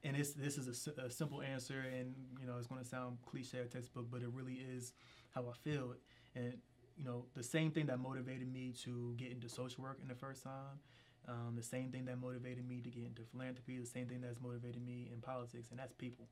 and 0.03 0.15
this 0.15 0.31
this 0.33 0.57
is 0.57 0.67
a 0.67 1.05
a, 1.05 1.09
simple 1.09 1.41
answer, 1.41 1.79
and 1.79 2.15
you 2.39 2.47
know 2.47 2.57
it's 2.57 2.67
going 2.67 2.81
to 2.81 2.87
sound 2.87 3.17
cliche 3.25 3.59
or 3.59 3.65
textbook, 3.65 4.07
but 4.11 4.21
it 4.21 4.29
really 4.31 4.53
is 4.75 4.93
how 5.31 5.41
I 5.49 5.53
feel. 5.53 5.93
And 6.35 6.53
you 6.97 7.05
know, 7.05 7.25
the 7.35 7.43
same 7.43 7.71
thing 7.71 7.85
that 7.87 7.99
motivated 7.99 8.51
me 8.51 8.73
to 8.83 9.13
get 9.17 9.31
into 9.31 9.47
social 9.49 9.83
work 9.83 9.99
in 10.01 10.07
the 10.07 10.15
first 10.15 10.43
time, 10.43 10.79
um, 11.27 11.53
the 11.55 11.63
same 11.63 11.91
thing 11.91 12.05
that 12.05 12.19
motivated 12.19 12.67
me 12.67 12.81
to 12.81 12.89
get 12.89 13.05
into 13.05 13.23
philanthropy, 13.23 13.77
the 13.77 13.85
same 13.85 14.07
thing 14.07 14.21
that's 14.21 14.41
motivated 14.41 14.85
me 14.85 15.09
in 15.11 15.21
politics, 15.21 15.69
and 15.71 15.79
that's 15.79 15.93
people. 15.93 16.27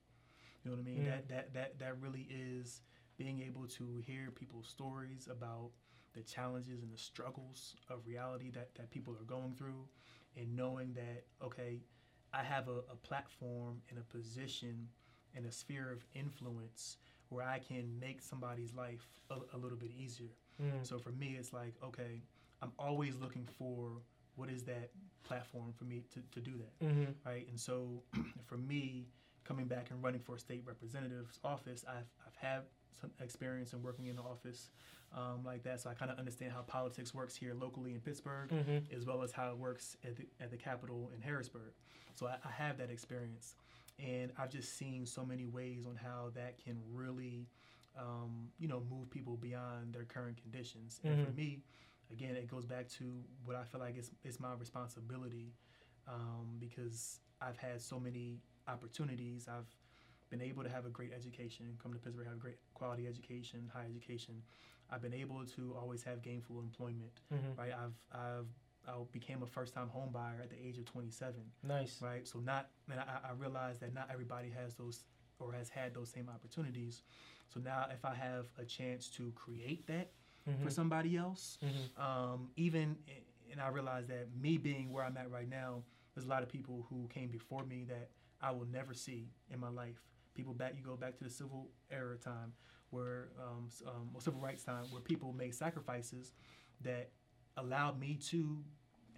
You 0.63 0.71
know 0.71 0.77
what 0.77 0.81
I 0.81 0.85
mean? 0.85 1.03
Yeah. 1.03 1.11
That 1.11 1.29
that 1.29 1.53
that 1.53 1.79
that 1.79 2.01
really 2.01 2.27
is 2.29 2.81
being 3.17 3.41
able 3.41 3.65
to 3.65 4.01
hear 4.05 4.31
people's 4.31 4.67
stories 4.67 5.27
about 5.31 5.71
the 6.13 6.21
challenges 6.21 6.81
and 6.81 6.91
the 6.91 6.97
struggles 6.97 7.75
of 7.89 7.99
reality 8.05 8.49
that, 8.51 8.73
that 8.75 8.89
people 8.89 9.13
are 9.13 9.25
going 9.25 9.53
through 9.53 9.87
and 10.35 10.55
knowing 10.55 10.93
that 10.93 11.25
okay 11.43 11.79
i 12.33 12.43
have 12.43 12.67
a, 12.67 12.79
a 12.91 12.95
platform 13.03 13.81
and 13.89 13.97
a 13.99 14.03
position 14.03 14.87
and 15.35 15.45
a 15.45 15.51
sphere 15.51 15.91
of 15.91 16.03
influence 16.13 16.97
where 17.29 17.43
i 17.45 17.59
can 17.59 17.97
make 17.99 18.21
somebody's 18.21 18.73
life 18.73 19.05
a, 19.29 19.35
a 19.55 19.57
little 19.57 19.77
bit 19.77 19.91
easier 19.97 20.31
Mm. 20.59 20.83
so 20.83 20.97
for 20.97 21.11
me 21.11 21.35
it's 21.37 21.53
like 21.53 21.75
okay 21.83 22.23
i'm 22.63 22.71
always 22.79 23.15
looking 23.17 23.47
for 23.59 24.01
what 24.37 24.49
is 24.49 24.63
that 24.63 24.89
platform 25.23 25.71
for 25.77 25.83
me 25.85 26.03
to, 26.13 26.19
to 26.31 26.39
do 26.39 26.57
that 26.57 26.85
Mm-hmm. 26.85 27.11
right? 27.29 27.47
And 27.47 27.59
so 27.59 28.01
for 28.47 28.57
me, 28.57 29.07
coming 29.43 29.65
back 29.67 29.91
and 29.91 30.01
running 30.03 30.19
for 30.21 30.35
a 30.35 30.39
state 30.39 30.63
representative's 30.65 31.37
office, 31.43 31.83
I've, 31.87 32.09
I've 32.25 32.35
had 32.35 32.61
some 32.99 33.11
experience 33.21 33.73
in 33.73 33.83
working 33.83 34.07
in 34.07 34.15
the 34.15 34.21
office 34.23 34.71
um, 35.17 35.43
like 35.43 35.63
that, 35.63 35.79
so 35.81 35.89
I 35.89 35.93
kind 35.95 36.11
of 36.11 36.19
understand 36.19 36.51
how 36.51 36.61
politics 36.61 37.13
works 37.13 37.35
here 37.35 37.53
locally 37.59 37.93
in 37.93 37.99
Pittsburgh, 38.01 38.51
Mm-hmm. 38.51 38.95
as 38.95 39.05
well 39.05 39.23
as 39.23 39.31
how 39.31 39.49
it 39.49 39.57
works 39.57 39.97
at 40.05 40.15
the, 40.15 40.25
at 40.39 40.51
the 40.51 40.57
Capitol 40.57 41.11
in 41.15 41.21
Harrisburg. 41.21 41.73
So 42.15 42.27
I, 42.27 42.35
I 42.45 42.51
have 42.51 42.77
that 42.77 42.91
experience, 42.91 43.55
and 43.99 44.31
I've 44.37 44.51
just 44.51 44.77
seen 44.77 45.05
so 45.05 45.25
many 45.25 45.45
ways 45.47 45.85
on 45.87 45.95
how 45.95 46.31
that 46.35 46.63
can 46.63 46.77
really, 46.93 47.47
um, 47.97 48.49
you 48.59 48.67
know, 48.67 48.83
move 48.89 49.09
people 49.09 49.35
beyond 49.37 49.93
their 49.93 50.05
current 50.05 50.37
conditions. 50.41 51.01
And 51.03 51.17
for 51.25 51.31
Mhm. 51.31 51.35
me, 51.37 51.61
again, 52.11 52.35
it 52.35 52.47
goes 52.47 52.65
back 52.65 52.87
to 52.99 53.23
what 53.43 53.55
I 53.55 53.63
feel 53.63 53.79
like 53.81 53.97
is, 53.97 54.11
is 54.23 54.39
my 54.39 54.53
responsibility 54.53 55.53
um, 56.07 56.57
because 56.59 57.19
I've 57.41 57.57
had 57.57 57.81
so 57.81 57.99
many 57.99 58.39
opportunities. 58.67 59.47
I've 59.47 59.67
been 60.29 60.41
able 60.41 60.63
to 60.63 60.69
have 60.69 60.85
a 60.85 60.89
great 60.89 61.11
education, 61.13 61.65
come 61.81 61.93
to 61.93 61.99
Pittsburgh, 61.99 62.27
have 62.27 62.35
a 62.35 62.39
great 62.39 62.57
quality 62.73 63.07
education, 63.07 63.69
high 63.73 63.85
education. 63.85 64.43
I've 64.91 65.01
been 65.01 65.13
able 65.13 65.43
to 65.55 65.75
always 65.79 66.03
have 66.03 66.21
gainful 66.21 66.59
employment, 66.59 67.11
Mm-hmm. 67.33 67.59
right? 67.59 67.71
I've, 67.73 67.93
I've, 68.19 68.47
I 68.87 68.91
became 69.11 69.43
a 69.43 69.45
first-time 69.47 69.89
home 69.89 70.09
buyer 70.13 70.39
at 70.41 70.49
the 70.49 70.55
age 70.55 70.77
of 70.77 70.85
27, 70.85 71.33
Nice. 71.63 72.01
right? 72.01 72.25
So 72.27 72.39
not, 72.39 72.69
and 72.89 72.99
I, 72.99 73.29
I 73.29 73.31
realize 73.37 73.79
that 73.79 73.93
not 73.93 74.09
everybody 74.11 74.49
has 74.49 74.75
those 74.75 75.03
or 75.39 75.51
has 75.53 75.69
had 75.69 75.93
those 75.93 76.09
same 76.09 76.29
opportunities. 76.33 77.03
So 77.53 77.59
now, 77.59 77.85
if 77.93 78.03
I 78.05 78.13
have 78.15 78.47
a 78.57 78.65
chance 78.65 79.07
to 79.11 79.31
create 79.35 79.87
that 79.87 80.11
Mm-hmm. 80.49 80.63
for 80.63 80.69
somebody 80.69 81.17
else, 81.17 81.57
Mm-hmm. 81.65 82.01
um, 82.01 82.49
even 82.55 82.95
and 83.51 83.59
I 83.61 83.67
realize 83.67 84.07
that 84.07 84.27
me 84.41 84.57
being 84.57 84.91
where 84.93 85.03
I'm 85.03 85.17
at 85.17 85.29
right 85.29 85.49
now, 85.49 85.83
there's 86.15 86.25
a 86.25 86.29
lot 86.29 86.41
of 86.43 86.47
people 86.47 86.85
who 86.89 87.07
came 87.13 87.27
before 87.29 87.65
me 87.65 87.83
that 87.89 88.09
I 88.41 88.51
will 88.51 88.65
never 88.71 88.93
see 88.93 89.27
in 89.51 89.59
my 89.59 89.69
life. 89.69 90.01
People 90.35 90.53
back, 90.53 90.73
you 90.77 90.83
go 90.83 90.95
back 90.95 91.17
to 91.17 91.23
the 91.25 91.29
civil 91.29 91.67
era 91.91 92.15
time, 92.17 92.53
where 92.89 93.29
um, 93.41 93.69
um, 93.87 94.09
or 94.13 94.21
civil 94.21 94.39
rights 94.39 94.63
time, 94.63 94.85
where 94.91 95.01
people 95.01 95.33
made 95.33 95.53
sacrifices 95.53 96.31
that 96.81 97.09
allowed 97.57 97.99
me 97.99 98.15
to 98.29 98.63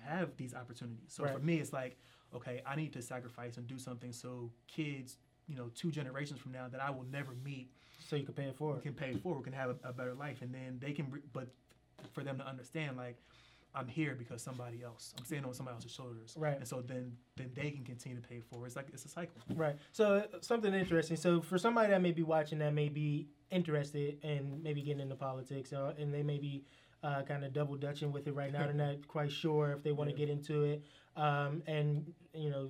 have 0.04 0.36
these 0.38 0.54
opportunities. 0.54 1.10
So 1.10 1.26
for 1.28 1.40
me, 1.40 1.60
it's 1.60 1.74
like, 1.74 1.98
okay, 2.34 2.62
I 2.66 2.76
need 2.76 2.94
to 2.94 3.02
sacrifice 3.02 3.58
and 3.58 3.68
do 3.68 3.78
something 3.78 4.14
so 4.14 4.52
kids, 4.68 5.18
you 5.48 5.56
know, 5.56 5.70
two 5.76 5.92
generations 5.92 6.40
from 6.40 6.52
now 6.52 6.68
that 6.70 6.82
I 6.82 6.90
will 6.90 7.06
never 7.12 7.34
meet 7.44 7.72
So 8.08 8.16
you 8.16 8.24
can 8.24 8.34
pay 8.34 8.44
it 8.44 8.56
forward. 8.56 8.82
can 8.84 8.94
pay 8.94 9.10
it 9.10 9.22
forward, 9.22 9.44
can 9.44 9.54
have 9.54 9.72
a, 9.72 9.90
a 9.90 9.94
better 9.94 10.14
life, 10.14 10.42
and 10.42 10.54
then 10.54 10.80
they 10.80 10.94
can. 10.94 11.12
But 11.34 11.50
for 12.14 12.24
them 12.24 12.38
to 12.38 12.48
understand, 12.48 12.96
like, 12.98 13.18
I'm 13.76 13.88
here 13.88 14.16
because 14.18 14.42
somebody 14.42 14.84
else. 14.84 15.14
I'm 15.18 15.26
standing 15.26 15.46
on 15.48 15.54
somebody 15.54 15.76
else's 15.76 15.92
shoulders, 15.92 16.34
Right. 16.38 16.58
And 16.58 16.68
so 16.68 16.82
then, 16.82 17.12
then 17.36 17.52
they 17.54 17.70
can 17.72 17.84
continue 17.84 18.20
to 18.20 18.28
pay 18.28 18.36
it 18.36 18.46
forward. 18.46 18.68
It's 18.68 18.76
like 18.76 18.88
it's 18.94 19.06
a 19.06 19.10
cycle. 19.10 19.42
Right. 19.54 19.76
So 19.92 20.18
uh, 20.34 20.38
something 20.42 20.74
interesting. 20.74 21.18
So 21.18 21.42
for 21.42 21.58
somebody 21.58 21.90
that 21.92 22.02
may 22.02 22.12
be 22.12 22.24
watching 22.24 22.60
that 22.60 22.74
may 22.74 22.90
be 22.90 23.28
interested 23.52 24.18
in 24.24 24.62
maybe 24.64 24.82
getting 24.82 25.02
into 25.02 25.16
politics, 25.16 25.74
uh, 25.74 25.94
and 25.98 26.14
they 26.14 26.24
may 26.24 26.38
be 26.38 26.64
uh, 27.04 27.22
kind 27.24 27.44
of 27.46 27.54
double 27.54 27.76
dutching 27.76 28.12
with 28.12 28.28
it 28.28 28.34
right 28.36 28.52
now, 28.52 28.60
they're 28.66 28.74
not 28.74 29.08
quite 29.08 29.32
sure 29.32 29.72
if 29.72 29.84
they 29.84 29.92
want 29.92 30.10
to 30.10 30.14
Yeah. 30.16 30.26
get 30.26 30.30
into 30.30 30.64
it. 30.64 30.84
Um, 31.16 31.64
and 31.68 32.14
you 32.34 32.50
know, 32.50 32.70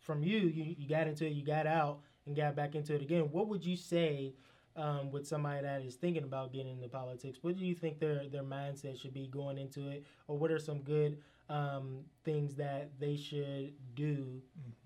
from 0.00 0.22
you, 0.22 0.38
you 0.38 0.74
you 0.78 0.88
got 0.88 1.06
into 1.06 1.26
it, 1.26 1.30
you 1.32 1.44
got 1.44 1.66
out, 1.66 2.00
and 2.26 2.36
got 2.36 2.56
back 2.56 2.74
into 2.74 2.94
it 2.94 3.02
again. 3.02 3.30
What 3.32 3.48
would 3.48 3.64
you 3.64 3.76
say? 3.76 4.34
Um, 4.78 5.10
with 5.10 5.26
somebody 5.26 5.62
that 5.62 5.80
is 5.80 5.94
thinking 5.94 6.24
about 6.24 6.52
getting 6.52 6.72
into 6.72 6.88
politics, 6.88 7.38
what 7.40 7.56
do 7.56 7.64
you 7.64 7.74
think 7.74 7.98
their 7.98 8.28
their 8.28 8.42
mindset 8.42 9.00
should 9.00 9.14
be 9.14 9.26
going 9.26 9.56
into 9.56 9.88
it, 9.88 10.04
or 10.28 10.36
what 10.36 10.50
are 10.50 10.58
some 10.58 10.80
good 10.82 11.16
um, 11.48 12.00
things 12.24 12.54
that 12.56 12.90
they 13.00 13.16
should 13.16 13.72
do 13.94 14.42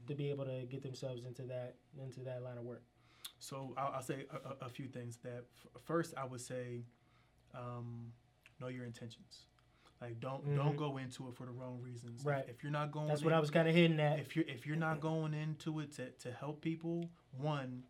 to 0.07 0.15
be 0.15 0.31
able 0.31 0.45
to 0.45 0.65
get 0.71 0.83
themselves 0.83 1.25
into 1.25 1.43
that 1.43 1.75
into 2.01 2.21
that 2.21 2.41
line 2.45 2.57
of 2.57 2.63
work. 2.63 2.85
So 3.41 3.75
I'll, 3.77 3.93
I'll 3.97 4.03
say 4.03 4.27
a, 4.31 4.65
a, 4.65 4.67
a 4.67 4.69
few 4.69 4.87
things. 4.87 5.17
That 5.25 5.45
f- 5.75 5.83
first, 5.83 6.15
I 6.17 6.25
would 6.25 6.41
say, 6.41 6.85
um, 7.55 8.13
know 8.61 8.69
your 8.69 8.85
intentions. 8.85 9.47
Like 10.01 10.19
don't 10.21 10.47
Mhm. 10.47 10.57
don't 10.57 10.77
go 10.77 10.97
into 10.99 11.29
it 11.29 11.35
for 11.35 11.45
the 11.47 11.53
wrong 11.53 11.81
reasons. 11.83 12.25
Right. 12.25 12.45
If, 12.49 12.63
you're 12.63 12.73
not 12.73 12.91
going, 12.93 13.09
That's 13.09 13.23
what 13.25 13.33
I 13.35 13.41
was 13.41 13.51
kind 13.51 13.69
of 13.69 13.75
hitting 13.75 14.01
at. 14.01 14.19
if 14.19 14.35
you're 14.37 14.47
if 14.49 14.67
you're 14.67 14.77
not 14.77 15.01
going 15.01 15.35
into 15.35 15.81
it 15.81 15.93
to, 15.97 16.11
to 16.11 16.33
help 16.33 16.61
people, 16.63 17.11
one, 17.39 17.83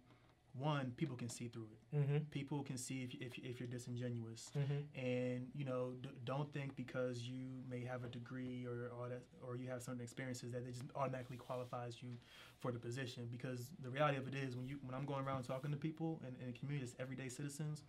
one 0.53 0.93
people 0.97 1.17
can 1.17 1.29
see 1.29 1.49
through 1.49 1.69
it. 1.73 1.97
Mm-hmm. 1.97 2.17
People 2.31 2.63
can 2.63 2.77
see 2.77 3.03
if, 3.03 3.15
if, 3.21 3.39
if 3.45 3.61
you're 3.61 3.69
disingenuous. 3.69 4.51
Mm-hmm. 4.57 4.99
and 4.99 5.47
you 5.55 5.65
know 5.65 5.93
d- 6.03 6.09
don't 6.25 6.53
think 6.53 6.77
because 6.77 7.23
you 7.23 7.47
may 7.69 7.85
have 7.85 8.05
a 8.05 8.09
degree 8.09 8.67
or 8.67 8.91
all 8.97 9.09
that 9.09 9.23
or 9.47 9.57
you 9.57 9.69
have 9.69 9.83
certain 9.83 10.01
experiences 10.01 10.51
that 10.53 10.59
it 10.67 10.73
just 10.73 10.85
automatically 10.97 11.37
qualifies 11.37 12.03
you 12.03 12.11
for 12.59 12.73
the 12.73 12.79
position 12.79 13.27
because 13.31 13.71
the 13.83 13.91
reality 13.91 14.19
of 14.19 14.27
it 14.29 14.35
is 14.35 14.57
when 14.57 14.67
you 14.69 14.79
when 14.83 14.95
i'm 14.95 15.05
going 15.07 15.25
around 15.25 15.43
talking 15.45 15.71
to 15.71 15.77
people 15.77 16.21
and, 16.27 16.37
and 16.45 16.55
communities 16.59 16.95
everyday 16.99 17.29
citizens 17.29 17.83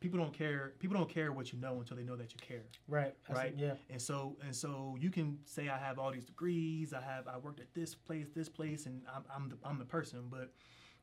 people 0.00 0.18
don't 0.18 0.32
care 0.32 0.72
people 0.78 0.96
don't 0.96 1.10
care 1.10 1.32
what 1.32 1.52
you 1.52 1.58
know 1.58 1.78
until 1.80 1.96
they 1.96 2.04
know 2.04 2.16
that 2.16 2.32
you 2.32 2.38
care 2.46 2.62
Right. 2.86 3.14
Right. 3.28 3.54
Yeah. 3.56 3.74
and 3.90 4.00
so 4.00 4.36
and 4.44 4.54
so 4.54 4.96
you 5.00 5.10
can 5.10 5.38
say 5.44 5.68
i 5.68 5.76
have 5.78 5.98
all 5.98 6.10
these 6.12 6.24
degrees 6.24 6.92
i 6.94 7.00
have 7.00 7.26
i 7.28 7.36
worked 7.38 7.60
at 7.60 7.72
this 7.74 7.94
place 7.94 8.28
this 8.34 8.48
place 8.48 8.86
and 8.86 9.02
i'm, 9.14 9.24
I'm, 9.34 9.48
the, 9.50 9.56
I'm 9.64 9.78
the 9.78 9.84
person 9.84 10.20
but 10.30 10.52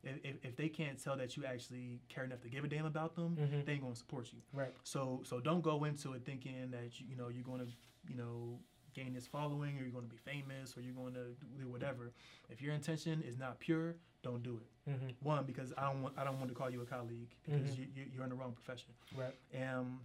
if, 0.05 0.35
if, 0.43 0.55
they 0.55 0.69
can't 0.69 1.01
tell 1.03 1.17
that 1.17 1.35
you 1.35 1.45
actually 1.45 1.99
care 2.09 2.23
enough 2.23 2.41
to 2.41 2.49
give 2.49 2.63
a 2.63 2.67
damn 2.67 2.85
about 2.85 3.15
them 3.15 3.35
Mhm. 3.35 3.65
they 3.65 3.73
ain't 3.73 3.81
to 3.93 3.99
support 3.99 4.31
you 4.33 4.39
Right. 4.53 4.73
so 4.83 5.21
so 5.25 5.39
don't 5.39 5.61
go 5.61 5.83
into 5.85 6.13
it 6.13 6.23
thinking 6.25 6.71
that 6.71 6.99
you, 6.99 7.07
you 7.09 7.15
know 7.15 7.29
you're 7.29 7.43
to 7.59 7.67
you 8.07 8.15
know 8.15 8.59
gain 8.93 9.13
this 9.13 9.27
following 9.27 9.77
or 9.77 9.81
you're 9.83 9.91
to 10.01 10.07
be 10.07 10.15
famous 10.17 10.77
or 10.77 10.79
you're 10.81 10.93
to 11.11 11.35
do 11.59 11.67
whatever. 11.67 12.13
If 12.49 12.61
your 12.61 12.73
intention 12.73 13.21
is 13.23 13.37
not 13.37 13.59
pure, 13.59 13.97
don't 14.23 14.41
do 14.41 14.57
it. 14.63 14.89
Mm-hmm. 14.89 15.09
One 15.21 15.43
because 15.43 15.73
I 15.77 15.91
don't 15.91 16.01
want 16.01 16.13
I 16.17 16.23
don't 16.23 16.37
want 16.37 16.47
to 16.47 16.55
call 16.55 16.69
you 16.69 16.81
a 16.81 16.85
colleague 16.85 17.35
because 17.45 17.71
Mhm. 17.71 17.77
you, 17.79 17.87
you, 17.93 18.05
you're 18.13 18.23
in 18.23 18.29
the 18.29 18.35
wrong 18.35 18.53
profession. 18.53 18.93
Right. 19.13 19.35
Um, 19.61 19.99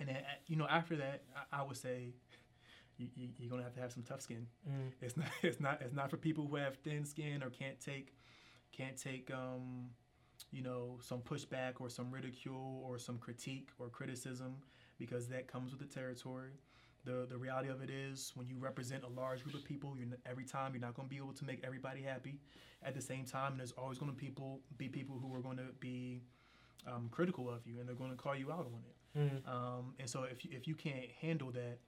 and 0.00 0.08
then 0.10 0.16
uh, 0.16 0.36
you 0.48 0.56
know 0.56 0.66
after 0.66 0.96
that 0.96 1.22
I, 1.34 1.60
I 1.60 1.62
would 1.62 1.78
say 1.78 2.12
you, 2.98 3.08
you're 3.38 3.48
gonna 3.50 3.62
have 3.62 3.72
to 3.74 3.80
have 3.80 3.92
some 3.92 4.02
tough 4.02 4.20
skin. 4.20 4.46
Mm. 4.68 4.92
It's 5.00 5.16
not 5.16 5.28
it's 5.42 5.60
not 5.60 5.80
it's 5.80 5.94
not 5.94 6.10
for 6.10 6.18
people 6.18 6.46
who 6.46 6.56
have 6.56 6.76
thin 6.78 7.06
skin 7.06 7.42
or 7.42 7.48
can't 7.48 7.80
take 7.80 8.12
can't 8.72 8.96
take 8.96 9.30
um 9.32 9.90
you 10.52 10.62
know 10.62 10.98
some 11.00 11.20
pushback 11.20 11.74
or 11.80 11.88
some 11.88 12.10
ridicule 12.10 12.82
or 12.86 12.98
some 12.98 13.18
critique 13.18 13.68
or 13.78 13.88
criticism 13.88 14.56
because 14.98 15.28
that 15.28 15.48
comes 15.48 15.72
with 15.72 15.80
the 15.80 15.86
territory. 15.86 16.50
The 17.04 17.26
the 17.28 17.36
reality 17.38 17.70
of 17.70 17.82
it 17.82 17.90
is 17.90 18.32
when 18.34 18.46
you 18.46 18.56
represent 18.58 19.04
a 19.04 19.08
large 19.08 19.42
group 19.42 19.54
of 19.54 19.64
people, 19.64 19.94
you're 19.96 20.06
n- 20.06 20.16
every 20.26 20.44
time 20.44 20.72
you're 20.74 20.80
not 20.80 20.94
going 20.94 21.08
to 21.08 21.10
be 21.10 21.16
able 21.16 21.32
to 21.32 21.44
make 21.44 21.60
everybody 21.64 22.02
happy. 22.02 22.38
At 22.82 22.94
the 22.94 23.00
same 23.00 23.24
time, 23.24 23.56
there's 23.56 23.72
always 23.72 23.98
going 23.98 24.12
to 24.12 24.16
people 24.16 24.60
be 24.76 24.88
people 24.88 25.18
who 25.18 25.34
are 25.34 25.40
going 25.40 25.56
to 25.56 25.72
be 25.80 26.22
um, 26.86 27.08
critical 27.10 27.48
of 27.48 27.66
you 27.66 27.78
and 27.78 27.88
they're 27.88 27.96
going 27.96 28.10
to 28.10 28.16
call 28.16 28.34
you 28.34 28.50
out 28.52 28.66
on 28.66 28.82
it. 28.88 28.96
Mm. 29.18 29.48
Um, 29.48 29.94
and 29.98 30.08
so 30.08 30.24
if 30.24 30.44
you, 30.44 30.50
if 30.52 30.66
you 30.68 30.74
can't 30.74 31.10
handle 31.20 31.50
that, 31.52 31.78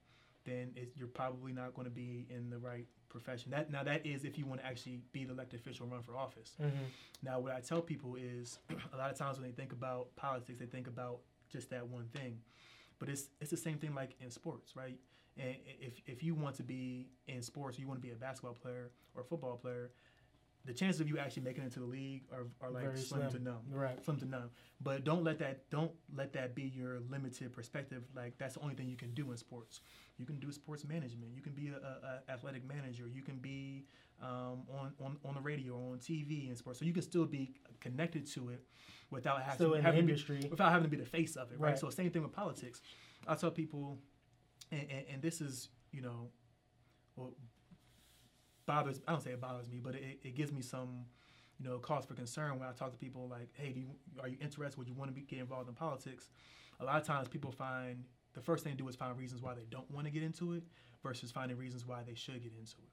then 0.45 0.71
you're 0.95 1.07
probably 1.07 1.51
not 1.51 1.73
going 1.73 1.85
to 1.85 1.93
be 1.93 2.25
in 2.29 2.49
the 2.49 2.57
right 2.57 2.85
profession. 3.09 3.51
That 3.51 3.71
now 3.71 3.83
that 3.83 4.05
is 4.05 4.25
if 4.25 4.37
you 4.37 4.45
want 4.45 4.61
to 4.61 4.67
actually 4.67 4.99
be 5.11 5.23
the 5.23 5.33
elected 5.33 5.59
official 5.59 5.83
and 5.83 5.93
run 5.93 6.01
for 6.01 6.17
office. 6.17 6.55
Mm-hmm. 6.61 6.83
Now 7.21 7.39
what 7.39 7.53
I 7.53 7.59
tell 7.59 7.81
people 7.81 8.15
is 8.15 8.59
a 8.93 8.97
lot 8.97 9.11
of 9.11 9.17
times 9.17 9.39
when 9.39 9.47
they 9.47 9.55
think 9.55 9.71
about 9.71 10.15
politics, 10.15 10.59
they 10.59 10.65
think 10.65 10.87
about 10.87 11.19
just 11.49 11.69
that 11.69 11.87
one 11.87 12.07
thing. 12.15 12.39
But 12.99 13.09
it's 13.09 13.29
it's 13.39 13.51
the 13.51 13.57
same 13.57 13.77
thing 13.77 13.95
like 13.95 14.15
in 14.19 14.31
sports, 14.31 14.75
right? 14.75 14.99
And 15.37 15.55
if 15.79 16.01
if 16.05 16.23
you 16.23 16.35
want 16.35 16.55
to 16.57 16.63
be 16.63 17.09
in 17.27 17.41
sports, 17.41 17.79
you 17.79 17.87
want 17.87 18.01
to 18.01 18.07
be 18.07 18.13
a 18.13 18.15
basketball 18.15 18.53
player 18.53 18.91
or 19.15 19.21
a 19.21 19.25
football 19.25 19.57
player, 19.57 19.91
the 20.65 20.73
chances 20.73 21.01
of 21.01 21.09
you 21.09 21.17
actually 21.17 21.43
making 21.43 21.63
it 21.65 21.73
to 21.73 21.79
the 21.79 21.85
league 21.85 22.23
are, 22.31 22.47
are 22.61 22.71
like 22.71 22.83
Very 22.83 22.97
slim, 22.97 23.29
to 23.31 23.39
none 23.39 23.59
Right. 23.69 24.03
slim 24.03 24.17
to 24.19 24.25
none. 24.25 24.49
But 24.81 25.03
don't 25.03 25.23
let 25.23 25.39
that 25.39 25.69
don't 25.69 25.91
let 26.15 26.31
that 26.33 26.55
be 26.55 26.63
your 26.63 26.99
limited 27.09 27.51
perspective. 27.51 28.03
Like 28.15 28.37
that's 28.37 28.55
the 28.55 28.61
only 28.61 28.75
thing 28.75 28.87
you 28.87 28.95
can 28.95 29.13
do 29.13 29.31
in 29.31 29.37
sports. 29.37 29.81
You 30.17 30.25
can 30.25 30.39
do 30.39 30.51
sports 30.51 30.85
management. 30.85 31.35
You 31.35 31.41
can 31.41 31.53
be 31.53 31.69
a, 31.69 31.75
a, 31.75 32.31
athletic 32.31 32.65
manager. 32.65 33.09
You 33.13 33.21
can 33.21 33.37
be 33.37 33.85
um, 34.21 34.63
on, 34.69 34.93
on 35.01 35.17
on 35.25 35.35
the 35.35 35.41
radio 35.41 35.73
or 35.73 35.93
on 35.93 35.99
TV 35.99 36.47
and 36.47 36.57
sports. 36.57 36.79
So 36.79 36.85
you 36.85 36.93
can 36.93 37.03
still 37.03 37.25
be 37.25 37.55
connected 37.81 38.25
to 38.33 38.49
it 38.49 38.63
without 39.09 39.41
having 39.41 39.67
to, 39.67 39.73
in 39.73 39.81
having 39.83 40.07
to 40.07 40.13
be- 40.13 40.47
without 40.47 40.71
having 40.71 40.83
to 40.83 40.89
be 40.89 40.97
the 40.97 41.05
face 41.05 41.35
of 41.35 41.51
it, 41.51 41.59
right? 41.59 41.71
Right. 41.71 41.79
So 41.79 41.89
same 41.89 42.09
thing 42.09 42.23
with 42.23 42.31
politics. 42.31 42.81
I 43.27 43.35
tell 43.35 43.51
people, 43.51 43.99
and, 44.71 44.81
and, 44.89 45.05
and 45.13 45.21
this 45.21 45.41
is 45.41 45.69
you 45.91 46.01
know, 46.01 46.29
well, 47.15 47.33
bothers. 48.65 49.01
I 49.07 49.11
don't 49.11 49.21
say 49.21 49.31
it 49.31 49.41
bothers 49.41 49.69
me, 49.69 49.79
but 49.81 49.95
it, 49.95 50.19
it 50.23 50.35
gives 50.35 50.51
me 50.51 50.61
some 50.61 51.05
you 51.59 51.69
know, 51.69 51.77
cause 51.77 52.05
for 52.05 52.13
concern 52.13 52.59
when 52.59 52.67
I 52.67 52.71
talk 52.71 52.91
to 52.91 52.97
people 52.97 53.27
like, 53.29 53.49
hey, 53.53 53.71
do 53.71 53.79
you, 53.79 53.87
are 54.21 54.27
you 54.27 54.37
interested? 54.41 54.77
Would 54.77 54.87
you 54.87 54.95
want 54.95 55.09
to 55.09 55.13
be, 55.13 55.21
get 55.21 55.39
involved 55.39 55.69
in 55.69 55.75
politics? 55.75 56.29
A 56.79 56.85
lot 56.85 56.99
of 56.99 57.05
times 57.05 57.27
people 57.27 57.51
find 57.51 58.03
the 58.33 58.41
first 58.41 58.63
thing 58.63 58.73
to 58.73 58.77
do 58.77 58.87
is 58.89 58.95
find 58.95 59.17
reasons 59.17 59.41
why 59.41 59.53
they 59.53 59.65
don't 59.69 59.89
want 59.91 60.05
to 60.05 60.11
get 60.11 60.23
into 60.23 60.53
it 60.53 60.63
versus 61.03 61.31
finding 61.31 61.57
reasons 61.57 61.85
why 61.85 62.01
they 62.05 62.15
should 62.15 62.41
get 62.41 62.53
into 62.57 62.75
it. 62.79 62.89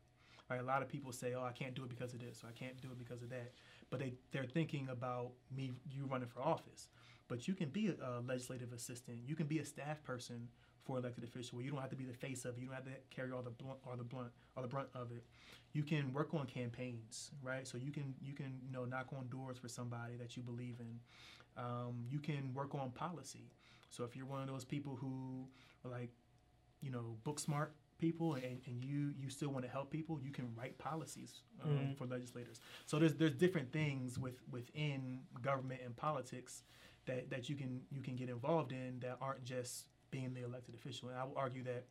Right? 0.51 0.61
A 0.61 0.65
lot 0.65 0.83
of 0.83 0.89
people 0.89 1.13
say, 1.13 1.35
oh, 1.35 1.43
I 1.43 1.53
can't 1.53 1.75
do 1.75 1.83
it 1.85 1.89
because 1.89 2.13
of 2.13 2.21
this, 2.21 2.43
or 2.45 2.49
I 2.49 2.53
can't 2.53 2.81
do 2.81 2.89
it 2.89 2.99
because 2.99 3.23
of 3.23 3.31
that. 3.31 3.53
But 3.89 4.01
they, 4.01 4.15
they're 4.33 4.45
thinking 4.45 4.89
about 4.91 5.31
me, 5.55 5.73
you 5.91 6.07
running 6.07 6.29
for 6.29 6.43
office. 6.43 6.89
But 7.29 7.47
you 7.49 7.55
can 7.55 7.69
be 7.69 7.89
a, 7.89 7.95
a 8.05 8.21
legislative 8.21 8.73
assistant. 8.73 9.19
You 9.27 9.37
can 9.37 9.47
be 9.47 9.61
a 9.61 9.65
staff 9.65 10.03
person 10.03 10.49
for 10.85 10.99
elected 10.99 11.25
official. 11.25 11.57
Where 11.57 11.65
you 11.65 11.71
don't 11.73 11.81
have 11.81 11.91
to 11.91 11.97
be 11.97 12.05
the 12.05 12.15
face 12.15 12.45
of 12.45 12.57
it. 12.57 12.61
You 12.61 12.67
don't 12.67 12.75
have 12.75 12.85
to 12.85 12.93
carry 13.11 13.33
all 13.33 13.43
the 13.43 13.51
blunt 13.51 13.79
or 13.87 13.97
the 13.97 14.05
blunt 14.05 14.31
or 14.57 14.63
the 14.63 14.69
brunt 14.69 14.89
of 14.95 15.11
it. 15.13 15.25
You 15.73 15.83
can 15.83 16.13
work 16.13 16.35
on 16.35 16.47
campaigns, 16.47 17.31
right? 17.43 17.67
So 17.67 17.79
you 17.79 17.93
can 17.93 18.15
you 18.23 18.35
can 18.35 18.59
you 18.65 18.71
know 18.73 18.85
knock 18.85 19.09
on 19.17 19.29
doors 19.29 19.59
for 19.59 19.69
somebody 19.69 20.17
that 20.17 20.37
you 20.37 20.43
believe 20.43 20.77
in. 20.81 20.99
Um, 21.57 22.05
you 22.11 22.19
can 22.19 22.53
work 22.55 22.75
on 22.75 22.91
policy. 22.91 23.51
So 23.91 24.05
if 24.05 24.17
you're 24.17 24.27
one 24.27 24.41
of 24.41 24.49
those 24.49 24.65
people 24.65 24.97
who 25.01 25.47
are 25.85 25.91
like, 25.91 26.11
you 26.81 26.91
know, 26.91 27.17
book 27.25 27.39
smart 27.41 27.75
people 27.99 28.35
and, 28.35 28.61
and 28.67 28.83
you 28.83 29.13
you 29.19 29.29
still 29.29 29.51
want 29.51 29.65
to 29.65 29.71
help 29.71 29.91
people, 29.91 30.19
you 30.23 30.31
can 30.31 30.49
write 30.57 30.79
policies 30.79 31.43
um, 31.63 31.71
Mhm. 31.71 31.97
for 31.97 32.07
legislators. 32.07 32.61
So 32.87 32.99
there's 32.99 33.15
there's 33.15 33.35
different 33.35 33.73
things 33.73 34.19
with 34.19 34.41
within 34.51 35.21
government 35.43 35.83
and 35.85 35.95
politics 35.97 36.63
that, 37.07 37.31
that 37.31 37.49
you 37.49 37.57
can 37.57 37.83
you 37.91 38.01
can 38.01 38.17
get 38.17 38.29
involved 38.29 38.73
in 38.73 39.01
that 39.01 39.19
aren't 39.21 39.45
just 39.45 39.87
being 40.11 40.35
the 40.35 40.43
elected 40.45 40.75
official. 40.75 41.09
And 41.09 41.19
I 41.19 41.25
will 41.25 41.37
argue 41.37 41.63
that 41.65 41.85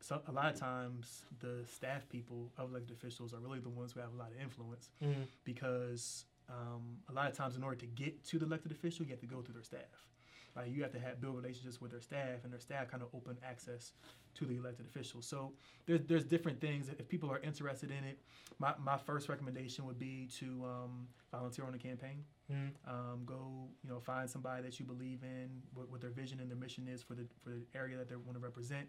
so 0.00 0.20
a 0.26 0.32
lot 0.32 0.52
of 0.52 0.58
times 0.58 1.22
the 1.40 1.64
staff 1.66 2.08
people 2.08 2.50
of 2.58 2.70
elected 2.70 2.90
officials 2.96 3.32
are 3.32 3.38
really 3.38 3.60
the 3.60 3.68
ones 3.68 3.92
who 3.92 4.00
have 4.00 4.12
a 4.12 4.16
lot 4.16 4.30
of 4.32 4.40
influence 4.40 4.90
Mhm. 5.00 5.26
because 5.44 6.24
um, 6.48 6.98
a 7.08 7.12
lot 7.12 7.30
of 7.30 7.36
times 7.36 7.56
in 7.56 7.62
order 7.62 7.76
to 7.76 7.86
get 7.86 8.24
to 8.24 8.38
the 8.38 8.44
elected 8.44 8.72
official, 8.72 9.06
you 9.06 9.10
have 9.12 9.20
to 9.20 9.26
go 9.26 9.40
through 9.42 9.54
their 9.54 9.62
staff. 9.62 10.06
Right? 10.54 10.68
You 10.68 10.82
have 10.82 10.92
to 10.92 11.00
have 11.00 11.20
build 11.20 11.36
relationships 11.36 11.80
with 11.80 11.90
their 11.90 12.00
staff, 12.00 12.44
and 12.44 12.52
their 12.52 12.60
staff 12.60 12.90
kind 12.90 13.02
of 13.02 13.08
open 13.14 13.38
access 13.42 13.92
to 14.34 14.44
the 14.46 14.56
elected 14.56 14.86
officials. 14.86 15.26
So 15.26 15.52
there's 15.86 16.02
there's 16.02 16.24
different 16.24 16.60
things. 16.60 16.88
If 16.98 17.08
people 17.08 17.30
are 17.30 17.38
interested 17.40 17.90
in 17.90 18.04
it, 18.04 18.18
my, 18.58 18.74
my 18.82 18.96
first 18.96 19.28
recommendation 19.28 19.86
would 19.86 19.98
be 19.98 20.28
to 20.38 20.64
um, 20.64 21.08
volunteer 21.30 21.64
on 21.64 21.74
a 21.74 21.78
campaign. 21.78 22.24
Mhm. 22.50 22.70
Um, 22.86 23.22
go, 23.24 23.68
you 23.82 23.88
know, 23.90 24.00
find 24.00 24.28
somebody 24.28 24.62
that 24.62 24.78
you 24.78 24.84
believe 24.84 25.22
in, 25.22 25.62
what, 25.74 25.90
what 25.90 26.00
their 26.00 26.10
vision 26.10 26.40
and 26.40 26.50
their 26.50 26.58
mission 26.58 26.86
is 26.86 27.02
for 27.02 27.14
the 27.14 27.26
for 27.42 27.50
the 27.50 27.62
area 27.74 27.96
that 27.96 28.08
they 28.08 28.16
want 28.16 28.34
to 28.34 28.40
represent, 28.40 28.86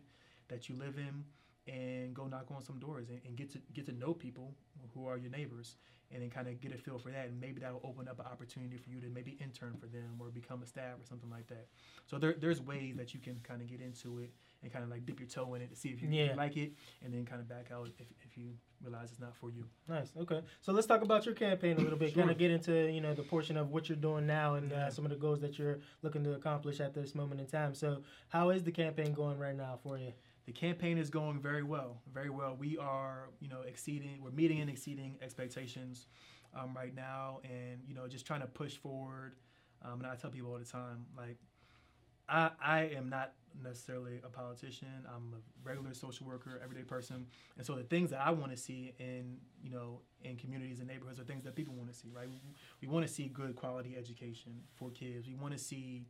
that 0.49 0.67
you 0.67 0.75
live 0.75 0.97
in, 0.97 1.23
and 1.67 2.13
go 2.13 2.27
knock 2.27 2.47
on 2.51 2.61
some 2.61 2.79
doors 2.79 3.09
and, 3.09 3.19
and 3.25 3.35
get 3.35 3.51
to 3.53 3.59
get 3.73 3.85
to 3.85 3.91
know 3.93 4.13
people 4.13 4.53
who 4.93 5.07
are 5.07 5.17
your 5.17 5.31
neighbors, 5.31 5.77
and 6.11 6.21
then 6.21 6.29
kind 6.29 6.47
of 6.47 6.59
get 6.61 6.71
a 6.73 6.77
feel 6.77 6.99
for 6.99 7.09
that, 7.09 7.25
and 7.27 7.39
maybe 7.39 7.59
that 7.61 7.73
will 7.73 7.81
open 7.83 8.07
up 8.07 8.19
an 8.19 8.25
opportunity 8.27 8.77
for 8.77 8.89
you 8.91 8.99
to 8.99 9.09
maybe 9.09 9.37
intern 9.41 9.75
for 9.79 9.87
them 9.87 10.17
or 10.19 10.29
become 10.29 10.61
a 10.61 10.65
staff 10.67 10.99
or 11.01 11.05
something 11.05 11.29
like 11.31 11.47
that. 11.47 11.67
So 12.05 12.19
there, 12.19 12.35
there's 12.39 12.61
ways 12.61 12.95
that 12.97 13.13
you 13.13 13.19
can 13.19 13.39
kind 13.43 13.61
of 13.61 13.67
get 13.67 13.81
into 13.81 14.19
it 14.19 14.31
and 14.61 14.71
kind 14.71 14.83
of 14.83 14.91
like 14.91 15.05
dip 15.05 15.19
your 15.19 15.27
toe 15.27 15.55
in 15.55 15.61
it 15.63 15.69
to 15.71 15.75
see 15.75 15.89
if 15.89 16.01
you, 16.03 16.09
Yeah. 16.11 16.35
like 16.35 16.55
it, 16.57 16.73
and 17.03 17.11
then 17.13 17.25
kind 17.25 17.41
of 17.41 17.47
back 17.49 17.71
out 17.73 17.87
if, 17.99 18.05
if 18.23 18.37
you 18.37 18.49
realize 18.83 19.09
it's 19.11 19.19
not 19.19 19.35
for 19.35 19.49
you. 19.49 19.65
Nice. 19.89 20.11
Okay. 20.19 20.41
So 20.61 20.73
let's 20.73 20.85
talk 20.85 21.01
about 21.01 21.25
your 21.25 21.33
campaign 21.33 21.77
a 21.77 21.81
little 21.81 21.97
bit. 21.97 22.13
Kind 22.13 22.29
of 22.29 22.37
get 22.37 22.51
into 22.51 22.91
you 22.91 23.01
know 23.01 23.13
the 23.15 23.23
portion 23.23 23.57
of 23.57 23.71
what 23.71 23.89
you're 23.89 23.95
doing 23.95 24.27
now 24.27 24.55
and 24.55 24.71
uh, 24.71 24.91
some 24.91 25.05
of 25.05 25.09
the 25.11 25.17
goals 25.17 25.39
that 25.39 25.57
you're 25.57 25.79
looking 26.03 26.23
to 26.25 26.33
accomplish 26.33 26.81
at 26.81 26.93
this 26.93 27.15
moment 27.15 27.39
in 27.41 27.47
time. 27.47 27.73
So 27.73 28.03
how 28.27 28.51
is 28.51 28.63
the 28.63 28.71
campaign 28.71 29.13
going 29.13 29.39
right 29.39 29.55
now 29.55 29.79
for 29.81 29.97
you? 29.97 30.11
The 30.45 30.51
campaign 30.51 30.97
is 30.97 31.09
going 31.09 31.39
very 31.39 31.63
well, 31.63 32.01
very 32.13 32.29
well. 32.29 32.55
We 32.59 32.77
are, 32.77 33.29
you 33.39 33.47
know, 33.47 33.61
exceeding, 33.61 34.21
we're 34.21 34.31
meeting 34.31 34.59
and 34.59 34.69
exceeding 34.69 35.17
expectations 35.21 36.07
um, 36.53 36.73
right 36.75 36.93
now, 36.93 37.39
and 37.43 37.79
you 37.87 37.95
know, 37.95 38.07
just 38.07 38.25
trying 38.25 38.41
to 38.41 38.47
push 38.47 38.75
forward. 38.77 39.35
Um, 39.83 39.99
and 39.99 40.07
I 40.07 40.15
tell 40.15 40.29
people 40.29 40.51
all 40.51 40.59
the 40.59 40.65
time, 40.65 41.05
like, 41.17 41.37
I 42.27 42.51
I 42.61 42.79
am 42.95 43.09
not 43.09 43.33
necessarily 43.63 44.19
a 44.23 44.29
politician. 44.29 44.87
I'm 45.07 45.33
a 45.33 45.67
regular 45.67 45.93
social 45.93 46.25
worker, 46.27 46.59
everyday 46.63 46.83
person, 46.83 47.27
and 47.57 47.65
so 47.65 47.75
the 47.75 47.83
things 47.83 48.09
that 48.11 48.21
I 48.21 48.31
want 48.31 48.51
to 48.51 48.57
see 48.57 48.93
in, 48.99 49.37
you 49.61 49.69
know, 49.69 50.01
in 50.23 50.35
communities 50.35 50.79
and 50.79 50.87
neighborhoods 50.87 51.19
are 51.19 51.23
things 51.23 51.43
that 51.45 51.55
people 51.55 51.73
want 51.73 51.91
to 51.91 51.97
see, 51.97 52.09
right? 52.13 52.29
We, 52.29 52.39
we 52.81 52.87
want 52.87 53.05
to 53.07 53.13
see 53.13 53.27
good 53.27 53.55
quality 53.55 53.95
education 53.97 54.53
for 54.75 54.89
kids. 54.91 55.27
We 55.27 55.35
want 55.35 55.53
to 55.53 55.59
see 55.59 56.05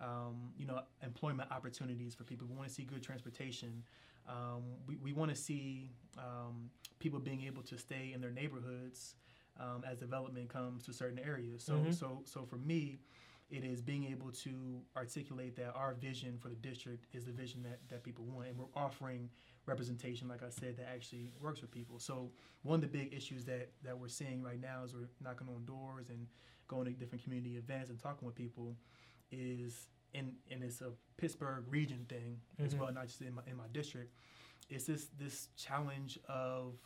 um, 0.00 0.52
you 0.56 0.66
know, 0.66 0.80
employment 1.02 1.50
opportunities 1.50 2.14
for 2.14 2.24
people. 2.24 2.46
We 2.48 2.56
want 2.56 2.68
to 2.68 2.74
see 2.74 2.84
good 2.84 3.02
transportation. 3.02 3.82
Um, 4.28 4.62
we 4.86 4.96
we 4.96 5.12
want 5.12 5.30
to 5.30 5.36
see 5.36 5.90
um, 6.18 6.70
people 6.98 7.18
being 7.18 7.42
able 7.44 7.62
to 7.64 7.78
stay 7.78 8.12
in 8.14 8.20
their 8.20 8.30
neighborhoods 8.30 9.14
um, 9.58 9.84
as 9.90 9.98
development 9.98 10.48
comes 10.48 10.84
to 10.84 10.92
certain 10.92 11.18
areas. 11.18 11.62
So 11.64 11.74
Mhm. 11.74 11.94
so 11.94 12.22
so 12.24 12.44
for 12.44 12.56
me, 12.56 13.00
it 13.50 13.64
is 13.64 13.82
being 13.82 14.04
able 14.04 14.30
to 14.30 14.80
articulate 14.96 15.56
that 15.56 15.72
our 15.74 15.94
vision 15.94 16.38
for 16.38 16.48
the 16.48 16.54
district 16.56 17.06
is 17.12 17.24
the 17.24 17.32
vision 17.32 17.62
that, 17.64 17.80
that 17.88 18.02
people 18.04 18.24
want, 18.24 18.48
and 18.48 18.56
we're 18.56 18.66
offering 18.76 19.28
representation, 19.66 20.28
like 20.28 20.42
I 20.42 20.50
said, 20.50 20.76
that 20.78 20.88
actually 20.88 21.32
works 21.40 21.60
for 21.60 21.66
people. 21.66 21.98
So 21.98 22.30
one 22.62 22.76
of 22.76 22.80
the 22.80 22.98
big 22.98 23.12
issues 23.12 23.44
that 23.46 23.70
that 23.82 23.98
we're 23.98 24.08
seeing 24.08 24.42
right 24.42 24.60
now 24.60 24.84
is 24.84 24.94
we're 24.94 25.08
knocking 25.20 25.48
on 25.48 25.64
doors 25.64 26.08
and 26.10 26.26
going 26.68 26.84
to 26.86 26.92
different 26.92 27.24
community 27.24 27.56
events 27.56 27.90
and 27.90 27.98
talking 27.98 28.24
with 28.26 28.36
people 28.36 28.76
is 29.30 29.88
and 30.14 30.32
and 30.50 30.62
it's 30.62 30.80
a 30.80 30.92
Pittsburgh 31.16 31.64
region 31.68 32.04
thing 32.08 32.40
as 32.58 32.74
Mhm. 32.74 32.78
well, 32.80 32.92
not 32.92 33.06
just 33.06 33.20
in 33.22 33.34
my 33.34 33.42
in 33.46 33.56
my 33.56 33.68
district. 33.72 34.12
It's 34.68 34.84
this 34.86 35.06
this 35.18 35.48
challenge 35.56 36.18
of 36.28 36.78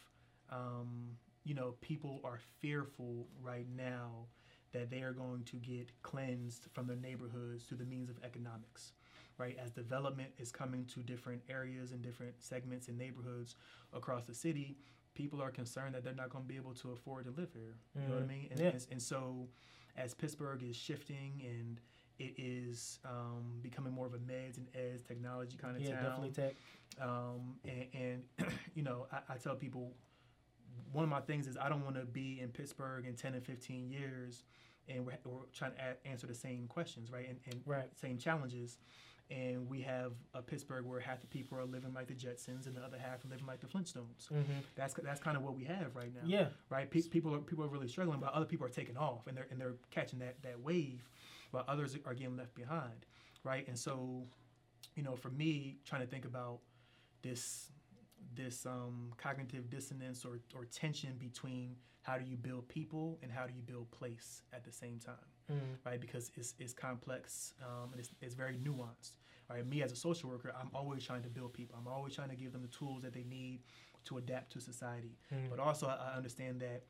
um, 0.51 1.17
you 1.45 1.55
know 1.55 1.73
people 1.81 2.21
are 2.25 2.39
fearful 2.61 3.29
right 3.41 3.69
now 3.69 4.27
that 4.73 4.91
they 4.91 5.03
are 5.03 5.13
going 5.13 5.45
to 5.45 5.57
get 5.57 5.91
cleansed 6.03 6.67
from 6.73 6.87
their 6.87 6.97
neighborhoods 6.97 7.65
through 7.65 7.79
the 7.79 7.85
means 7.85 8.11
of 8.11 8.19
economics. 8.25 8.93
Right, 9.37 9.59
as 9.59 9.73
development 9.73 10.31
is 10.39 10.53
coming 10.53 10.85
to 10.87 11.01
different 11.01 11.43
areas 11.49 11.91
and 11.91 12.01
different 12.03 12.41
segments 12.41 12.87
and 12.87 12.97
neighborhoods 12.97 13.57
across 13.93 14.27
the 14.27 14.35
city, 14.35 14.79
people 15.15 15.43
are 15.43 15.51
concerned 15.51 15.93
that 15.97 16.05
they're 16.05 16.15
not 16.15 16.31
going 16.31 16.45
to 16.45 16.49
be 16.49 16.55
able 16.55 16.75
to 16.75 16.93
afford 16.93 17.25
to 17.25 17.33
live 17.33 17.53
here. 17.53 17.75
You 17.97 18.03
know 18.03 18.15
what 18.15 18.23
I 18.23 18.27
Mhm. 18.27 18.29
mean? 18.29 18.49
And, 18.53 18.61
Yeah. 18.61 18.71
and, 18.71 18.87
and 18.93 19.03
so, 19.03 19.49
as 19.97 20.15
Pittsburgh 20.15 20.63
is 20.63 20.77
shifting 20.77 21.43
and 21.43 21.81
it 22.19 22.35
is 22.39 22.99
um, 23.05 23.59
becoming 23.63 23.93
more 23.93 24.07
of 24.07 24.15
a 24.15 24.19
meds 24.19 24.57
and 24.59 24.67
eds 24.75 25.03
technology 25.03 25.57
kind 25.57 25.77
of 25.77 25.83
yeah, 25.83 25.91
town. 25.95 26.03
definitely 26.03 26.31
tech. 26.31 26.55
Um, 27.01 27.57
and, 27.65 28.23
and 28.39 28.53
you 28.75 28.83
know, 28.83 29.07
I, 29.13 29.35
I 29.35 29.37
tell 29.37 29.57
people 29.57 29.93
one 30.93 31.05
of 31.05 31.11
my 31.11 31.21
things 31.21 31.47
is 31.47 31.57
I 31.57 31.69
don't 31.69 31.85
want 31.85 31.97
to 31.97 32.05
be 32.05 32.41
in 32.41 32.49
Pittsburgh 32.51 33.07
in 33.07 33.15
10 33.15 33.35
and 33.35 33.45
15 33.45 33.89
years 33.89 34.45
and 34.89 35.05
we're, 35.07 35.19
we're 35.25 35.41
trying 35.53 35.73
to 35.73 35.79
a- 35.81 36.07
answer 36.09 36.27
the 36.27 36.35
same 36.35 36.67
questions, 36.69 37.11
right? 37.11 37.29
And, 37.29 37.39
and 37.51 37.61
Right. 37.67 37.89
same 38.01 38.19
challenges. 38.19 38.79
And 39.31 39.69
we 39.71 39.81
have 39.81 40.13
a 40.35 40.43
Pittsburgh 40.43 40.85
where 40.85 41.01
half 41.01 41.21
the 41.23 41.27
people 41.27 41.59
are 41.59 41.65
living 41.65 41.95
like 41.95 42.07
the 42.09 42.15
Jetsons 42.15 42.67
and 42.67 42.77
the 42.77 42.83
other 42.83 42.99
half 42.99 43.25
are 43.25 43.29
living 43.29 43.47
like 43.47 43.61
the 43.61 43.67
Flintstones. 43.67 44.29
hmm 44.29 44.43
That's 44.77 44.93
that's 44.95 45.19
kind 45.21 45.37
of 45.39 45.43
what 45.43 45.55
we 45.57 45.65
have 45.65 45.97
right 45.97 46.13
now 46.15 46.21
Yeah. 46.27 46.49
right? 46.69 46.89
Pe- 46.91 47.01
people 47.09 47.35
are 47.35 47.39
people 47.39 47.65
are 47.65 47.69
really 47.69 47.89
struggling, 47.89 48.21
but 48.21 48.33
other 48.35 48.45
people 48.45 48.67
are 48.67 48.71
taking 48.71 48.99
off 48.99 49.27
and 49.27 49.35
they're 49.37 49.47
and 49.51 49.59
they're 49.59 49.77
catching 49.91 50.19
that 50.19 50.43
that 50.43 50.61
wave, 50.61 51.09
while 51.55 51.65
others 51.69 51.97
are 52.05 52.15
getting 52.15 52.37
left 52.37 52.55
behind, 52.55 53.07
right? 53.45 53.67
And 53.69 53.79
so, 53.79 54.25
you 54.97 55.03
know, 55.03 55.15
for 55.17 55.31
me, 55.31 55.79
trying 55.85 56.03
to 56.03 56.07
think 56.07 56.25
about 56.25 56.59
this 57.23 57.71
this 58.35 58.67
um, 58.67 59.13
cognitive 59.17 59.71
dissonance 59.71 60.25
or 60.25 60.41
or 60.55 60.65
tension 60.65 61.13
between 61.19 61.77
how 62.03 62.19
do 62.19 62.25
you 62.25 62.37
build 62.37 62.69
people 62.69 63.19
and 63.23 63.31
how 63.31 63.47
do 63.47 63.55
you 63.55 63.63
build 63.63 63.91
place 63.91 64.43
at 64.53 64.65
the 64.65 64.73
same 64.73 64.99
time, 64.99 65.29
hmm 65.49 65.75
right? 65.87 66.01
Because 66.01 66.31
it's 66.35 66.55
it's 66.59 66.73
complex 66.73 67.55
um, 67.63 67.91
and 67.93 68.01
it's 68.01 68.11
it's 68.21 68.35
very 68.35 68.59
nuanced. 68.59 69.13
Right, 69.51 69.67
me 69.67 69.83
as 69.83 69.93
a 69.93 69.97
social 69.97 70.31
worker, 70.31 70.55
I'm 70.59 70.71
always 70.75 71.05
trying 71.05 71.23
to 71.23 71.29
build 71.29 71.53
people. 71.53 71.77
I'm 71.79 71.87
always 71.87 72.15
trying 72.15 72.31
to 72.31 72.35
give 72.37 72.51
them 72.53 72.63
the 72.63 72.69
tools 72.79 73.03
that 73.03 73.13
they 73.13 73.25
need 73.25 73.61
to 74.07 74.17
adapt 74.17 74.53
to 74.55 74.61
society. 74.61 75.19
Mhm. 75.31 75.51
But 75.51 75.59
also, 75.61 75.87
I 75.87 75.97
I 76.09 76.17
understand 76.17 76.61
that 76.61 76.81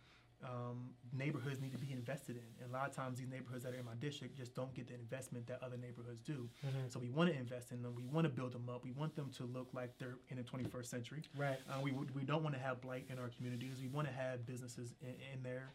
um, 0.44 0.90
neighborhoods 1.12 1.60
need 1.60 1.72
to 1.72 1.78
be 1.78 1.92
invested 1.92 2.36
in. 2.36 2.42
And 2.62 2.70
a 2.70 2.72
lot 2.72 2.88
of 2.88 2.94
times, 2.94 3.18
these 3.18 3.28
neighborhoods 3.28 3.64
that 3.64 3.72
are 3.74 3.78
in 3.78 3.84
my 3.84 3.94
district 3.98 4.36
just 4.36 4.54
don't 4.54 4.72
get 4.74 4.88
the 4.88 4.94
investment 4.94 5.46
that 5.46 5.62
other 5.62 5.76
neighborhoods 5.76 6.20
do. 6.20 6.48
Mhm. 6.64 6.92
So 6.92 6.98
we 7.00 7.10
want 7.10 7.30
to 7.30 7.36
invest 7.38 7.72
in 7.72 7.82
them. 7.82 7.94
We 7.94 8.06
want 8.06 8.24
to 8.26 8.28
build 8.30 8.52
them 8.52 8.68
up. 8.68 8.84
We 8.84 8.92
want 8.92 9.14
them 9.16 9.30
to 9.32 9.44
look 9.44 9.68
like 9.72 9.96
they're 9.98 10.18
in 10.28 10.36
the 10.36 10.42
21st 10.44 10.90
century. 10.90 11.22
Right. 11.36 11.58
Uh, 11.68 11.80
we 11.82 11.92
we 11.92 12.24
don't 12.24 12.42
want 12.42 12.54
to 12.54 12.60
have 12.60 12.80
blight 12.80 13.06
in 13.08 13.18
our 13.18 13.28
communities. 13.30 13.80
We 13.80 13.88
want 13.88 14.06
to 14.08 14.14
have 14.14 14.44
businesses 14.46 14.94
in, 15.00 15.14
in 15.32 15.42
there, 15.42 15.72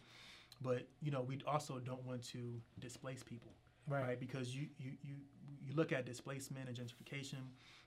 but 0.62 0.88
you 1.02 1.12
know 1.12 1.22
we 1.22 1.40
also 1.48 1.80
don't 1.80 2.04
want 2.06 2.24
to 2.30 2.62
displace 2.80 3.24
people 3.24 3.52
Right. 3.88 4.04
right? 4.06 4.20
Because 4.20 4.56
you, 4.56 4.68
you, 4.78 4.92
you, 5.02 5.16
you 5.66 5.74
look 5.74 5.92
at 5.92 6.06
displacement 6.06 6.68
and 6.70 6.78
gentrification, 6.78 7.42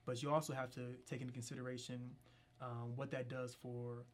but 0.05 0.21
you 0.21 0.33
also 0.33 0.53
have 0.53 0.69
to 0.71 0.97
take 1.07 1.21
into 1.21 1.33
consideration 1.33 2.11
um, 2.61 2.97
what 2.97 3.11
that 3.13 3.29
does 3.29 3.55
for 3.55 4.05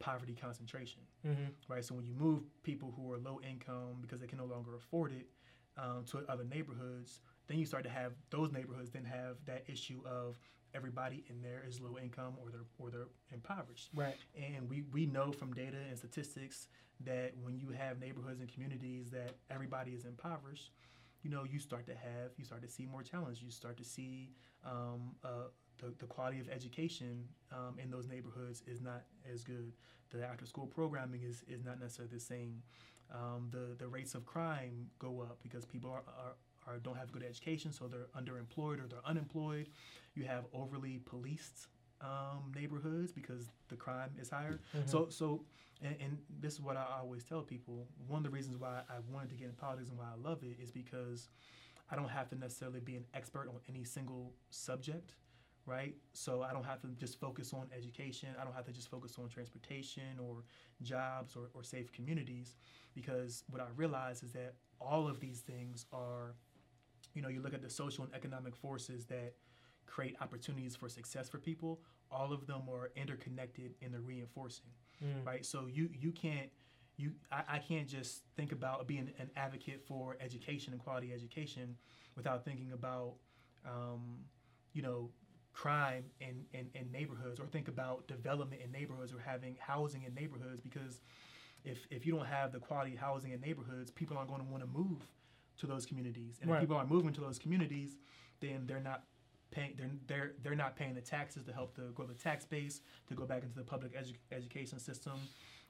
poverty 0.00 0.34
concentration, 0.34 1.02
hmm 1.24 1.50
right? 1.68 1.84
So 1.84 1.94
when 1.94 2.04
you 2.04 2.14
move 2.14 2.42
people 2.64 2.92
who 2.96 3.12
are 3.12 3.18
low 3.18 3.40
income 3.48 3.98
because 4.02 4.18
they 4.20 4.26
can 4.26 4.38
no 4.38 4.46
longer 4.46 4.74
afford 4.74 5.12
it 5.12 5.26
um, 5.78 6.04
to 6.10 6.24
other 6.28 6.44
neighborhoods, 6.44 7.20
then 7.46 7.58
you 7.58 7.66
start 7.66 7.84
to 7.84 7.90
have 7.90 8.12
those 8.30 8.50
neighborhoods 8.50 8.90
then 8.90 9.04
have 9.04 9.36
that 9.46 9.62
issue 9.68 10.00
of 10.04 10.36
everybody 10.74 11.24
in 11.28 11.42
there 11.42 11.64
is 11.68 11.80
low 11.80 11.96
income 12.02 12.34
or 12.42 12.50
they're 12.50 12.66
or 12.78 12.90
they're 12.90 13.08
impoverished. 13.32 13.90
Right. 13.94 14.16
And 14.36 14.68
we, 14.68 14.82
we 14.92 15.06
know 15.06 15.32
from 15.32 15.52
data 15.52 15.76
and 15.88 15.96
statistics 15.98 16.68
that 17.04 17.32
when 17.42 17.58
you 17.58 17.70
have 17.70 17.98
neighborhoods 18.00 18.40
and 18.40 18.52
communities 18.52 19.10
that 19.10 19.36
everybody 19.50 19.92
is 19.92 20.04
impoverished, 20.04 20.70
you 21.22 21.30
know, 21.30 21.44
you 21.44 21.58
start 21.58 21.86
to 21.86 21.92
have, 21.94 22.30
you 22.36 22.44
start 22.44 22.62
to 22.62 22.68
see 22.68 22.86
more 22.86 23.02
challenge. 23.02 23.42
You 23.42 23.50
start 23.50 23.76
to 23.78 23.84
see 23.84 24.30
um, 24.64 25.14
uh, 25.24 25.48
the, 25.80 25.92
the 25.98 26.06
quality 26.06 26.40
of 26.40 26.48
education 26.48 27.24
um, 27.52 27.78
in 27.82 27.90
those 27.90 28.06
neighborhoods 28.08 28.62
is 28.66 28.80
not 28.80 29.02
as 29.32 29.42
good. 29.42 29.72
The 30.10 30.24
after 30.24 30.44
school 30.46 30.66
programming 30.66 31.22
is, 31.22 31.44
is 31.48 31.64
not 31.64 31.80
necessarily 31.80 32.14
the 32.14 32.20
same. 32.20 32.62
Um, 33.12 33.48
the, 33.50 33.74
the 33.78 33.88
rates 33.88 34.14
of 34.14 34.24
crime 34.24 34.86
go 34.98 35.20
up 35.20 35.38
because 35.42 35.64
people 35.64 35.90
are, 35.90 36.02
are, 36.06 36.34
are 36.66 36.78
don't 36.78 36.96
have 36.96 37.10
good 37.12 37.24
education, 37.24 37.72
so 37.72 37.88
they're 37.88 38.08
underemployed 38.20 38.82
or 38.82 38.86
they're 38.88 39.04
unemployed. 39.04 39.68
You 40.14 40.24
have 40.24 40.44
overly 40.52 41.00
policed 41.04 41.68
um, 42.00 42.52
neighborhoods 42.54 43.12
because 43.12 43.50
the 43.68 43.76
crime 43.76 44.10
is 44.20 44.30
higher. 44.30 44.60
Mhm. 44.76 44.88
So 44.88 45.08
so 45.10 45.44
and, 45.82 45.96
and 46.00 46.18
this 46.40 46.54
is 46.54 46.60
what 46.60 46.76
I 46.76 46.84
always 47.00 47.24
tell 47.24 47.42
people. 47.42 47.86
One 48.08 48.18
of 48.18 48.24
the 48.24 48.30
reasons 48.30 48.56
why 48.58 48.82
I 48.88 48.94
wanted 49.12 49.30
to 49.30 49.36
get 49.36 49.46
in 49.48 49.54
politics 49.54 49.88
and 49.90 49.98
why 49.98 50.06
I 50.06 50.28
love 50.28 50.42
it 50.42 50.56
is 50.62 50.70
because 50.70 51.28
I 51.90 51.96
don't 51.96 52.08
have 52.08 52.28
to 52.30 52.36
necessarily 52.38 52.80
be 52.80 52.94
an 52.96 53.04
expert 53.14 53.48
on 53.48 53.56
any 53.68 53.84
single 53.84 54.32
subject, 54.50 55.14
right? 55.66 55.94
So 56.12 56.42
I 56.42 56.52
don't 56.52 56.64
have 56.64 56.80
to 56.82 56.88
just 56.88 57.20
focus 57.20 57.52
on 57.52 57.68
education. 57.76 58.30
I 58.40 58.44
don't 58.44 58.54
have 58.54 58.64
to 58.66 58.72
just 58.72 58.90
focus 58.90 59.16
on 59.18 59.28
transportation 59.28 60.18
or 60.20 60.44
jobs 60.82 61.36
or, 61.36 61.50
or 61.54 61.62
safe 61.62 61.92
communities 61.92 62.56
because 62.94 63.44
what 63.50 63.60
I 63.60 63.66
realize 63.76 64.22
is 64.22 64.32
that 64.32 64.54
all 64.80 65.06
of 65.06 65.20
these 65.20 65.40
things 65.40 65.86
are, 65.92 66.34
you 67.14 67.22
know, 67.22 67.28
you 67.28 67.40
look 67.40 67.54
at 67.54 67.62
the 67.62 67.70
social 67.70 68.04
and 68.04 68.14
economic 68.14 68.56
forces 68.56 69.04
that 69.06 69.34
create 69.86 70.16
opportunities 70.20 70.74
for 70.76 70.88
success 70.88 71.28
for 71.28 71.38
people, 71.38 71.80
all 72.10 72.32
of 72.32 72.46
them 72.46 72.62
are 72.72 72.90
interconnected 72.96 73.74
and 73.82 73.92
they're 73.92 74.00
reinforcing 74.00 74.66
Mm. 75.02 75.24
right? 75.24 75.46
So 75.46 75.66
you 75.66 75.88
you 75.98 76.12
can't 76.12 76.50
you 76.98 77.12
I, 77.32 77.42
I 77.48 77.58
can't 77.58 77.88
just 77.88 78.22
think 78.36 78.52
about 78.52 78.86
being 78.86 79.10
an 79.18 79.30
advocate 79.34 79.80
for 79.86 80.16
education 80.20 80.74
and 80.74 80.82
quality 80.82 81.10
education 81.14 81.76
without 82.16 82.44
thinking 82.44 82.72
about 82.72 83.14
um, 83.64 84.18
you 84.74 84.82
know 84.82 85.08
crime 85.60 86.04
in, 86.20 86.42
in, 86.54 86.66
in 86.74 86.90
neighborhoods 86.90 87.38
or 87.38 87.44
think 87.46 87.68
about 87.68 88.06
development 88.08 88.62
in 88.64 88.72
neighborhoods 88.72 89.12
or 89.12 89.18
having 89.18 89.54
housing 89.60 90.04
in 90.04 90.14
neighborhoods 90.14 90.58
because 90.58 91.02
if, 91.64 91.86
if 91.90 92.06
you 92.06 92.12
don't 92.16 92.26
have 92.26 92.50
the 92.50 92.58
quality 92.58 92.96
housing 92.96 93.32
in 93.32 93.40
neighborhoods 93.42 93.90
people 93.90 94.16
aren't 94.16 94.30
going 94.30 94.40
to 94.40 94.46
want 94.50 94.62
to 94.62 94.70
move 94.70 95.06
to 95.58 95.66
those 95.66 95.84
communities 95.84 96.38
and 96.40 96.50
Right. 96.50 96.56
if 96.56 96.62
people 96.62 96.76
aren't 96.76 96.90
moving 96.90 97.12
to 97.12 97.20
those 97.20 97.38
communities 97.38 97.98
then 98.40 98.64
they're 98.66 98.80
not 98.80 99.02
paying 99.50 99.74
they're, 99.76 99.90
they're 100.06 100.32
they're 100.42 100.54
not 100.54 100.76
paying 100.76 100.94
the 100.94 101.02
taxes 101.02 101.42
to 101.44 101.52
help 101.52 101.74
to 101.74 101.82
grow 101.94 102.06
the 102.06 102.14
tax 102.14 102.46
base 102.46 102.80
to 103.08 103.14
go 103.14 103.26
back 103.26 103.42
into 103.42 103.54
the 103.54 103.62
public 103.74 103.92
edu- 103.94 104.14
education 104.32 104.78
system 104.78 105.18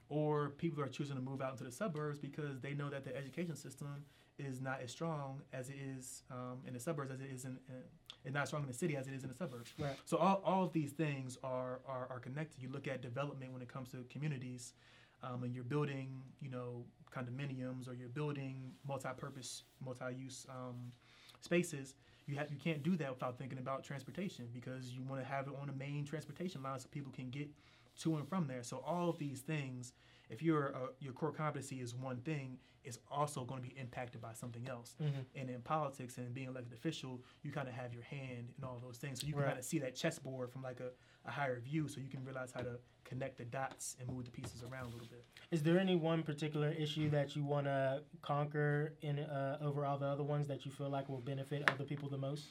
or 0.07 0.51
people 0.51 0.81
are 0.81 0.87
choosing 0.87 1.17
to 1.17 1.21
move 1.21 1.41
out 1.41 1.51
into 1.51 1.65
the 1.65 1.71
suburbs 1.71 2.17
because 2.17 2.61
they 2.61 2.73
know 2.73 2.89
that 2.89 3.03
the 3.03 3.13
education 3.15 3.57
system 3.57 4.05
is 4.39 4.61
not 4.61 4.79
as 4.81 4.89
strong 4.91 5.41
as 5.51 5.69
it 5.69 5.75
is 5.97 6.23
um, 6.31 6.59
in 6.65 6.73
the 6.73 6.79
suburbs 6.79 7.11
as 7.11 7.19
it 7.19 7.29
is 7.33 7.43
in, 7.43 7.57
in 7.67 7.83
it's 8.25 8.33
not 8.33 8.43
as 8.43 8.49
strong 8.49 8.61
in 8.63 8.67
the 8.67 8.73
city 8.73 8.95
as 8.95 9.07
it 9.07 9.13
is 9.13 9.23
in 9.23 9.29
the 9.29 9.35
suburbs 9.35 9.73
Right. 9.79 9.95
so 10.05 10.17
all, 10.17 10.41
all 10.45 10.63
of 10.63 10.73
these 10.73 10.91
things 10.91 11.37
are, 11.43 11.79
are 11.87 12.07
are 12.09 12.19
connected 12.19 12.61
you 12.61 12.69
look 12.69 12.87
at 12.87 13.01
development 13.01 13.51
when 13.53 13.61
it 13.61 13.67
comes 13.67 13.89
to 13.91 14.03
communities 14.09 14.73
um, 15.23 15.43
and 15.43 15.53
you're 15.53 15.63
building 15.63 16.21
you 16.41 16.49
know 16.49 16.83
condominiums 17.15 17.87
or 17.89 17.93
you're 17.93 18.09
building 18.09 18.71
multi-purpose 18.87 19.63
multi-use 19.83 20.45
um, 20.49 20.91
spaces 21.41 21.95
you 22.27 22.35
have 22.37 22.49
you 22.51 22.57
can't 22.57 22.83
do 22.83 22.95
that 22.95 23.09
without 23.09 23.37
thinking 23.37 23.57
about 23.57 23.83
transportation 23.83 24.47
because 24.53 24.91
you 24.93 25.01
want 25.03 25.21
to 25.21 25.27
have 25.27 25.47
it 25.47 25.53
on 25.59 25.67
the 25.67 25.73
main 25.73 26.05
transportation 26.05 26.63
line 26.63 26.79
so 26.79 26.87
people 26.91 27.11
can 27.11 27.29
get 27.29 27.49
to 27.99 28.15
and 28.15 28.27
from 28.27 28.47
there. 28.47 28.63
So 28.63 28.81
all 28.85 29.09
of 29.09 29.17
these 29.17 29.41
things, 29.41 29.93
if 30.31 30.41
your 30.41 30.73
uh, 30.75 30.79
your 30.99 31.13
core 31.13 31.31
competency 31.33 31.81
is 31.81 31.93
one 31.93 32.17
thing, 32.21 32.57
it's 32.83 32.97
also 33.11 33.43
going 33.43 33.61
to 33.61 33.67
be 33.69 33.77
impacted 33.77 34.21
by 34.21 34.33
something 34.33 34.67
else. 34.67 34.95
Mhm. 34.99 35.25
And 35.35 35.49
in 35.49 35.61
politics 35.61 36.17
and 36.17 36.33
being 36.33 36.47
elected 36.47 36.73
official, 36.73 37.21
you 37.43 37.51
kind 37.51 37.67
of 37.67 37.75
have 37.75 37.93
your 37.93 38.03
hand 38.03 38.53
in 38.57 38.63
all 38.63 38.79
those 38.79 38.97
things. 38.97 39.19
So 39.21 39.27
you 39.27 39.33
can 39.33 39.41
Right. 39.43 39.47
kind 39.49 39.59
of 39.59 39.65
see 39.65 39.77
that 39.79 39.93
chessboard 39.95 40.49
from 40.51 40.63
like 40.63 40.79
a, 40.79 40.91
a 41.25 41.31
higher 41.31 41.59
view, 41.59 41.87
so 41.87 41.99
you 41.99 42.07
can 42.07 42.23
realize 42.23 42.51
how 42.51 42.61
to 42.61 42.79
connect 43.03 43.37
the 43.37 43.45
dots 43.45 43.97
and 43.99 44.09
move 44.09 44.25
the 44.25 44.31
pieces 44.31 44.63
around 44.63 44.85
a 44.85 44.89
little 44.95 45.07
bit. 45.07 45.23
Is 45.51 45.61
there 45.61 45.77
any 45.77 45.95
one 45.95 46.23
particular 46.23 46.69
issue 46.71 47.09
that 47.09 47.35
you 47.35 47.43
want 47.43 47.65
to 47.67 48.03
conquer 48.21 48.93
in 49.01 49.19
uh, 49.19 49.57
over 49.61 49.85
all 49.85 49.97
the 49.99 50.07
other 50.07 50.23
ones 50.23 50.47
that 50.47 50.65
you 50.65 50.71
feel 50.71 50.89
like 50.89 51.09
will 51.09 51.19
benefit 51.21 51.69
other 51.69 51.83
people 51.83 52.09
the 52.09 52.17
most? 52.17 52.45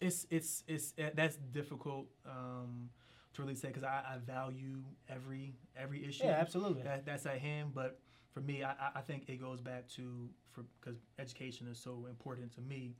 it's 0.00 0.26
it's 0.30 0.64
it's 0.66 0.94
uh, 0.98 1.10
that's 1.14 1.36
difficult 1.36 2.06
um, 2.26 2.88
to 3.34 3.42
really 3.42 3.54
say 3.54 3.68
because 3.68 3.84
I, 3.84 4.02
I 4.14 4.18
value 4.18 4.82
every 5.08 5.54
every 5.76 6.06
issue 6.06 6.24
Yeah, 6.24 6.32
absolutely. 6.40 6.82
that, 6.82 7.06
that's 7.06 7.26
at 7.26 7.38
hand. 7.38 7.72
But 7.74 7.98
for 8.32 8.40
me, 8.40 8.62
I, 8.64 8.74
I- 8.94 9.00
think 9.00 9.28
it 9.28 9.40
goes 9.40 9.60
back 9.60 9.88
to 9.96 10.28
for 10.50 10.64
because 10.80 10.98
education 11.18 11.66
is 11.68 11.78
so 11.78 12.06
important 12.08 12.54
to 12.54 12.60
me. 12.60 12.96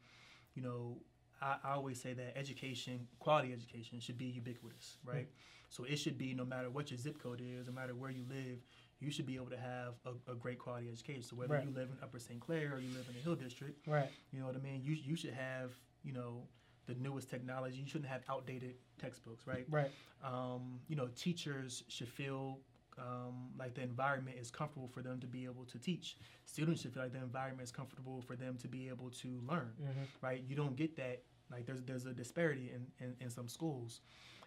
You 0.54 0.62
know, 0.62 0.96
I, 1.40 1.56
I 1.64 1.72
always 1.72 2.00
say 2.00 2.12
that 2.14 2.36
education, 2.36 3.06
quality 3.18 3.52
education, 3.52 4.00
should 4.00 4.18
be 4.18 4.26
ubiquitous, 4.26 4.98
hmm. 5.04 5.10
right? 5.10 5.28
So 5.68 5.84
it 5.84 5.96
should 5.96 6.18
be 6.18 6.34
no 6.34 6.44
matter 6.44 6.68
what 6.70 6.90
your 6.90 6.98
zip 6.98 7.22
code 7.22 7.40
is, 7.42 7.66
no 7.66 7.72
matter 7.72 7.94
where 7.94 8.10
you 8.10 8.24
live, 8.28 8.58
you 9.00 9.10
should 9.10 9.26
be 9.26 9.36
able 9.36 9.48
to 9.50 9.56
have 9.56 9.94
a, 10.04 10.32
a 10.32 10.34
great 10.34 10.58
quality 10.58 10.88
education. 10.92 11.22
So 11.22 11.34
whether 11.34 11.54
Right. 11.54 11.64
you 11.64 11.70
live 11.74 11.88
in 11.90 11.96
Upper 12.02 12.18
St. 12.18 12.38
Clair 12.40 12.74
or 12.74 12.78
you 12.78 12.88
live 12.94 13.06
in 13.08 13.14
the 13.14 13.20
Hill 13.20 13.34
District, 13.34 13.86
Right. 13.86 14.10
you 14.32 14.38
know 14.40 14.46
what 14.46 14.54
I 14.54 14.58
mean? 14.58 14.82
You 14.82 14.92
you 14.94 15.16
should 15.16 15.32
have 15.32 15.70
you 16.04 16.12
know 16.12 16.42
the 16.86 16.94
newest 16.94 17.30
technology. 17.30 17.78
You 17.78 17.86
shouldn't 17.86 18.10
have 18.10 18.22
outdated 18.28 18.74
textbooks, 19.00 19.46
right? 19.46 19.66
Right. 19.70 19.90
Um, 20.24 20.80
you 20.88 20.96
know, 20.96 21.08
teachers 21.14 21.84
should 21.88 22.08
feel 22.08 22.60
um, 22.98 23.50
like 23.58 23.74
the 23.74 23.82
environment 23.82 24.36
is 24.40 24.50
comfortable 24.50 24.88
for 24.88 25.02
them 25.02 25.18
to 25.20 25.26
be 25.26 25.44
able 25.44 25.64
to 25.66 25.78
teach. 25.78 26.16
Students 26.44 26.82
should 26.82 26.92
feel 26.92 27.02
like 27.04 27.12
the 27.12 27.18
environment 27.22 27.64
is 27.64 27.72
comfortable 27.72 28.20
for 28.22 28.36
them 28.36 28.56
to 28.58 28.68
be 28.68 28.88
able 28.88 29.10
to 29.22 29.40
learn, 29.48 29.72
hmm 29.78 30.04
right? 30.20 30.42
You 30.46 30.56
don't 30.56 30.76
get 30.76 30.96
that. 30.96 31.22
Like 31.50 31.66
there's 31.66 31.82
there's 31.82 32.06
a 32.06 32.12
disparity 32.12 32.72
in, 32.74 32.86
in, 33.04 33.14
in 33.20 33.30
some 33.30 33.48
schools, 33.48 34.00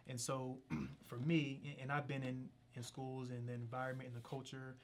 and 0.08 0.20
so 0.20 0.58
for 1.06 1.18
me, 1.18 1.62
and- 1.66 1.82
and 1.84 1.92
I've 1.92 2.08
been 2.08 2.24
in 2.24 2.50
in 2.76 2.84
schools 2.84 3.30
and 3.30 3.48
the 3.48 3.54
environment 3.54 4.08
and 4.10 4.16
the 4.18 4.28
culture 4.28 4.76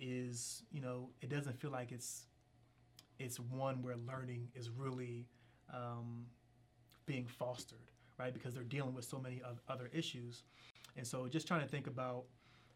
is 0.00 0.62
you 0.70 0.80
know 0.80 1.08
it 1.22 1.28
doesn't 1.30 1.58
feel 1.58 1.70
like 1.70 1.92
it's 1.92 2.26
it's 3.18 3.40
one 3.40 3.82
where 3.82 3.96
learning 3.96 4.48
is 4.54 4.70
really 4.70 5.26
um, 5.72 6.26
being 7.08 7.26
fostered, 7.26 7.88
right? 8.18 8.32
Because 8.32 8.54
they're 8.54 8.62
dealing 8.76 8.94
with 8.94 9.04
so 9.04 9.18
many 9.18 9.42
other 9.68 9.90
issues, 9.92 10.44
and 10.96 11.04
so 11.06 11.26
just 11.26 11.48
trying 11.48 11.62
to 11.62 11.66
think 11.68 11.86
about 11.88 12.24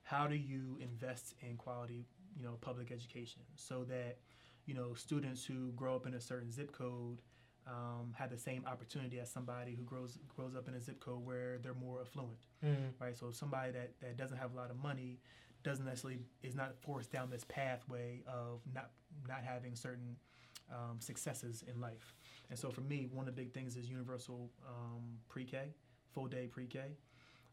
how 0.03 0.27
do 0.27 0.35
you 0.35 0.79
invest 0.81 1.35
in 1.41 1.57
quality, 1.57 2.05
you 2.37 2.43
know, 2.43 2.59
public 2.61 2.91
education 2.91 3.43
so 3.55 3.85
that 3.85 4.19
you 4.67 4.75
know 4.75 4.95
students 4.95 5.45
who 5.45 5.71
grow 5.73 5.95
up 5.95 6.07
in 6.07 6.15
a 6.15 6.21
certain 6.21 6.51
zip 6.51 6.73
code 6.73 7.23
um, 7.67 8.13
have 8.19 8.31
the 8.31 8.39
same 8.39 8.65
opportunity 8.67 9.21
as 9.21 9.31
somebody 9.31 9.75
who 9.75 9.85
grows 9.85 10.19
grows 10.37 10.57
up 10.57 10.67
in 10.69 10.75
a 10.75 10.81
zip 10.81 10.99
code 10.99 11.25
where 11.25 11.59
they're 11.63 11.75
more 11.75 12.01
affluent 12.01 12.41
hmm 12.63 12.89
right? 13.01 13.17
So 13.17 13.31
somebody 13.33 13.73
that, 13.73 13.91
that 14.01 14.17
doesn't 14.17 14.37
have 14.39 14.53
a 14.53 14.57
lot 14.57 14.71
of 14.71 14.77
money 14.83 15.19
doesn't 15.63 15.85
necessarily 15.85 16.21
is 16.43 16.55
not 16.57 16.75
forced 16.81 17.13
down 17.13 17.31
this 17.31 17.45
pathway 17.49 18.23
of 18.27 18.61
not 18.75 18.91
not 19.29 19.43
having 19.45 19.75
certain 19.77 20.17
um, 20.73 21.01
successes 21.01 21.63
in 21.73 21.81
life. 21.81 22.15
And 22.51 22.59
so 22.59 22.71
for 22.71 22.81
me, 22.83 23.09
one 23.13 23.29
of 23.29 23.35
the 23.37 23.41
big 23.43 23.53
things 23.53 23.77
is 23.77 23.89
universal 23.89 24.51
um, 24.67 25.03
pre-K, 25.29 25.75
full 26.13 26.27
day 26.27 26.47
pre-K, 26.47 26.81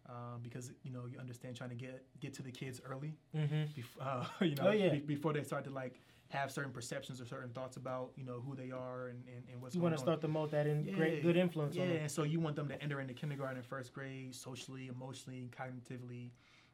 um, 0.07 0.39
because 0.41 0.71
you 0.83 0.91
know 0.91 1.05
you 1.11 1.19
understand 1.19 1.55
trying 1.55 1.69
to 1.69 1.75
get 1.75 2.03
get 2.19 2.33
to 2.35 2.41
the 2.43 2.51
kids 2.51 2.81
early, 2.89 3.13
hmm 3.33 3.63
bef- 3.77 3.99
uh, 4.01 4.25
you 4.41 4.55
know, 4.55 4.67
Oh, 4.67 4.71
yeah. 4.71 4.89
be- 4.89 4.99
before 4.99 5.33
they 5.33 5.43
start 5.43 5.63
to 5.65 5.69
like 5.69 5.99
have 6.29 6.51
certain 6.51 6.71
perceptions 6.71 7.19
or 7.19 7.25
certain 7.25 7.49
thoughts 7.49 7.75
about 7.77 8.11
you 8.15 8.23
know 8.23 8.39
who 8.45 8.55
they 8.55 8.71
are 8.71 9.07
and, 9.07 9.23
and, 9.27 9.43
and 9.51 9.61
what's 9.61 9.73
You 9.75 9.81
want 9.81 9.95
to 9.95 10.01
start 10.01 10.21
to 10.21 10.27
mold 10.27 10.51
that 10.51 10.67
in 10.67 10.83
Yeah. 10.85 10.93
great, 10.93 11.21
good 11.23 11.37
influence 11.37 11.75
Yeah, 11.75 11.83
on 11.83 11.87
them. 11.89 11.97
and 12.03 12.11
so 12.11 12.23
you 12.23 12.39
want 12.39 12.55
them 12.55 12.67
to 12.69 12.81
enter 12.83 12.99
into 13.01 13.13
kindergarten 13.13 13.57
and 13.57 13.65
first 13.65 13.93
grade 13.93 14.35
socially, 14.35 14.87
emotionally, 14.87 15.49
cognitively 15.57 16.29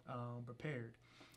um, 0.10 0.44
prepared. 0.46 0.94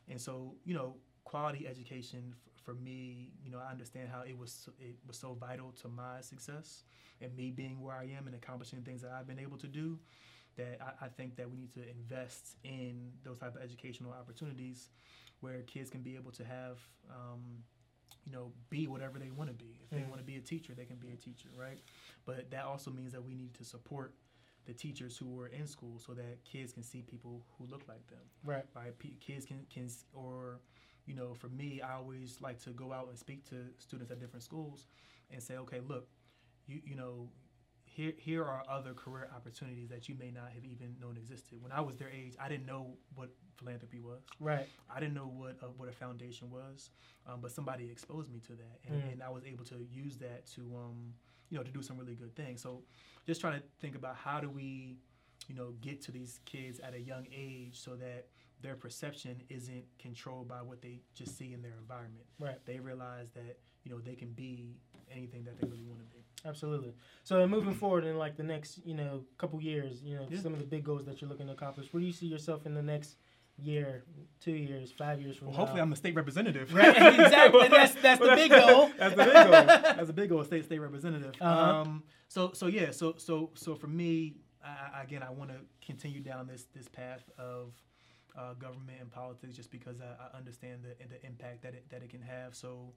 And 0.08 0.20
so, 0.20 0.54
you 0.64 0.74
know, 0.74 0.96
quality 1.24 1.66
education 1.68 2.34
for 2.64 2.74
me, 2.74 3.30
you 3.42 3.50
know, 3.50 3.58
I 3.58 3.70
understand 3.70 4.08
how 4.08 4.22
it 4.22 4.36
was 4.36 4.52
so- 4.52 4.72
it 4.78 4.96
was 5.06 5.16
so 5.18 5.34
vital 5.34 5.72
to 5.72 5.88
my 5.88 6.20
success 6.20 6.84
and 7.20 7.34
me 7.36 7.50
being 7.50 7.80
where 7.80 7.94
I 7.94 8.04
am 8.04 8.26
and 8.26 8.34
accomplishing 8.36 8.82
things 8.82 9.02
that 9.02 9.10
I've 9.12 9.26
been 9.26 9.38
able 9.38 9.58
to 9.58 9.68
do. 9.68 9.98
That 10.56 10.80
I, 10.82 11.06
I 11.06 11.08
think 11.08 11.36
that 11.36 11.48
we 11.50 11.56
need 11.56 11.72
to 11.74 11.88
invest 11.88 12.56
in 12.64 13.12
those 13.22 13.38
type 13.38 13.54
of 13.54 13.62
educational 13.62 14.12
opportunities 14.12 14.90
where 15.40 15.62
kids 15.62 15.88
can 15.88 16.02
be 16.02 16.16
able 16.16 16.32
to 16.32 16.44
have. 16.44 16.78
Um, 17.10 17.64
you 18.26 18.32
know, 18.32 18.52
be 18.68 18.86
whatever 18.86 19.18
they 19.18 19.30
want 19.30 19.48
to 19.48 19.54
be. 19.54 19.78
If 19.82 19.88
they 19.90 20.00
Mhm. 20.00 20.08
want 20.08 20.20
to 20.20 20.24
be 20.24 20.36
a 20.36 20.40
teacher, 20.40 20.74
they 20.74 20.84
can 20.84 20.96
be 20.98 21.10
a 21.12 21.16
teacher, 21.16 21.48
right? 21.56 21.80
But 22.26 22.50
that 22.50 22.64
also 22.64 22.90
means 22.90 23.12
that 23.12 23.22
we 23.24 23.32
need 23.34 23.54
to 23.54 23.64
support 23.64 24.12
the 24.66 24.74
teachers 24.74 25.16
who 25.16 25.40
are 25.40 25.46
in 25.46 25.66
school 25.66 25.98
so 25.98 26.12
that 26.12 26.44
kids 26.44 26.72
can 26.74 26.82
see 26.82 27.00
people 27.00 27.42
who 27.56 27.64
look 27.66 27.88
like 27.88 28.06
them, 28.08 28.20
Right. 28.44 28.66
right? 28.74 28.98
P- 28.98 29.16
kids 29.18 29.46
can, 29.46 29.64
can, 29.70 29.88
or, 30.12 30.60
you 31.08 31.14
know, 31.14 31.32
for 31.34 31.48
me, 31.48 31.80
I 31.80 31.94
always 31.94 32.38
like 32.40 32.62
to 32.64 32.70
go 32.70 32.92
out 32.92 33.08
and 33.08 33.18
speak 33.18 33.48
to 33.48 33.56
students 33.78 34.12
at 34.12 34.20
different 34.20 34.42
schools 34.44 34.86
and 35.32 35.42
say, 35.42 35.56
okay, 35.56 35.80
look, 35.80 36.06
you, 36.66 36.80
you 36.84 36.94
know, 36.94 37.30
here, 37.86 38.12
here 38.18 38.44
are 38.44 38.62
other 38.70 38.92
career 38.92 39.28
opportunities 39.34 39.88
that 39.88 40.08
you 40.08 40.14
may 40.18 40.30
not 40.30 40.50
have 40.54 40.64
even 40.64 40.94
known 41.00 41.16
existed. 41.16 41.62
When 41.62 41.72
I 41.72 41.80
was 41.80 41.96
their 41.96 42.10
age, 42.10 42.34
I 42.38 42.48
didn't 42.48 42.66
know 42.66 42.98
what 43.14 43.30
philanthropy 43.56 44.00
was. 44.00 44.20
Right. 44.38 44.68
I 44.94 45.00
didn't 45.00 45.14
know 45.14 45.32
what 45.34 45.56
a, 45.62 45.66
what 45.66 45.88
a 45.88 45.92
foundation 45.92 46.50
was, 46.50 46.90
um, 47.26 47.40
but 47.40 47.50
somebody 47.50 47.90
exposed 47.90 48.30
me 48.30 48.40
to 48.40 48.52
that, 48.52 48.78
and, 48.86 49.02
Mm. 49.02 49.12
and 49.12 49.22
I 49.22 49.30
was 49.30 49.44
able 49.44 49.64
to 49.64 49.86
use 49.90 50.18
that 50.18 50.46
to, 50.54 50.60
um, 50.76 51.14
you 51.48 51.56
know, 51.56 51.64
to 51.64 51.70
do 51.72 51.82
some 51.82 51.96
really 51.96 52.14
good 52.14 52.36
things. 52.36 52.60
So, 52.60 52.82
just 53.26 53.40
trying 53.40 53.58
to 53.58 53.66
think 53.80 53.96
about 53.96 54.16
how 54.16 54.38
do 54.40 54.50
we, 54.50 54.98
you 55.48 55.54
know, 55.54 55.72
get 55.80 56.02
to 56.02 56.12
these 56.12 56.40
kids 56.44 56.78
at 56.80 56.92
a 56.94 57.00
young 57.00 57.26
age 57.34 57.80
so 57.80 57.96
that 57.96 58.26
their 58.60 58.74
perception 58.74 59.42
isn't 59.48 59.84
controlled 59.98 60.48
by 60.48 60.62
what 60.62 60.82
they 60.82 61.00
just 61.14 61.36
see 61.38 61.52
in 61.52 61.62
their 61.62 61.76
environment. 61.78 62.24
Right. 62.38 62.58
They 62.66 62.78
realize 62.80 63.30
that 63.34 63.58
you 63.84 63.90
know 63.92 63.98
they 64.00 64.14
can 64.14 64.32
be 64.32 64.76
anything 65.10 65.44
that 65.44 65.58
they 65.60 65.66
really 65.68 65.84
want 65.84 66.00
to 66.00 66.06
be. 66.06 66.24
Absolutely. 66.44 66.92
So 67.24 67.46
moving 67.48 67.74
forward 67.74 68.04
in 68.04 68.16
like 68.18 68.36
the 68.36 68.42
next, 68.42 68.80
you 68.84 68.94
know, 68.94 69.24
couple 69.38 69.60
years, 69.60 70.02
you 70.02 70.14
know, 70.16 70.26
Yeah. 70.30 70.40
some 70.40 70.52
of 70.52 70.58
the 70.60 70.66
big 70.66 70.84
goals 70.84 71.04
that 71.06 71.20
you're 71.20 71.28
looking 71.30 71.46
to 71.46 71.52
accomplish. 71.52 71.92
Where 71.92 72.00
do 72.00 72.06
you 72.06 72.12
see 72.12 72.26
yourself 72.26 72.64
in 72.66 72.74
the 72.74 72.82
next 72.82 73.16
year, 73.60 74.04
two 74.38 74.52
years, 74.52 74.92
five 74.92 75.20
years 75.20 75.36
from 75.36 75.48
Well, 75.48 75.54
now? 75.54 75.58
hopefully, 75.60 75.80
I'm 75.80 75.92
a 75.92 75.96
state 75.96 76.14
representative. 76.14 76.72
Right, 76.72 76.88
exactly. 76.96 77.68
That's- 77.68 77.94
that's 78.02 78.20
the 78.20 78.34
big 78.36 78.50
goal. 78.50 78.90
That's 78.98 79.14
the 79.16 79.24
big 79.24 79.32
goal. 79.34 79.50
That's 79.50 80.06
the 80.06 80.12
big 80.12 80.28
goal. 80.28 80.44
State 80.44 80.64
state 80.64 80.78
representative. 80.80 81.34
Uh-huh. 81.40 81.80
Um, 81.80 82.02
so 82.28 82.52
so 82.52 82.66
yeah. 82.66 82.90
So 82.92 83.14
so 83.16 83.50
so 83.54 83.74
for 83.74 83.88
me, 83.88 84.36
I, 84.64 85.02
again, 85.02 85.22
I 85.24 85.30
want 85.30 85.50
to 85.50 85.56
continue 85.84 86.20
down 86.20 86.46
this 86.46 86.66
this 86.74 86.86
path 86.88 87.28
of 87.38 87.72
uh, 88.36 88.54
government 88.54 88.98
and 89.00 89.10
politics, 89.10 89.54
just 89.54 89.70
because 89.70 90.00
I, 90.00 90.34
I 90.34 90.36
understand 90.36 90.82
the 90.82 90.94
the 91.08 91.24
impact 91.26 91.62
that 91.62 91.74
it 91.74 91.88
that 91.90 92.02
it 92.02 92.10
can 92.10 92.22
have. 92.22 92.54
So, 92.54 92.92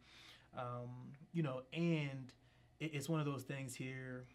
um, 0.58 1.14
you 1.34 1.44
know, 1.44 1.62
and 1.74 2.32
it, 2.80 2.92
it's 2.94 3.10
one 3.10 3.20
of 3.20 3.26
those 3.26 3.44
things 3.44 3.76
here 3.76 4.26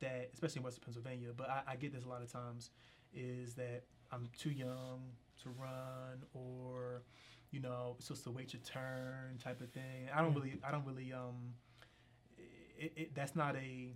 that, 0.00 0.30
especially 0.32 0.60
in 0.60 0.64
Western 0.64 0.84
Pennsylvania, 0.84 1.28
but 1.36 1.48
I, 1.50 1.62
I 1.68 1.76
get 1.76 1.92
this 1.92 2.04
a 2.04 2.08
lot 2.08 2.22
of 2.22 2.30
times, 2.30 2.70
is 3.14 3.54
that 3.54 3.84
I'm 4.12 4.28
too 4.38 4.50
young 4.50 5.02
to 5.42 5.50
run 5.50 6.24
or 6.32 7.02
you 7.54 7.60
know, 7.60 7.94
it's 7.98 8.08
supposed 8.08 8.24
to 8.24 8.32
wait 8.32 8.52
your 8.52 8.60
turn 8.62 9.38
type 9.38 9.60
of 9.60 9.70
thing. 9.70 10.08
I 10.12 10.20
don't 10.20 10.34
really, 10.34 10.58
I 10.66 10.72
don't 10.72 10.84
really, 10.84 11.12
um, 11.12 11.54
it, 12.76 12.92
it, 12.96 13.14
that's 13.14 13.36
not 13.36 13.54
a, 13.54 13.92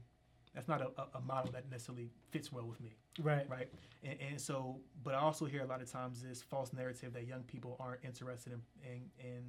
that's 0.54 0.68
not 0.68 0.80
a, 0.80 0.90
a- 1.16 1.20
model 1.20 1.52
that 1.52 1.70
necessarily 1.70 2.08
fits 2.30 2.50
well 2.52 2.66
with 2.66 2.80
me, 2.80 2.96
right. 3.22 3.48
right? 3.48 3.68
And, 4.02 4.16
and 4.30 4.40
so, 4.40 4.80
but 5.04 5.14
I 5.14 5.18
also 5.18 5.44
hear 5.44 5.62
a 5.62 5.66
lot 5.66 5.82
of 5.82 5.90
times 5.90 6.22
this 6.22 6.42
false 6.42 6.72
narrative 6.72 7.12
that 7.12 7.26
young 7.26 7.42
people 7.42 7.76
aren't 7.80 8.04
interested 8.04 8.52
in, 8.52 8.60
in, 8.84 9.00
in 9.26 9.42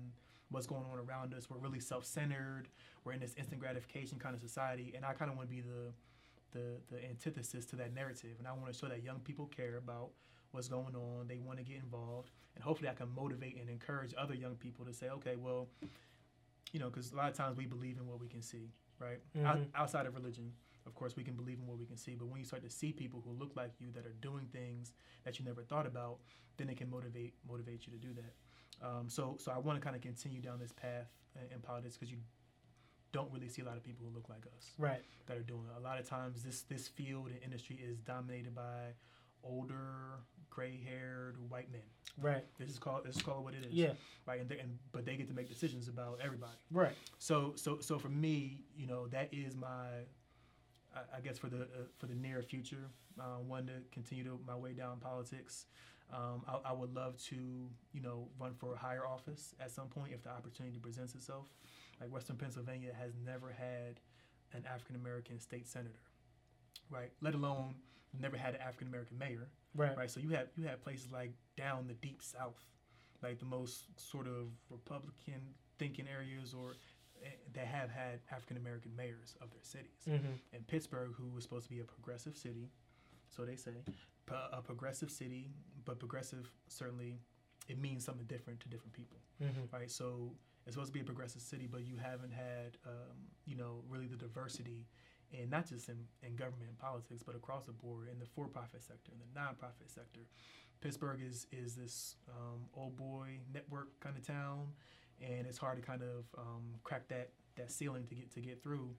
what's 0.50 0.68
going 0.68 0.84
on 0.92 1.00
around 1.00 1.34
us. 1.34 1.50
We're 1.50 1.58
really 1.58 1.80
self-centered. 1.80 2.68
We're 3.04 3.14
in 3.14 3.20
this 3.20 3.34
instant 3.38 3.60
gratification 3.62 4.20
kind 4.20 4.36
of 4.36 4.42
society, 4.42 4.94
and 4.96 5.06
I 5.06 5.14
kind 5.14 5.32
of 5.32 5.38
want 5.38 5.50
to 5.50 5.56
be 5.56 5.62
the, 5.62 5.94
the, 6.52 6.66
the 6.92 7.04
antithesis 7.10 7.66
to 7.68 7.76
that 7.78 7.94
narrative. 7.94 8.36
And 8.40 8.48
I 8.48 8.52
want 8.54 8.72
to 8.72 8.78
show 8.78 8.88
that 8.88 9.04
young 9.04 9.20
people 9.20 9.46
care 9.48 9.78
about 9.78 10.10
what's 10.52 10.68
going 10.68 10.96
on. 10.96 11.28
They 11.28 11.38
want 11.38 11.60
to 11.60 11.64
get 11.64 11.78
involved, 11.78 12.32
and 12.56 12.64
hopefully, 12.64 12.90
I 12.90 12.94
can 12.94 13.08
motivate 13.16 13.58
and 13.60 13.70
encourage 13.70 14.14
other 14.18 14.34
young 14.34 14.56
people 14.56 14.84
to 14.86 14.94
say, 14.94 15.10
okay, 15.10 15.36
well, 15.38 15.68
you 16.74 16.80
know, 16.80 16.90
because 16.90 17.14
a 17.14 17.16
lot 17.16 17.30
of 17.30 17.36
times 17.36 17.56
we 17.58 17.66
believe 17.66 17.98
in 17.98 18.08
what 18.08 18.20
we 18.20 18.28
can 18.28 18.42
see, 18.42 18.70
right? 19.00 19.20
Out, 19.46 19.58
Mhm. 19.58 19.68
outside 19.76 20.06
of 20.08 20.16
religion, 20.16 20.52
of 20.90 20.96
course, 20.96 21.16
we 21.16 21.24
can 21.24 21.36
believe 21.36 21.60
in 21.62 21.68
what 21.68 21.78
we 21.78 21.86
can 21.86 21.98
see, 21.98 22.16
but 22.16 22.28
when 22.28 22.40
you 22.42 22.46
start 22.46 22.64
to 22.64 22.70
see 22.70 22.92
people 22.92 23.22
who 23.26 23.32
look 23.42 23.56
like 23.56 23.72
you 23.80 23.88
that 23.96 24.06
are 24.06 24.16
doing 24.22 24.46
things 24.52 24.92
that 25.24 25.40
you 25.40 25.46
never 25.46 25.62
thought 25.64 25.88
about, 25.88 26.18
then 26.58 26.68
it 26.70 26.78
can 26.78 26.90
motivate 26.90 27.34
motivate 27.48 27.86
you 27.86 27.92
to 27.94 28.00
do 28.08 28.14
that. 28.22 28.34
Um, 28.88 29.06
so, 29.10 29.38
so 29.40 29.52
I 29.52 29.58
want 29.60 29.80
to 29.80 29.84
kind 29.88 29.96
of 29.96 30.02
continue 30.02 30.42
down 30.42 30.58
this 30.60 30.72
path 30.72 31.10
in, 31.36 31.56
in 31.56 31.60
politics 31.62 31.96
because 31.98 32.12
you 32.12 32.18
don't 33.12 33.32
really 33.34 33.50
see 33.50 33.62
a 33.62 33.66
lot 33.66 33.78
of 33.78 33.84
people 33.84 34.06
who 34.08 34.14
look 34.14 34.30
like 34.30 34.46
us 34.58 34.66
Right. 34.78 35.02
that 35.28 35.36
are 35.38 35.42
doing 35.54 35.66
it. 35.70 35.78
A 35.80 35.84
lot 35.90 36.00
of 36.00 36.06
times, 36.08 36.44
this 36.44 36.62
this 36.64 36.88
field 36.88 37.28
and 37.28 37.38
industry 37.44 37.76
is 37.90 37.98
dominated 38.00 38.54
by 38.56 38.94
older, 39.44 40.20
gray-haired 40.50 41.38
white 41.50 41.72
men. 41.72 41.82
Right. 42.22 42.44
This 42.60 42.70
is 42.70 42.80
called 42.80 43.06
this 43.06 43.16
is 43.16 43.22
called 43.22 43.44
what 43.46 43.54
it 43.54 43.66
is. 43.66 43.74
Yeah. 43.74 43.94
Right. 44.28 44.42
And, 44.42 44.50
they, 44.50 44.60
and 44.60 44.78
but 44.92 45.06
they 45.06 45.16
get 45.16 45.28
to 45.30 45.34
make 45.34 45.48
decisions 45.48 45.88
about 45.88 46.20
everybody. 46.24 46.58
Right. 46.72 46.96
So 47.18 47.54
so 47.56 47.80
so 47.80 47.98
for 48.00 48.10
me, 48.10 48.64
you 48.76 48.88
know, 48.88 49.08
that 49.08 49.30
is 49.32 49.56
my, 49.56 49.88
I, 50.96 51.18
I 51.18 51.22
guess 51.22 51.38
for 51.38 51.48
the 51.50 51.62
uh, 51.62 51.88
for 51.98 52.08
the 52.08 52.16
near 52.16 52.42
future, 52.42 52.90
uh, 53.20 53.38
one 53.46 53.68
to 53.68 53.74
continue 53.92 54.24
to 54.24 54.40
my 54.46 54.56
way 54.56 54.74
down 54.74 55.00
politics. 55.00 55.66
Um, 56.12 56.42
I, 56.48 56.72
I 56.72 56.74
would 56.74 56.96
love 56.96 57.18
to, 57.26 57.36
you 57.36 58.02
know, 58.02 58.30
run 58.40 58.56
for 58.56 58.74
a 58.74 58.78
higher 58.78 59.06
office 59.06 59.54
at 59.60 59.70
some 59.70 59.88
point 59.88 60.12
if 60.12 60.24
the 60.24 60.30
opportunity 60.32 60.80
presents 60.80 61.14
itself. 61.14 61.46
Like 62.02 62.12
Western 62.12 62.36
Pennsylvania 62.36 62.92
has 63.00 63.14
never 63.24 63.52
had 63.52 64.00
an 64.54 64.64
African 64.66 64.96
American 64.96 65.40
state 65.40 65.68
senator, 65.68 66.02
right? 66.90 67.12
Let 67.22 67.36
alone 67.36 67.76
never 68.20 68.38
had 68.38 68.56
an 68.56 68.62
African 68.62 68.88
American 68.88 69.18
mayor 69.20 69.50
Right. 69.76 69.96
right? 69.96 70.10
So 70.10 70.20
you 70.20 70.30
have 70.30 70.48
you 70.58 70.66
have 70.66 70.82
places 70.82 71.12
like 71.12 71.32
down 71.56 71.88
the 71.88 71.94
deep 71.94 72.22
south, 72.24 72.64
like 73.22 73.40
the 73.40 73.46
most 73.46 73.84
sort 73.98 74.28
of 74.28 74.48
Republican 74.70 75.42
thinking 75.78 76.08
areas, 76.08 76.54
or 76.54 76.74
that 77.54 77.66
have 77.66 77.90
had 77.90 78.20
African 78.32 78.58
American 78.58 78.96
mayors 78.96 79.36
of 79.42 79.52
their 79.52 79.64
cities. 79.64 80.06
Mm-hmm. 80.08 80.34
And 80.54 80.68
Pittsburgh, 80.68 81.14
who 81.18 81.30
was 81.30 81.44
supposed 81.44 81.66
to 81.66 81.72
be 81.72 81.80
a 81.80 81.84
progressive 81.84 82.36
city, 82.36 82.70
so 83.30 83.46
they 83.46 83.56
say, 83.56 83.72
a 84.54 84.62
progressive 84.62 85.10
city, 85.12 85.52
but 85.86 86.00
progressive 86.00 86.52
certainly 86.68 87.20
it 87.68 87.80
means 87.80 88.06
something 88.06 88.26
different 88.26 88.60
to 88.62 88.70
different 88.70 88.94
people 88.94 89.18
Mm-hmm. 89.42 89.74
right? 89.76 89.90
So 89.90 90.32
it's 90.66 90.76
supposed 90.76 90.92
to 90.92 90.94
be 90.94 91.00
a 91.00 91.06
progressive 91.06 91.42
city, 91.42 91.68
but 91.72 91.86
you 91.86 91.96
haven't 91.96 92.34
had, 92.34 92.78
um, 92.86 93.16
you 93.46 93.56
know, 93.56 93.84
really 93.90 94.08
the 94.08 94.18
diversity, 94.18 94.86
and 95.32 95.50
not 95.50 95.68
just 95.68 95.88
in, 95.90 95.98
in 96.24 96.36
government 96.36 96.68
and 96.68 96.78
politics, 96.78 97.24
but 97.24 97.36
across 97.36 97.66
the 97.66 97.72
board 97.72 98.10
in 98.12 98.20
the 98.20 98.26
for-profit 98.26 98.84
sector, 98.84 99.12
in 99.14 99.20
the 99.20 99.40
nonprofit 99.40 99.88
sector. 99.88 100.22
Pittsburgh 100.82 101.22
is 101.26 101.48
is 101.52 101.76
this 101.76 102.16
um, 102.30 102.62
old 102.74 102.96
boy 102.96 103.40
network 103.54 103.98
kind 104.00 104.18
of 104.18 104.26
town, 104.26 104.68
and 105.22 105.46
it's 105.48 105.58
hard 105.58 105.78
to 105.78 105.82
kind 105.82 106.02
of 106.02 106.26
um, 106.38 106.76
crack 106.84 107.08
that 107.10 107.30
that 107.56 107.72
ceiling 107.72 108.06
to 108.08 108.16
get 108.16 108.34
to 108.34 108.42
get 108.42 108.62
through. 108.64 108.90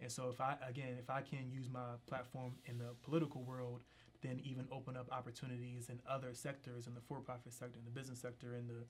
And 0.00 0.10
so 0.10 0.28
if 0.28 0.40
I 0.40 0.56
again 0.68 0.96
if 0.98 1.10
I 1.10 1.22
can 1.22 1.50
use 1.50 1.68
my 1.70 1.96
platform 2.06 2.52
in 2.66 2.78
the 2.78 2.94
political 3.02 3.42
world, 3.42 3.82
then 4.22 4.40
even 4.44 4.66
open 4.72 4.96
up 4.96 5.08
opportunities 5.12 5.88
in 5.88 6.00
other 6.08 6.34
sectors, 6.34 6.86
in 6.86 6.94
the 6.94 7.00
for-profit 7.00 7.52
sector, 7.52 7.78
in 7.78 7.84
the 7.84 7.90
business 7.90 8.20
sector, 8.20 8.54
in 8.54 8.66
the 8.66 8.84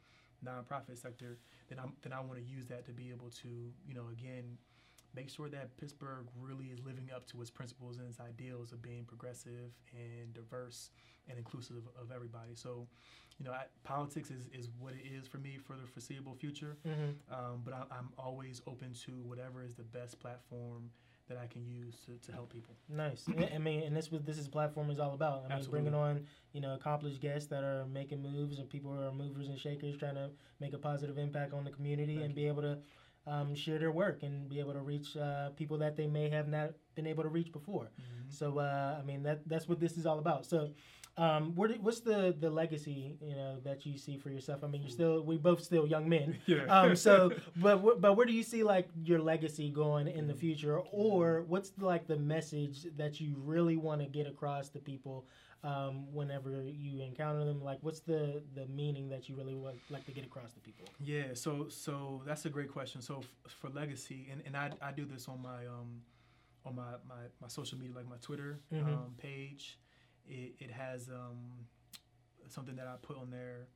nonprofit 0.44 0.98
sector, 1.00 1.38
then 1.68 1.78
I'm 1.78 1.92
then 2.02 2.12
I 2.12 2.20
want 2.20 2.38
to 2.38 2.44
use 2.44 2.66
that 2.66 2.84
to 2.86 2.92
be 2.92 3.10
able 3.10 3.30
to 3.42 3.48
you 3.86 3.94
know 3.94 4.08
again 4.12 4.58
make 5.16 5.30
sure 5.30 5.48
that 5.48 5.76
Pittsburgh 5.78 6.26
really 6.38 6.66
is 6.66 6.78
living 6.84 7.08
up 7.14 7.26
to 7.28 7.40
its 7.40 7.50
principles 7.50 7.96
and 7.96 8.06
its 8.06 8.20
ideals 8.20 8.72
of 8.72 8.82
being 8.82 9.04
progressive 9.04 9.72
and 9.92 10.32
diverse 10.34 10.90
and 11.28 11.38
inclusive 11.38 11.82
of 12.00 12.12
everybody. 12.14 12.54
So, 12.54 12.86
you 13.38 13.44
know, 13.44 13.52
I, 13.52 13.64
politics 13.82 14.30
is, 14.30 14.48
is 14.52 14.68
what 14.78 14.92
it 14.92 15.08
is 15.10 15.26
for 15.26 15.38
me 15.38 15.58
for 15.58 15.74
the 15.76 15.86
foreseeable 15.86 16.34
future. 16.34 16.76
Mm-hmm. 16.86 17.34
Um, 17.34 17.62
but 17.64 17.74
I, 17.74 17.82
I'm 17.90 18.10
always 18.18 18.60
open 18.66 18.92
to 19.06 19.12
whatever 19.24 19.64
is 19.64 19.74
the 19.74 19.82
best 19.82 20.20
platform 20.20 20.90
that 21.28 21.38
I 21.38 21.46
can 21.46 21.66
use 21.66 21.96
to, 22.06 22.26
to 22.26 22.32
help 22.32 22.52
people. 22.52 22.74
Nice. 22.88 23.24
I- 23.28 23.58
mean, 23.58 23.82
and 23.82 23.96
this 23.96 24.10
was 24.12 24.22
this 24.22 24.38
is 24.38 24.46
platform 24.48 24.90
is 24.90 25.00
all 25.00 25.14
about. 25.14 25.40
I 25.44 25.48
mean, 25.48 25.52
Absolutely. 25.58 25.90
bringing 25.90 25.94
on 25.94 26.26
you 26.52 26.60
know 26.60 26.74
accomplished 26.74 27.20
guests 27.20 27.48
that 27.48 27.64
are 27.64 27.84
making 27.86 28.22
moves 28.22 28.58
and 28.58 28.68
people 28.68 28.92
who 28.92 29.02
are 29.02 29.12
movers 29.12 29.48
and 29.48 29.58
shakers, 29.58 29.96
trying 29.96 30.14
to 30.14 30.30
make 30.60 30.72
a 30.72 30.78
positive 30.78 31.18
impact 31.18 31.52
on 31.52 31.64
the 31.64 31.70
community 31.70 32.14
Thank 32.14 32.26
and 32.26 32.34
be 32.34 32.46
able 32.46 32.62
to 32.62 32.78
um, 33.26 33.54
share 33.54 33.78
their 33.78 33.90
work 33.90 34.22
and 34.22 34.48
be 34.48 34.60
able 34.60 34.72
to 34.72 34.80
reach 34.80 35.16
uh, 35.16 35.50
people 35.56 35.78
that 35.78 35.96
they 35.96 36.06
may 36.06 36.28
have 36.30 36.48
not 36.48 36.70
been 36.94 37.06
able 37.06 37.22
to 37.22 37.28
reach 37.28 37.52
before. 37.52 37.90
So 38.28 38.58
uh, 38.58 38.98
I 39.00 39.04
mean 39.04 39.22
that 39.24 39.48
that's 39.48 39.68
what 39.68 39.80
this 39.80 39.96
is 39.96 40.06
all 40.06 40.18
about. 40.18 40.46
So. 40.46 40.70
Um, 41.18 41.54
what, 41.54 41.70
what's 41.80 42.00
the, 42.00 42.36
the 42.38 42.50
legacy 42.50 43.16
you 43.22 43.34
know 43.34 43.56
that 43.64 43.86
you 43.86 43.96
see 43.96 44.18
for 44.18 44.28
yourself? 44.28 44.62
I 44.62 44.66
mean, 44.66 44.82
you're 44.82 44.90
still 44.90 45.22
we 45.22 45.38
both 45.38 45.62
still 45.62 45.86
young 45.86 46.06
men. 46.10 46.36
Yeah. 46.46 46.64
Um, 46.66 46.94
so, 46.94 47.32
but 47.56 48.02
but 48.02 48.18
where 48.18 48.26
do 48.26 48.34
you 48.34 48.42
see 48.42 48.62
like 48.62 48.86
your 49.02 49.20
legacy 49.20 49.70
going 49.70 50.08
in 50.08 50.26
the 50.26 50.34
future, 50.34 50.78
or 50.78 51.42
what's 51.48 51.72
like 51.78 52.06
the 52.06 52.18
message 52.18 52.86
that 52.98 53.18
you 53.18 53.34
really 53.42 53.78
want 53.78 54.02
to 54.02 54.06
get 54.06 54.26
across 54.26 54.68
to 54.68 54.78
people 54.78 55.24
um, 55.64 56.12
whenever 56.12 56.62
you 56.62 57.00
encounter 57.00 57.44
them? 57.44 57.62
Like, 57.62 57.78
what's 57.82 58.00
the 58.00 58.42
the 58.54 58.66
meaning 58.66 59.08
that 59.08 59.28
you 59.28 59.34
really 59.36 59.54
would 59.54 59.78
like 59.90 60.04
to 60.06 60.12
get 60.12 60.24
across 60.24 60.52
to 60.52 60.60
people? 60.60 60.86
Yeah, 61.00 61.34
so 61.34 61.68
so 61.68 62.22
that's 62.26 62.44
a 62.46 62.50
great 62.50 62.70
question. 62.70 63.00
So 63.02 63.18
f- 63.46 63.52
for 63.60 63.68
legacy, 63.70 64.28
and, 64.30 64.42
and 64.46 64.56
I, 64.56 64.70
I 64.80 64.92
do 64.92 65.04
this 65.04 65.28
on 65.28 65.42
my 65.42 65.66
um 65.66 66.02
on 66.64 66.74
my, 66.74 66.94
my, 67.08 67.14
my 67.40 67.46
social 67.46 67.78
media, 67.78 67.94
like 67.94 68.08
my 68.08 68.16
Twitter 68.20 68.58
Mhm. 68.72 68.88
um, 68.88 69.14
page. 69.18 69.78
It, 70.28 70.54
it 70.58 70.70
has 70.72 71.08
um, 71.08 71.38
something 72.48 72.74
that 72.74 72.88
I 72.88 72.96
put 73.00 73.16
on 73.16 73.30
there 73.30 73.68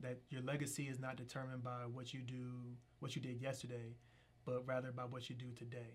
that 0.00 0.18
your 0.28 0.42
legacy 0.42 0.88
is 0.88 0.98
not 0.98 1.14
determined 1.16 1.62
by 1.62 1.86
what 1.86 2.12
you 2.12 2.18
do, 2.20 2.50
what 2.98 3.14
you 3.14 3.22
did 3.22 3.40
yesterday, 3.40 3.94
but 4.44 4.66
rather 4.66 4.90
by 4.90 5.04
what 5.04 5.30
you 5.30 5.36
do 5.36 5.52
today, 5.52 5.94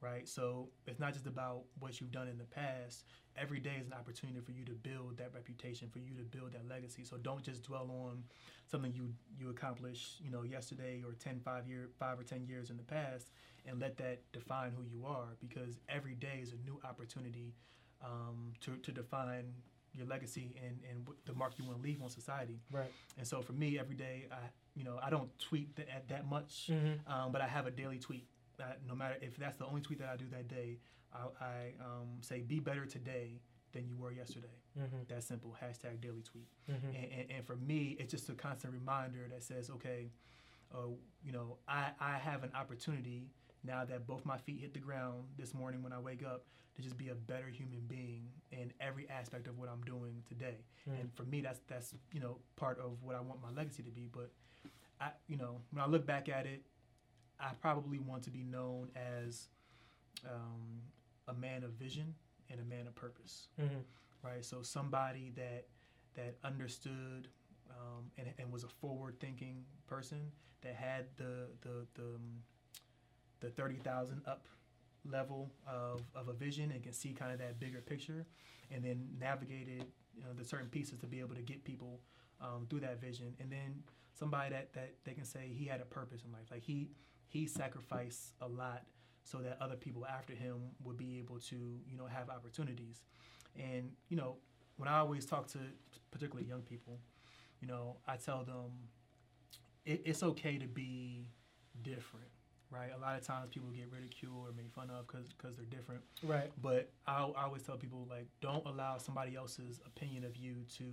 right? 0.00 0.28
So 0.28 0.68
it's 0.86 1.00
not 1.00 1.12
just 1.12 1.26
about 1.26 1.62
what 1.80 2.00
you've 2.00 2.12
done 2.12 2.28
in 2.28 2.38
the 2.38 2.44
past. 2.44 3.04
Every 3.36 3.60
day 3.60 3.76
is 3.80 3.86
an 3.86 3.92
opportunity 3.92 4.40
for 4.40 4.52
you 4.52 4.64
to 4.64 4.72
build 4.72 5.16
that 5.18 5.32
reputation, 5.34 5.88
for 5.88 5.98
you 5.98 6.14
to 6.16 6.22
build 6.24 6.52
that 6.52 6.68
legacy. 6.68 7.04
So 7.04 7.16
don't 7.16 7.42
just 7.42 7.62
dwell 7.64 7.90
on 7.90 8.22
something 8.66 8.92
you 8.94 9.12
you 9.38 9.50
accomplished, 9.50 10.20
you 10.20 10.30
know, 10.30 10.42
yesterday 10.42 11.02
or 11.06 11.12
10, 11.14 11.40
5 11.44 11.66
year, 11.68 11.88
5 11.98 12.20
or 12.20 12.22
10 12.24 12.46
years 12.46 12.70
in 12.70 12.76
the 12.76 12.82
past 12.82 13.30
and 13.66 13.80
let 13.80 13.96
that 13.98 14.20
define 14.32 14.72
who 14.76 14.82
you 14.84 15.04
are 15.06 15.36
because 15.40 15.78
every 15.88 16.14
day 16.14 16.40
is 16.42 16.52
a 16.52 16.56
new 16.64 16.80
opportunity 16.84 17.54
um, 18.04 18.52
to, 18.60 18.76
to 18.76 18.92
define 18.92 19.52
your 19.94 20.06
legacy 20.06 20.54
and, 20.64 20.78
and 20.90 21.06
the 21.26 21.32
mark 21.34 21.52
you 21.58 21.64
want 21.64 21.76
to 21.76 21.82
leave 21.82 22.00
on 22.02 22.08
society. 22.08 22.60
Right. 22.70 22.90
And 23.16 23.26
so 23.26 23.40
for 23.42 23.52
me, 23.52 23.78
every 23.78 23.96
day, 23.96 24.26
I 24.30 24.36
you 24.76 24.84
know 24.84 24.98
I 25.02 25.10
don't 25.10 25.30
tweet 25.38 25.74
th- 25.76 25.88
at 25.94 26.08
that 26.08 26.28
much, 26.28 26.68
Mm-hmm. 26.70 27.10
um, 27.12 27.32
but 27.32 27.40
I 27.40 27.48
have 27.48 27.66
a 27.66 27.70
daily 27.70 27.98
tweet. 27.98 28.26
That 28.58 28.80
no 28.86 28.94
matter 28.94 29.16
if 29.20 29.36
that's 29.36 29.56
the 29.56 29.66
only 29.66 29.80
tweet 29.80 29.98
that 30.00 30.08
I 30.08 30.16
do 30.16 30.26
that 30.32 30.48
day, 30.48 30.78
I, 31.12 31.44
I 31.44 31.54
um, 31.80 32.08
say 32.20 32.40
be 32.40 32.60
better 32.60 32.86
today 32.86 33.40
than 33.72 33.86
you 33.86 33.96
were 33.96 34.12
yesterday. 34.12 34.48
Mm-hmm. 34.78 34.96
That's 35.08 35.26
simple. 35.26 35.54
Hashtag 35.62 36.00
daily 36.00 36.22
tweet. 36.22 36.48
Mm-hmm. 36.70 36.86
And, 36.88 37.12
and, 37.12 37.30
and 37.30 37.46
for 37.46 37.56
me, 37.56 37.96
it's 37.98 38.10
just 38.10 38.28
a 38.28 38.34
constant 38.34 38.72
reminder 38.72 39.28
that 39.30 39.42
says, 39.42 39.70
okay, 39.70 40.10
uh, 40.74 40.88
you 41.24 41.32
know, 41.32 41.58
I, 41.68 41.90
I 42.00 42.18
have 42.18 42.44
an 42.44 42.50
opportunity 42.54 43.28
now 43.64 43.84
that 43.84 44.06
both 44.06 44.24
my 44.24 44.38
feet 44.38 44.60
hit 44.60 44.74
the 44.74 44.80
ground 44.80 45.24
this 45.36 45.54
morning 45.54 45.82
when 45.82 45.92
I 45.92 45.98
wake 45.98 46.24
up 46.24 46.44
to 46.76 46.82
just 46.82 46.96
be 46.96 47.08
a 47.08 47.14
better 47.14 47.48
human 47.48 47.80
being 47.88 48.28
in 48.52 48.72
every 48.80 49.08
aspect 49.10 49.48
of 49.48 49.58
what 49.58 49.68
I'm 49.68 49.82
doing 49.82 50.22
today. 50.28 50.58
Mm. 50.88 51.00
And 51.00 51.14
for 51.14 51.24
me, 51.24 51.40
that's 51.40 51.60
that's 51.68 51.94
you 52.12 52.20
know 52.20 52.38
part 52.56 52.78
of 52.78 53.02
what 53.02 53.16
I 53.16 53.20
want 53.20 53.42
my 53.42 53.50
legacy 53.50 53.82
to 53.82 53.90
be. 53.90 54.08
But 54.12 54.30
I, 55.00 55.10
you 55.26 55.36
know, 55.36 55.60
when 55.72 55.82
I 55.82 55.88
look 55.88 56.06
back 56.06 56.28
at 56.28 56.46
it, 56.46 56.62
I 57.40 57.50
probably 57.60 57.98
want 57.98 58.22
to 58.24 58.30
be 58.30 58.42
known 58.42 58.88
as 58.96 59.48
um, 60.24 60.82
a 61.28 61.34
man 61.34 61.62
of 61.64 61.72
vision 61.72 62.14
and 62.50 62.60
a 62.60 62.64
man 62.64 62.86
of 62.86 62.94
purpose, 62.94 63.48
Mhm. 63.58 63.82
right? 64.22 64.44
So 64.44 64.62
somebody 64.62 65.30
that 65.36 65.66
that 66.14 66.36
understood 66.42 67.28
um, 67.70 68.10
and, 68.16 68.26
and 68.38 68.50
was 68.50 68.64
a 68.64 68.68
forward-thinking 68.68 69.64
person 69.86 70.32
that 70.62 70.74
had 70.74 71.06
the 71.16 71.48
the 71.60 71.86
the, 71.94 72.02
um, 72.16 72.42
the 73.40 73.50
thirty 73.50 73.76
thousand 73.76 74.22
up 74.26 74.46
level 75.04 75.50
of, 75.66 76.00
of 76.14 76.28
a 76.28 76.32
vision 76.32 76.72
and 76.72 76.82
can 76.82 76.92
see 76.92 77.12
kind 77.12 77.32
of 77.32 77.38
that 77.38 77.60
bigger 77.60 77.80
picture, 77.80 78.26
and 78.72 78.84
then 78.84 79.08
navigated 79.20 79.84
you 80.16 80.24
know, 80.24 80.32
the 80.36 80.44
certain 80.44 80.68
pieces 80.68 80.98
to 80.98 81.06
be 81.06 81.20
able 81.20 81.34
to 81.36 81.42
get 81.42 81.62
people 81.64 82.00
um, 82.40 82.66
through 82.68 82.80
that 82.80 83.00
vision, 83.00 83.36
and 83.38 83.50
then 83.52 83.82
somebody 84.14 84.50
that 84.50 84.72
that 84.72 84.94
they 85.04 85.12
can 85.14 85.24
say 85.24 85.48
he 85.54 85.66
had 85.66 85.80
a 85.80 85.84
purpose 85.84 86.24
in 86.24 86.32
life, 86.32 86.50
like 86.50 86.62
he 86.64 86.88
he 87.28 87.46
sacrificed 87.46 88.32
a 88.40 88.48
lot 88.48 88.84
so 89.24 89.38
that 89.38 89.58
other 89.60 89.76
people 89.76 90.06
after 90.06 90.32
him 90.34 90.56
would 90.84 90.96
be 90.96 91.18
able 91.18 91.38
to 91.38 91.56
you 91.90 91.96
know 91.96 92.06
have 92.06 92.30
opportunities, 92.30 93.02
and 93.56 93.90
you 94.08 94.16
know 94.16 94.36
when 94.76 94.88
I 94.88 94.98
always 94.98 95.26
talk 95.26 95.46
to 95.48 95.58
particularly 96.10 96.48
young 96.48 96.62
people, 96.62 96.98
you 97.60 97.68
know 97.68 97.96
I 98.06 98.16
tell 98.16 98.44
them 98.44 98.70
it, 99.84 100.02
it's 100.04 100.22
okay 100.22 100.58
to 100.58 100.66
be 100.66 101.26
different 101.82 102.26
right? 102.70 102.90
A 102.94 103.00
lot 103.00 103.16
of 103.18 103.24
times 103.26 103.48
people 103.50 103.70
get 103.70 103.90
ridiculed 103.90 104.46
or 104.46 104.52
made 104.54 104.70
fun 104.70 104.90
of 104.90 105.06
because 105.06 105.56
they're 105.56 105.64
different. 105.70 106.02
Right. 106.22 106.50
But 106.60 106.90
I, 107.06 107.22
I 107.34 107.44
always 107.44 107.62
tell 107.62 107.78
people 107.78 108.06
like, 108.10 108.26
don't 108.42 108.62
allow 108.66 108.98
somebody 108.98 109.34
else's 109.36 109.80
opinion 109.86 110.22
of 110.22 110.36
you 110.36 110.56
to 110.76 110.84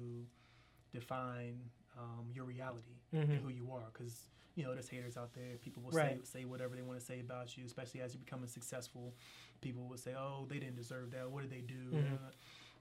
define 0.94 1.60
um, 2.00 2.28
your 2.34 2.46
reality 2.46 2.96
Mhm. 3.14 3.24
and 3.24 3.32
who 3.42 3.50
you 3.50 3.70
are. 3.74 3.84
Because 3.92 4.28
you 4.56 4.64
know, 4.64 4.74
there's 4.74 4.90
haters 4.90 5.18
out 5.18 5.34
there. 5.34 5.58
People 5.62 5.84
will 5.84 5.92
Right. 5.92 6.26
say 6.26 6.40
say 6.42 6.46
whatever 6.46 6.76
they 6.76 6.82
want 6.82 7.00
to 7.00 7.06
say 7.06 7.20
about 7.20 7.58
you, 7.58 7.66
especially 7.66 8.02
as 8.02 8.14
you're 8.14 8.24
becoming 8.24 8.48
successful. 8.48 9.14
People 9.62 9.88
will 9.88 9.98
say, 9.98 10.14
"Oh, 10.18 10.46
they 10.50 10.60
didn't 10.60 10.76
deserve 10.78 11.12
that. 11.12 11.30
What 11.30 11.42
did 11.42 11.52
they 11.52 11.62
do?" 11.62 11.92
Mhm. 11.92 12.18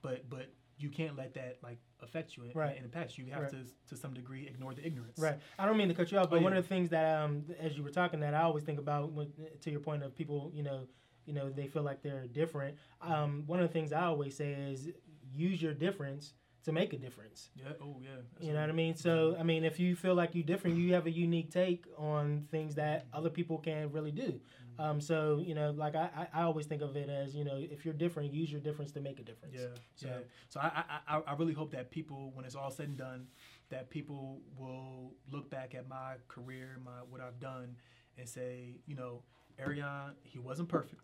But 0.01 0.29
but 0.29 0.47
you 0.77 0.89
can't 0.89 1.15
let 1.15 1.33
that 1.33 1.57
like 1.63 1.77
affect 2.01 2.35
you 2.35 2.43
and, 2.43 2.55
Right. 2.55 2.75
and 2.75 2.83
impact 2.85 3.17
you. 3.17 3.25
You 3.25 3.31
have 3.31 3.43
Right. 3.43 3.51
to 3.51 3.65
to 3.89 3.95
some 3.97 4.13
degree 4.13 4.45
ignore 4.47 4.73
the 4.73 4.85
ignorance. 4.85 5.19
Right. 5.19 5.39
I 5.59 5.65
don't 5.65 5.77
mean 5.77 5.87
to 5.89 5.93
cut 5.93 6.11
you 6.11 6.17
off, 6.17 6.29
but 6.29 6.39
Oh, 6.39 6.43
one 6.43 6.51
yeah. 6.53 6.59
of 6.59 6.65
the 6.65 6.69
things 6.69 6.89
that, 6.89 7.21
um, 7.21 7.45
as 7.59 7.77
you 7.77 7.83
were 7.83 7.91
talking, 7.91 8.19
that 8.21 8.33
I 8.33 8.41
always 8.41 8.63
think 8.63 8.79
about, 8.79 9.11
when, 9.13 9.31
to 9.61 9.71
your 9.71 9.79
point 9.79 10.03
of 10.03 10.13
people, 10.15 10.51
you 10.53 10.63
know, 10.63 10.87
you 11.25 11.33
know, 11.33 11.49
they 11.49 11.67
feel 11.67 11.81
like 11.83 12.01
they're 12.01 12.27
different. 12.27 12.77
Um, 13.01 13.47
one 13.47 13.59
of 13.59 13.67
the 13.67 13.73
things 13.73 13.91
I 13.93 14.03
always 14.05 14.35
say 14.35 14.51
is 14.53 14.89
use 15.33 15.61
your 15.61 15.73
difference 15.73 16.33
to 16.65 16.71
make 16.71 16.93
a 16.93 16.97
difference. 16.97 17.49
Yeah. 17.55 17.73
Oh 17.81 17.97
yeah. 18.01 18.09
You 18.45 18.53
know 18.53 18.61
what 18.61 18.69
I 18.69 18.73
mean? 18.73 18.95
So, 18.95 19.35
I 19.39 19.43
mean, 19.43 19.63
if 19.63 19.79
you 19.79 19.95
feel 19.95 20.15
like 20.15 20.33
you're 20.33 20.43
different, 20.43 20.77
you 20.77 20.93
have 20.93 21.05
a 21.05 21.11
unique 21.11 21.51
take 21.51 21.85
on 21.97 22.47
things 22.51 22.75
that 22.75 23.05
other 23.13 23.29
people 23.29 23.59
can't 23.59 23.91
really 23.93 24.11
do. 24.11 24.39
Um, 24.77 24.99
so, 24.99 25.41
you 25.45 25.55
know, 25.55 25.71
like 25.71 25.95
I, 25.95 26.27
I 26.33 26.41
always 26.41 26.65
think 26.65 26.81
of 26.81 26.97
it 26.97 27.07
as, 27.07 27.33
you 27.33 27.45
know, 27.45 27.55
if 27.55 27.85
you're 27.85 27.93
different, 27.93 28.33
use 28.33 28.51
your 28.51 28.59
difference 28.59 28.91
to 28.93 28.99
make 28.99 29.19
a 29.21 29.23
difference. 29.23 29.55
Yeah, 29.57 29.67
So- 29.95 30.07
yeah. 30.07 30.17
So 30.49 30.59
I, 30.59 30.83
I, 31.07 31.21
I, 31.27 31.33
really 31.35 31.53
hope 31.53 31.71
that 31.71 31.91
people, 31.91 32.31
when 32.33 32.43
it's 32.43 32.55
all 32.55 32.69
said 32.71 32.89
and 32.89 32.97
done, 32.97 33.27
that 33.69 33.89
people 33.89 34.41
will 34.57 35.13
look 35.31 35.49
back 35.49 35.75
at 35.75 35.87
my 35.87 36.15
career, 36.27 36.77
my 36.83 36.91
what 37.09 37.21
I've 37.21 37.39
done, 37.39 37.77
and 38.17 38.27
say, 38.27 38.75
you 38.85 38.95
know, 38.97 39.21
Aerion, 39.63 40.11
he 40.23 40.39
wasn't 40.39 40.67
perfect, 40.67 41.01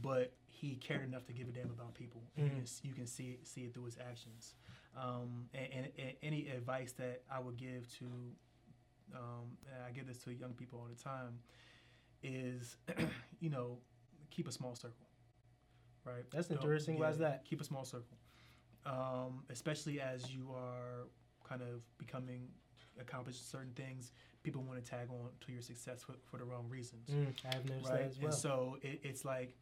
but 0.00 0.32
he 0.46 0.76
cared 0.76 1.04
enough 1.04 1.26
to 1.26 1.32
give 1.32 1.48
a 1.48 1.50
damn 1.50 1.70
about 1.70 1.94
people. 1.94 2.22
And 2.36 2.46
you, 2.46 2.52
Mhm. 2.52 2.56
can, 2.56 2.88
you 2.88 2.94
can 2.94 3.06
see 3.08 3.30
it, 3.30 3.48
see 3.48 3.62
it 3.62 3.74
through 3.74 3.86
his 3.86 3.98
actions. 3.98 4.54
Um, 4.96 5.46
and, 5.54 5.66
and, 5.72 5.86
and 5.98 6.12
any 6.22 6.48
advice 6.48 6.92
that 6.98 7.22
I 7.30 7.40
would 7.40 7.56
give 7.56 7.88
to, 7.98 8.04
um, 9.14 9.56
and 9.72 9.82
I 9.86 9.90
give 9.90 10.06
this 10.06 10.18
to 10.24 10.32
young 10.34 10.52
people 10.52 10.78
all 10.80 10.86
the 10.88 11.02
time, 11.02 11.38
is, 12.22 12.76
you 13.40 13.48
know, 13.50 13.78
keep 14.30 14.48
a 14.48 14.52
small 14.52 14.74
circle. 14.74 15.06
Right. 16.04 16.24
That's 16.30 16.48
Don't- 16.48 16.58
interesting. 16.58 16.98
Why 16.98 17.08
is 17.10 17.18
that? 17.18 17.44
Keep 17.44 17.60
a 17.60 17.64
small 17.64 17.84
circle, 17.84 18.18
um, 18.84 19.44
especially 19.50 20.00
as 20.00 20.30
you 20.34 20.48
are 20.54 21.06
kind 21.48 21.62
of 21.62 21.80
becoming 21.98 22.48
accomplished 23.00 23.50
certain 23.50 23.72
things. 23.74 24.12
People 24.42 24.62
want 24.62 24.84
to 24.84 24.90
tag 24.90 25.08
on 25.10 25.28
to 25.46 25.52
your 25.52 25.62
success 25.62 26.02
for, 26.02 26.14
for 26.30 26.36
the 26.38 26.44
wrong 26.44 26.66
reasons, 26.68 27.08
Mm, 27.08 27.32
I 27.50 27.54
have 27.54 27.64
noticed 27.68 27.88
right? 27.90 28.00
that 28.00 28.08
as 28.08 28.18
well. 28.18 28.26
And 28.26 28.34
so 28.34 28.76
it, 28.82 29.00
it's 29.04 29.24
like, 29.24 29.54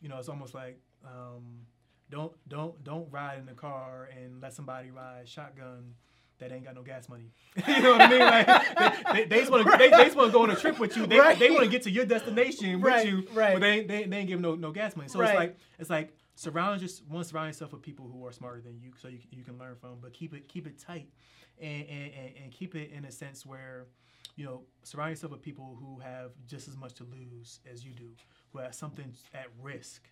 you 0.00 0.08
know, 0.08 0.16
it's 0.18 0.28
almost 0.30 0.54
like 0.54 0.80
um, 1.04 1.66
don't 2.12 2.32
don't 2.48 2.84
don't 2.84 3.10
ride 3.10 3.38
in 3.38 3.46
the 3.46 3.52
car 3.54 4.08
and 4.16 4.40
let 4.40 4.52
somebody 4.52 4.90
ride 4.90 5.26
shotgun 5.26 5.94
that 6.38 6.52
ain't 6.52 6.64
got 6.64 6.74
no 6.74 6.82
gas 6.82 7.08
money. 7.08 7.30
you 7.68 7.80
know 7.82 7.92
what 7.92 8.02
I 8.02 8.08
mean? 8.08 8.20
Like 8.20 8.46
they, 8.76 9.12
they, 9.12 9.24
they 9.26 9.38
just 9.40 9.50
want 9.50 9.64
to 9.70 9.76
they, 9.78 9.90
they 9.90 10.04
just 10.04 10.16
want 10.16 10.28
to 10.28 10.32
go 10.32 10.42
on 10.42 10.50
a 10.50 10.56
trip 10.56 10.78
with 10.78 10.96
you. 10.96 11.06
They, 11.06 11.18
Right. 11.18 11.38
they 11.38 11.50
want 11.50 11.62
to 11.64 11.70
get 11.70 11.82
to 11.84 11.90
your 11.90 12.04
destination 12.04 12.80
Right, 12.80 13.04
with 13.06 13.12
you, 13.14 13.28
right. 13.34 13.54
but 13.54 13.60
they 13.60 13.70
ain't, 13.70 13.88
they, 13.88 14.04
they 14.04 14.16
ain't 14.18 14.28
giving 14.28 14.42
no, 14.42 14.54
no 14.54 14.70
gas 14.72 14.94
money. 14.94 15.08
So 15.08 15.18
Right. 15.20 15.30
it's 15.30 15.38
like 15.38 15.56
it's 15.78 15.90
like 15.90 16.16
surround 16.34 16.80
just 16.80 17.08
to 17.10 17.24
surround 17.24 17.48
yourself 17.48 17.72
with 17.72 17.80
people 17.82 18.08
who 18.12 18.26
are 18.26 18.32
smarter 18.32 18.60
than 18.60 18.78
you, 18.78 18.92
so 19.00 19.08
you, 19.08 19.18
you 19.30 19.42
can 19.44 19.58
learn 19.58 19.76
from. 19.76 19.98
But 20.02 20.12
keep 20.12 20.34
it 20.34 20.48
keep 20.48 20.66
it 20.66 20.78
tight, 20.78 21.08
and, 21.60 21.86
and, 21.88 22.12
and, 22.12 22.32
and 22.44 22.52
keep 22.52 22.74
it 22.74 22.90
in 22.92 23.04
a 23.06 23.12
sense 23.12 23.46
where 23.46 23.86
you 24.36 24.44
know 24.44 24.62
surround 24.82 25.10
yourself 25.10 25.32
with 25.32 25.42
people 25.42 25.78
who 25.80 26.00
have 26.00 26.32
just 26.46 26.68
as 26.68 26.76
much 26.76 26.92
to 26.94 27.04
lose 27.04 27.60
as 27.70 27.84
you 27.84 27.92
do, 27.92 28.08
who 28.52 28.58
have 28.58 28.74
something 28.74 29.12
at 29.32 29.46
risk 29.62 30.02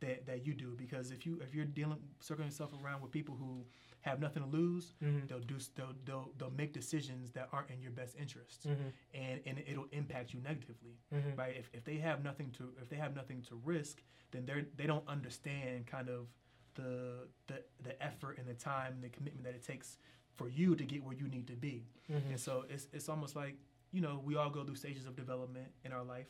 that, 0.00 0.26
that 0.26 0.46
you 0.46 0.54
do. 0.54 0.74
Because 0.76 1.10
if 1.10 1.24
you 1.26 1.40
if 1.42 1.54
you're 1.54 1.64
dealing 1.64 1.98
circling 2.20 2.48
yourself 2.48 2.72
around 2.82 3.00
with 3.02 3.10
people 3.10 3.34
who 3.36 3.64
have 4.02 4.20
nothing 4.20 4.42
to 4.42 4.48
lose, 4.48 4.94
Mhm. 5.02 5.26
they'll 5.28 5.40
do 5.40 5.56
they'll, 5.74 5.94
they'll 6.04 6.30
they'll 6.38 6.50
make 6.50 6.72
decisions 6.72 7.32
that 7.32 7.48
aren't 7.52 7.70
in 7.70 7.80
your 7.82 7.90
best 7.92 8.16
interest, 8.16 8.66
Mhm. 8.68 8.92
and 9.14 9.40
and 9.46 9.58
it'll 9.66 9.88
impact 9.92 10.32
you 10.34 10.40
negatively 10.40 10.96
Mhm. 11.12 11.36
right? 11.36 11.56
If, 11.56 11.70
if 11.72 11.84
they 11.84 11.96
have 11.98 12.22
nothing 12.22 12.50
to 12.52 12.72
if 12.80 12.88
they 12.88 12.96
have 12.96 13.14
nothing 13.14 13.42
to 13.42 13.56
risk, 13.56 14.02
then 14.30 14.44
they're 14.46 14.66
they 14.76 14.86
don't 14.86 15.06
understand 15.08 15.86
kind 15.86 16.08
of 16.08 16.28
the 16.74 17.28
the 17.46 17.64
the 17.82 18.00
effort 18.02 18.38
and 18.38 18.46
the 18.46 18.54
time 18.54 18.92
and 18.94 19.02
the 19.02 19.08
commitment 19.08 19.44
that 19.44 19.54
it 19.54 19.62
takes 19.64 19.98
for 20.34 20.48
you 20.48 20.76
to 20.76 20.84
get 20.84 21.02
where 21.02 21.14
you 21.16 21.26
need 21.28 21.46
to 21.46 21.56
be. 21.56 21.86
Mhm. 22.08 22.30
And 22.30 22.40
so 22.40 22.64
it's 22.68 22.88
it's 22.92 23.08
almost 23.08 23.34
like 23.34 23.56
you 23.92 24.00
know 24.00 24.18
we 24.24 24.36
all 24.36 24.50
go 24.50 24.62
through 24.64 24.76
stages 24.76 25.06
of 25.06 25.16
development 25.16 25.72
in 25.84 25.92
our 25.92 26.04
life 26.04 26.28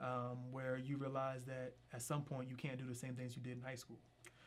um, 0.00 0.38
where 0.50 0.76
you 0.76 0.96
realize 0.96 1.44
that 1.44 1.74
at 1.92 2.02
some 2.02 2.22
point 2.22 2.48
you 2.48 2.56
can't 2.56 2.78
do 2.78 2.84
the 2.86 2.94
same 2.94 3.14
things 3.14 3.36
you 3.36 3.42
did 3.42 3.56
in 3.56 3.62
high 3.62 3.74
school. 3.76 3.98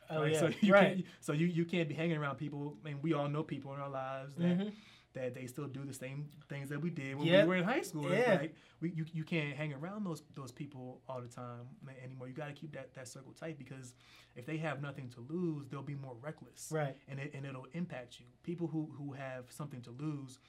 Oh 0.09 0.21
right? 0.21 0.33
yeah, 0.33 0.39
So 0.39 0.49
you 0.61 0.73
right. 0.73 0.95
can't, 0.95 1.05
so 1.21 1.33
you, 1.33 1.47
you 1.47 1.65
can't 1.65 1.87
be 1.87 1.95
hanging 1.95 2.17
around 2.17 2.35
people. 2.37 2.77
I 2.83 2.89
mean, 2.89 2.99
we 3.01 3.13
all 3.13 3.27
know 3.29 3.43
people 3.43 3.73
in 3.73 3.79
our 3.79 3.89
lives 3.89 4.35
that 4.35 4.57
Mhm. 4.59 4.71
that 5.13 5.33
they 5.35 5.45
still 5.45 5.67
do 5.67 5.83
the 5.83 5.93
same 5.93 6.29
things 6.47 6.69
that 6.69 6.79
we 6.81 6.89
did 6.89 7.15
when 7.17 7.27
Yep. 7.27 7.43
we 7.43 7.49
were 7.49 7.55
in 7.57 7.65
high 7.65 7.81
school. 7.81 8.09
Yeah. 8.09 8.37
like 8.39 8.55
we, 8.79 8.91
you, 8.91 9.05
you 9.13 9.23
can't 9.25 9.55
hang 9.57 9.73
around 9.73 10.05
those 10.05 10.23
those 10.35 10.51
people 10.53 11.01
all 11.07 11.21
the 11.21 11.27
time 11.27 11.67
anymore. 12.03 12.27
You 12.29 12.33
got 12.33 12.47
to 12.47 12.53
keep 12.53 12.71
that, 12.73 12.93
that 12.95 13.07
circle 13.09 13.33
tight 13.33 13.57
because 13.57 13.93
if 14.35 14.45
they 14.45 14.57
have 14.57 14.81
nothing 14.81 15.09
to 15.09 15.19
lose, 15.29 15.67
they'll 15.67 15.81
be 15.83 15.95
more 15.95 16.15
reckless, 16.21 16.69
Right. 16.71 16.95
and 17.09 17.19
it, 17.19 17.33
and 17.33 17.45
it'll 17.45 17.67
impact 17.73 18.19
you. 18.21 18.25
People 18.43 18.67
who, 18.67 18.89
who 18.97 19.11
have 19.11 19.45
something 19.49 19.81
to 19.81 19.91
lose, 19.91 20.39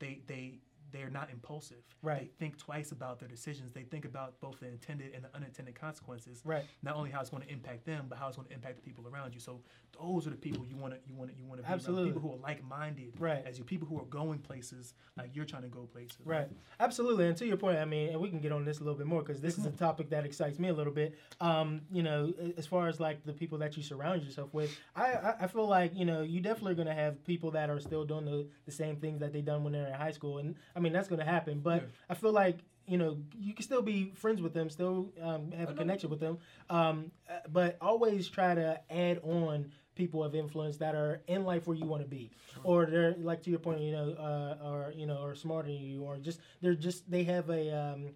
they 0.00 0.20
they 0.26 0.58
they're 0.92 1.10
not 1.10 1.28
impulsive. 1.30 1.82
Right. 2.02 2.20
They 2.20 2.44
think 2.44 2.58
twice 2.58 2.92
about 2.92 3.18
their 3.18 3.28
decisions. 3.28 3.72
They 3.72 3.82
think 3.82 4.04
about 4.04 4.40
both 4.40 4.60
the 4.60 4.68
intended 4.68 5.12
and 5.14 5.24
the 5.24 5.34
unintended 5.34 5.74
consequences. 5.74 6.42
Right. 6.44 6.64
Not 6.82 6.96
only 6.96 7.10
how 7.10 7.20
it's 7.20 7.30
going 7.30 7.42
to 7.42 7.50
impact 7.50 7.84
them, 7.86 8.06
but 8.08 8.18
how 8.18 8.28
it's 8.28 8.36
going 8.36 8.48
to 8.48 8.54
impact 8.54 8.76
the 8.76 8.82
people 8.82 9.06
around 9.06 9.34
you. 9.34 9.40
So 9.40 9.60
those 10.00 10.26
are 10.26 10.30
the 10.30 10.36
people 10.36 10.64
you 10.66 10.76
want 10.76 10.94
to 10.94 11.00
you 11.06 11.14
want 11.14 11.30
to 11.30 11.36
you 11.36 11.44
want 11.44 11.58
to 11.58 11.62
be 11.62 11.68
around. 11.68 11.74
Absolutely. 11.74 12.12
People 12.12 12.22
who 12.22 12.34
are 12.34 12.40
like 12.42 12.64
minded 12.64 13.12
Right. 13.18 13.44
as 13.46 13.58
you. 13.58 13.64
People 13.64 13.86
who 13.88 13.98
are 13.98 14.04
going 14.06 14.38
places 14.38 14.94
like 15.16 15.30
you're 15.34 15.44
trying 15.44 15.62
to 15.62 15.68
go 15.68 15.80
places. 15.92 16.18
Right. 16.24 16.48
Absolutely. 16.78 17.26
And 17.26 17.36
to 17.36 17.46
your 17.46 17.56
point, 17.56 17.78
I 17.78 17.84
mean, 17.84 18.10
and 18.10 18.20
we 18.20 18.30
can 18.30 18.40
get 18.40 18.52
on 18.52 18.64
this 18.64 18.78
a 18.80 18.84
little 18.84 18.98
bit 18.98 19.06
more 19.06 19.22
because 19.22 19.40
this 19.40 19.58
is 19.58 19.66
a 19.66 19.70
topic 19.70 20.10
that 20.10 20.24
excites 20.24 20.58
me 20.58 20.68
a 20.68 20.72
little 20.74 20.92
bit. 20.92 21.16
Um, 21.40 21.82
you 21.90 22.02
know, 22.02 22.32
as 22.56 22.66
far 22.66 22.88
as 22.88 23.00
like 23.00 23.24
the 23.24 23.32
people 23.32 23.58
that 23.58 23.76
you 23.76 23.82
surround 23.82 24.22
yourself 24.22 24.52
with, 24.52 24.76
I, 24.96 25.12
I, 25.12 25.34
I 25.42 25.46
feel 25.46 25.66
like, 25.68 25.92
you 25.94 26.04
know, 26.04 26.22
you 26.22 26.40
definitely 26.40 26.72
are 26.72 26.76
going 26.76 26.88
to 26.88 26.94
have 26.94 27.24
people 27.24 27.50
that 27.52 27.70
are 27.70 27.80
still 27.80 28.04
doing 28.04 28.24
the, 28.24 28.46
the 28.66 28.72
same 28.72 28.96
things 28.96 29.20
that 29.20 29.32
they 29.32 29.40
done 29.40 29.64
when 29.64 29.72
they're 29.72 29.86
in 29.86 29.92
high 29.94 30.10
school. 30.12 30.38
And 30.38 30.54
I 30.74 30.79
mean, 30.80 30.92
that's 30.92 31.08
going 31.08 31.20
to 31.20 31.24
happen. 31.24 31.60
But 31.60 31.82
Yeah. 31.82 31.88
I 32.08 32.14
feel 32.14 32.32
like, 32.32 32.58
you 32.86 32.98
know, 32.98 33.18
you 33.38 33.54
can 33.54 33.62
still 33.62 33.82
be 33.82 34.12
friends 34.16 34.42
with 34.42 34.52
them, 34.52 34.68
still 34.68 35.12
um, 35.22 35.52
have 35.52 35.70
a 35.70 35.74
connection 35.74 36.10
with 36.10 36.20
them. 36.20 36.38
Um, 36.68 37.12
but 37.48 37.76
always 37.80 38.28
try 38.28 38.54
to 38.54 38.80
add 38.90 39.20
on 39.22 39.70
people 39.94 40.24
of 40.24 40.34
influence 40.34 40.78
that 40.78 40.94
are 40.94 41.20
in 41.26 41.44
life 41.44 41.66
where 41.66 41.76
you 41.76 41.84
want 41.84 42.02
to 42.02 42.08
be 42.08 42.30
or 42.64 42.86
they're 42.86 43.14
like 43.18 43.42
to 43.42 43.50
your 43.50 43.58
point 43.58 43.80
you 43.80 43.92
know 43.92 44.12
uh, 44.12 44.56
or 44.66 44.92
you 44.96 45.04
know 45.04 45.18
or 45.18 45.34
smarter 45.34 45.68
than 45.68 45.76
you 45.76 46.02
or 46.02 46.16
just 46.16 46.40
they're 46.62 46.74
just 46.74 47.10
they 47.10 47.22
have 47.22 47.50
a 47.50 47.70
um 47.76 48.06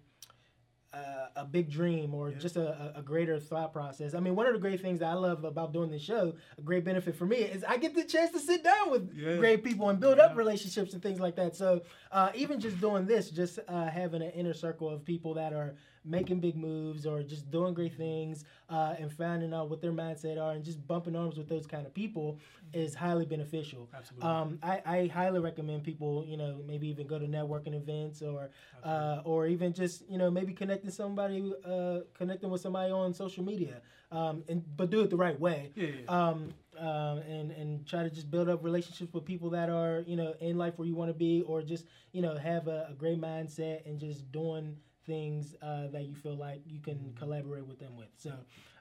a, 0.95 1.41
a 1.41 1.45
big 1.45 1.69
dream 1.69 2.13
or 2.13 2.29
Yeah. 2.31 2.37
just 2.37 2.55
a, 2.57 2.93
a- 2.95 3.01
greater 3.01 3.39
thought 3.39 3.71
process. 3.73 4.13
I 4.15 4.19
mean, 4.19 4.35
one 4.35 4.47
of 4.47 4.53
the 4.53 4.59
great 4.59 4.81
things 4.81 4.99
that 4.99 5.07
I 5.09 5.13
love 5.13 5.43
about 5.43 5.73
doing 5.73 5.89
this 5.91 6.01
show, 6.01 6.33
a 6.57 6.61
great 6.61 6.83
benefit 6.85 7.15
for 7.15 7.25
me, 7.25 7.37
is 7.37 7.63
I 7.63 7.77
get 7.77 7.93
the 7.95 8.03
chance 8.03 8.31
to 8.31 8.39
sit 8.39 8.63
down 8.63 8.89
with 8.91 9.13
Yeah. 9.15 9.37
great 9.37 9.63
people 9.63 9.89
and 9.89 9.99
build 9.99 10.19
up 10.19 10.35
relationships 10.35 10.93
and 10.93 11.03
things 11.03 11.19
like 11.19 11.35
that. 11.35 11.55
So 11.55 11.81
uh, 12.11 12.31
even 12.35 12.59
just 12.59 12.79
doing 12.79 13.05
this, 13.05 13.29
just 13.29 13.59
uh, 13.67 13.87
having 13.87 14.21
an 14.21 14.31
inner 14.31 14.53
circle 14.53 14.89
of 14.89 15.03
people 15.05 15.33
that 15.35 15.53
are 15.53 15.75
making 16.05 16.39
big 16.39 16.55
moves 16.55 17.05
or 17.05 17.23
just 17.23 17.49
doing 17.49 17.73
great 17.73 17.95
things 17.95 18.45
uh, 18.69 18.95
and 18.99 19.11
finding 19.11 19.53
out 19.53 19.69
what 19.69 19.81
their 19.81 19.91
mindset 19.91 20.41
are 20.41 20.51
and 20.51 20.63
just 20.63 20.85
bumping 20.87 21.15
arms 21.15 21.37
with 21.37 21.49
those 21.49 21.65
kind 21.65 21.85
of 21.85 21.93
people 21.93 22.39
is 22.73 22.93
highly 22.93 23.25
beneficial. 23.25 23.89
Absolutely. 23.93 24.29
Um, 24.29 24.59
I, 24.61 24.81
I 24.85 25.07
highly 25.07 25.39
recommend 25.39 25.83
people, 25.83 26.25
you 26.27 26.37
know, 26.37 26.61
maybe 26.67 26.87
even 26.87 27.07
go 27.07 27.17
to 27.17 27.25
networking 27.25 27.75
events 27.75 28.21
or, 28.21 28.49
uh, 28.83 29.21
or 29.23 29.47
even 29.47 29.73
just, 29.73 30.07
you 30.09 30.17
know, 30.17 30.29
maybe 30.29 30.53
connecting 30.53 30.91
somebody, 30.91 31.53
uh, 31.65 31.99
connecting 32.13 32.49
with 32.49 32.61
somebody 32.61 32.91
on 32.91 33.13
social 33.13 33.43
media, 33.43 33.81
um, 34.11 34.43
and 34.47 34.63
but 34.77 34.89
do 34.89 35.01
it 35.01 35.09
the 35.09 35.17
right 35.17 35.39
way. 35.39 35.71
yeah, 35.75 35.87
yeah. 35.87 36.05
Um, 36.07 36.53
um, 36.77 37.19
and 37.19 37.51
and 37.51 37.87
try 37.87 38.03
to 38.03 38.09
just 38.09 38.29
build 38.29 38.49
up 38.49 38.63
relationships 38.63 39.13
with 39.13 39.25
people 39.25 39.49
that 39.51 39.69
are, 39.69 40.03
you 40.05 40.15
know, 40.15 40.33
in 40.41 40.57
life 40.57 40.77
where 40.77 40.87
you 40.87 40.95
want 40.95 41.09
to 41.09 41.13
be, 41.13 41.41
or 41.43 41.61
just, 41.61 41.85
you 42.11 42.21
know, 42.21 42.35
have 42.37 42.67
a, 42.67 42.87
a 42.89 42.93
great 42.93 43.19
mindset 43.19 43.85
and 43.85 43.99
just 43.99 44.29
doing 44.31 44.75
things 45.05 45.55
uh, 45.61 45.87
that 45.87 46.05
you 46.05 46.15
feel 46.15 46.35
like 46.35 46.61
you 46.65 46.79
can 46.79 47.13
collaborate 47.17 47.65
with 47.65 47.79
them 47.79 47.95
with. 47.97 48.09
So, 48.17 48.33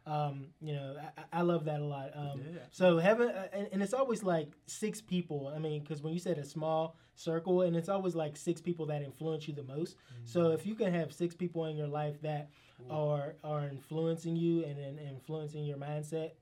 um, 0.07 0.47
you 0.61 0.75
know, 0.75 0.97
I, 1.17 1.41
I 1.41 1.43
love 1.43 1.65
that 1.65 1.81
a 1.81 1.85
lot. 1.85 2.11
Um, 2.15 2.41
Yeah, 2.45 2.61
so 2.71 2.99
having 2.99 3.29
uh, 3.29 3.49
and, 3.53 3.69
and 3.73 3.83
it's 3.83 3.95
always 3.95 4.23
like 4.23 4.53
six 4.67 5.01
people. 5.01 5.53
I 5.55 5.59
mean, 5.59 5.83
because 5.83 6.03
when 6.03 6.13
you 6.13 6.19
said 6.19 6.39
a 6.39 6.45
small 6.45 6.97
circle, 7.15 7.63
and 7.63 7.77
it's 7.77 7.89
always 7.89 8.15
like 8.15 8.37
six 8.37 8.61
people 8.61 8.87
that 8.87 9.03
influence 9.03 9.47
you 9.49 9.55
the 9.55 9.63
most. 9.63 9.97
So 10.25 10.51
if 10.53 10.67
you 10.67 10.75
can 10.75 10.93
have 10.93 11.13
six 11.13 11.35
people 11.35 11.67
in 11.67 11.77
your 11.77 11.87
life 11.89 12.21
that 12.23 12.51
are 12.91 13.35
are 13.45 13.67
influencing 13.69 14.37
you 14.37 14.65
and, 14.65 14.79
and 14.79 14.99
influencing 14.99 15.65
your 15.65 15.79
mindset 15.79 16.33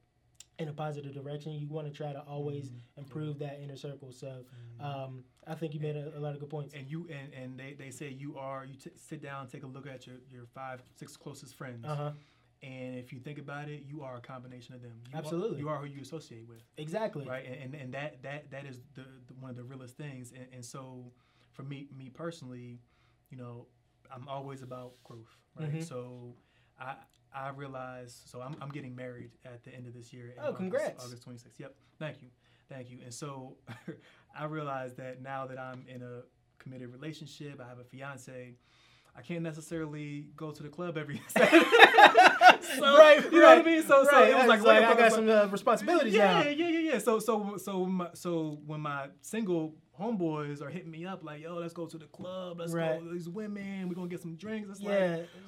in 0.58 0.68
a 0.68 0.72
positive 0.72 1.14
direction, 1.14 1.52
you 1.52 1.66
want 1.68 1.86
to 1.86 1.92
try 1.92 2.12
to 2.12 2.20
always 2.20 2.70
improve 2.96 3.38
that 3.38 3.58
inner 3.62 3.76
circle. 3.76 4.12
So 4.12 4.44
um, 4.80 5.24
I 5.46 5.54
think 5.54 5.74
you 5.74 5.80
made 5.80 5.96
a, 5.96 6.16
a 6.16 6.20
lot 6.20 6.34
of 6.34 6.40
good 6.40 6.50
points. 6.50 6.74
and 6.74 6.88
you 6.90 7.08
and, 7.10 7.32
and 7.34 7.58
they, 7.58 7.74
they 7.78 7.90
say 7.90 8.08
you 8.10 8.36
are 8.38 8.64
you 8.64 8.74
t- 8.74 8.90
sit 8.96 9.22
down 9.22 9.46
take 9.48 9.64
a 9.64 9.66
look 9.66 9.86
at 9.86 10.06
your, 10.06 10.16
your 10.30 10.44
five 10.54 10.82
six 10.94 11.16
closest 11.16 11.54
friends 11.56 11.84
Uh 11.86 11.94
huh. 11.96 12.10
and 12.62 12.96
if 12.96 13.12
you 13.12 13.18
think 13.18 13.38
about 13.38 13.68
it 13.68 13.82
you 13.86 14.02
are 14.02 14.16
a 14.16 14.20
combination 14.20 14.74
of 14.74 14.82
them 14.82 14.92
you 15.10 15.18
Absolutely. 15.18 15.56
are, 15.56 15.60
you 15.60 15.68
are 15.68 15.78
who 15.78 15.86
you 15.86 16.00
associate 16.02 16.46
with 16.48 16.62
Exactly. 16.76 17.26
right 17.26 17.44
and, 17.46 17.56
and, 17.62 17.74
and 17.74 17.94
that 17.94 18.22
that 18.22 18.50
that 18.50 18.66
is 18.66 18.80
the, 18.94 19.02
the 19.26 19.34
one 19.40 19.50
of 19.50 19.56
the 19.56 19.64
realest 19.64 19.96
things 19.96 20.32
and, 20.32 20.46
and 20.52 20.64
so 20.64 21.12
for 21.52 21.62
me 21.62 21.88
me 21.96 22.08
personally 22.08 22.80
you 23.30 23.36
know 23.38 23.66
i'm 24.14 24.28
always 24.28 24.62
about 24.62 24.92
growth 25.04 25.36
right 25.58 25.72
Mhm. 25.74 25.84
so 25.88 26.34
i 26.80 26.94
i 27.34 27.48
realized, 27.50 28.28
so 28.28 28.40
I'm, 28.40 28.56
I'm 28.60 28.68
getting 28.70 28.94
married 28.94 29.30
at 29.44 29.62
the 29.64 29.74
end 29.74 29.86
of 29.86 29.94
this 29.94 30.12
year 30.12 30.34
Oh, 30.42 30.52
congrats. 30.52 31.04
august 31.04 31.28
26th 31.28 31.58
yep 31.58 31.74
thank 31.98 32.22
you 32.22 32.28
thank 32.68 32.90
you 32.90 32.98
and 33.04 33.12
so 33.12 33.56
i 34.38 34.44
realized 34.44 34.96
that 34.98 35.22
now 35.22 35.46
that 35.46 35.58
i'm 35.58 35.84
in 35.88 36.02
a 36.02 36.22
committed 36.58 36.92
relationship 36.92 37.60
i 37.64 37.68
have 37.68 37.78
a 37.78 37.84
fiance 37.84 38.54
I 39.14 39.20
can't 39.20 39.42
necessarily 39.42 40.28
go 40.36 40.50
to 40.52 40.62
the 40.62 40.68
club 40.70 40.96
every 40.96 41.20
Saturday. 41.28 41.64
so, 42.78 42.96
right, 42.96 43.22
you 43.30 43.40
know 43.40 43.56
what 43.56 43.58
I 43.58 43.62
mean? 43.62 43.82
So, 43.82 44.06
so 44.10 44.24
it 44.24 44.34
was 44.34 44.46
like, 44.46 44.62
like, 44.62 44.84
I 44.84 44.94
got 44.94 45.12
some 45.12 45.28
uh, 45.28 45.46
responsibilities 45.46 46.14
yeah, 46.14 46.40
now. 46.40 46.48
yeah, 46.48 46.68
yeah, 46.68 46.78
yeah. 46.92 46.98
So, 46.98 47.18
so, 47.18 47.58
so, 47.58 47.84
my, 47.84 48.08
so 48.14 48.58
when 48.64 48.80
my 48.80 49.08
single 49.20 49.74
homeboys 50.00 50.62
are 50.62 50.70
hitting 50.70 50.90
me 50.90 51.04
up 51.06 51.22
like, 51.22 51.42
"Yo, 51.42 51.54
let's 51.56 51.72
go 51.74 51.86
to 51.86 51.98
the 51.98 52.06
club. 52.06 52.58
Let's 52.58 52.72
Right. 52.72 53.00
go. 53.02 53.12
These 53.12 53.28
women. 53.28 53.88
We're 53.88 53.94
gonna 53.94 54.08
get 54.08 54.20
some 54.22 54.36
drinks." 54.36 54.70
It's 54.70 54.80
Yeah, 54.80 54.90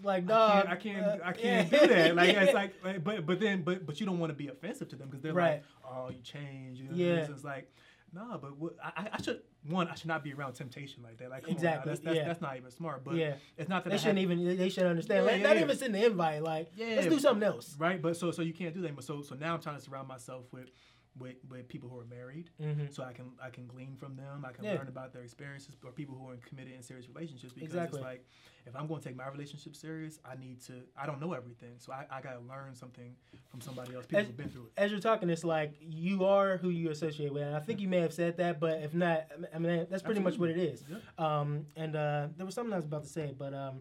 like. 0.03 0.22
it's 0.22 0.28
like 0.28 0.30
I 0.30 0.66
can't, 0.66 0.68
I 0.68 0.76
can't, 0.76 1.07
uh, 1.07 1.18
I 1.24 1.32
can't 1.32 1.72
yeah. 1.72 1.78
do 1.80 1.86
that. 1.86 2.16
Like 2.16 2.32
Yeah. 2.34 2.42
it's 2.45 2.55
like, 2.61 2.74
like, 2.84 3.05
but, 3.05 3.26
but 3.26 3.40
then, 3.40 3.62
but, 3.62 3.86
but 3.86 3.99
you 4.01 4.07
don't 4.07 4.18
want 4.18 4.30
to 4.30 4.36
be 4.36 4.49
offensive 4.49 4.88
to 4.90 4.97
them 4.97 5.09
because 5.09 5.22
they're 5.22 5.32
Right. 5.32 5.62
like, 5.82 5.92
oh, 5.92 6.11
you 6.11 6.20
change." 6.22 6.78
You 6.78 6.88
know, 6.88 6.95
Yeah. 6.95 7.07
yeah. 7.14 7.26
It's 7.30 7.45
like, 7.45 7.70
nah, 8.12 8.36
but 8.38 8.57
what, 8.59 8.74
I, 8.82 9.09
I- 9.14 9.22
should 9.22 9.42
one, 9.66 9.88
I 9.88 9.95
should 9.95 10.09
not 10.09 10.22
be 10.22 10.34
around 10.34 10.53
temptation 10.53 11.03
like 11.03 11.16
that. 11.16 11.30
Like, 11.30 11.49
Exactly, 11.49 11.88
that's, 11.90 12.01
that's, 12.05 12.16
yeah. 12.16 12.26
that's 12.26 12.42
not 12.42 12.59
even 12.59 12.70
smart. 12.70 13.03
But 13.03 13.14
Yeah. 13.14 13.36
it's 13.57 13.70
not 13.70 13.82
that 13.84 13.88
They 13.90 13.97
I 13.97 13.99
shouldn't 13.99 14.18
even. 14.18 14.59
They 14.59 14.68
should 14.68 14.84
understand. 14.84 15.24
Yeah, 15.24 15.32
like, 15.32 15.40
yeah, 15.40 15.47
not 15.49 15.57
even 15.57 15.74
send 15.78 15.95
the 15.95 16.05
invite. 16.05 16.42
Like, 16.42 16.70
Yeah, 16.76 16.97
let's 16.97 17.07
do 17.07 17.18
something 17.18 17.42
else. 17.42 17.74
right. 17.78 18.01
But 18.03 18.18
so, 18.18 18.30
so 18.30 18.42
you 18.42 18.53
can't 18.53 18.74
do 18.74 18.82
that. 18.82 18.95
But 18.95 19.05
so, 19.05 19.22
so 19.22 19.34
now 19.36 19.55
I'm 19.55 19.61
trying 19.62 19.76
to 19.76 19.80
surround 19.82 20.07
myself 20.07 20.45
with, 20.53 20.68
with, 21.18 21.36
with 21.48 21.68
people 21.68 21.88
who 21.88 21.98
are 22.00 22.04
married, 22.06 22.50
Mm-hmm. 22.60 22.86
so 22.90 23.02
I 23.04 23.12
can, 23.12 23.26
I 23.42 23.50
can 23.50 23.66
glean 23.66 23.96
from 23.96 24.16
them. 24.16 24.44
I 24.44 24.52
can 24.52 24.64
Yeah. 24.64 24.74
learn 24.74 24.88
about 24.88 25.12
their 25.12 25.22
experiences, 25.22 25.76
or 25.84 25.92
people 25.92 26.16
who 26.16 26.28
are 26.30 26.34
in 26.34 26.40
committed 26.40 26.72
and 26.74 26.84
serious 26.84 27.08
relationships. 27.08 27.52
Because 27.52 27.68
Exactly. 27.68 28.00
it's 28.00 28.04
like, 28.04 28.24
if 28.66 28.74
I'm 28.74 28.86
going 28.86 29.00
to 29.00 29.06
take 29.08 29.16
my 29.16 29.28
relationship 29.28 29.76
serious, 29.76 30.18
I 30.24 30.36
need 30.36 30.60
to. 30.66 30.72
I 30.96 31.04
don't 31.06 31.20
know 31.20 31.32
everything, 31.34 31.74
so 31.78 31.92
I, 31.92 32.06
I 32.10 32.20
got 32.20 32.32
to 32.32 32.40
learn 32.40 32.74
something 32.74 33.14
from 33.48 33.60
somebody 33.60 33.94
else. 33.94 34.06
People 34.06 34.20
As- 34.20 34.26
who've 34.26 34.36
been 34.36 34.48
through 34.48 34.64
it. 34.66 34.72
As 34.76 34.90
you're 34.90 35.00
talking, 35.00 35.28
it's 35.30 35.44
like 35.44 35.74
you 35.80 36.24
are 36.24 36.56
who 36.56 36.70
you 36.70 36.90
associate 36.90 37.32
with. 37.32 37.42
And 37.42 37.54
I 37.54 37.60
think 37.60 37.80
you 37.80 37.88
may 37.88 38.00
have 38.00 38.12
said 38.14 38.38
that, 38.38 38.58
but 38.60 38.80
if 38.82 38.94
not, 38.94 39.26
I 39.54 39.58
mean 39.58 39.86
that's 39.90 40.02
pretty 40.02 40.20
much 40.20 40.38
what 40.38 40.48
it 40.50 40.56
is. 40.58 40.82
Yeah. 40.90 40.96
Um, 41.18 41.66
and 41.76 41.94
uh, 41.94 42.28
there 42.36 42.46
was 42.46 42.54
something 42.54 42.72
I 42.72 42.76
was 42.76 42.86
about 42.86 43.02
to 43.04 43.08
say, 43.10 43.34
but 43.38 43.52
um, 43.54 43.80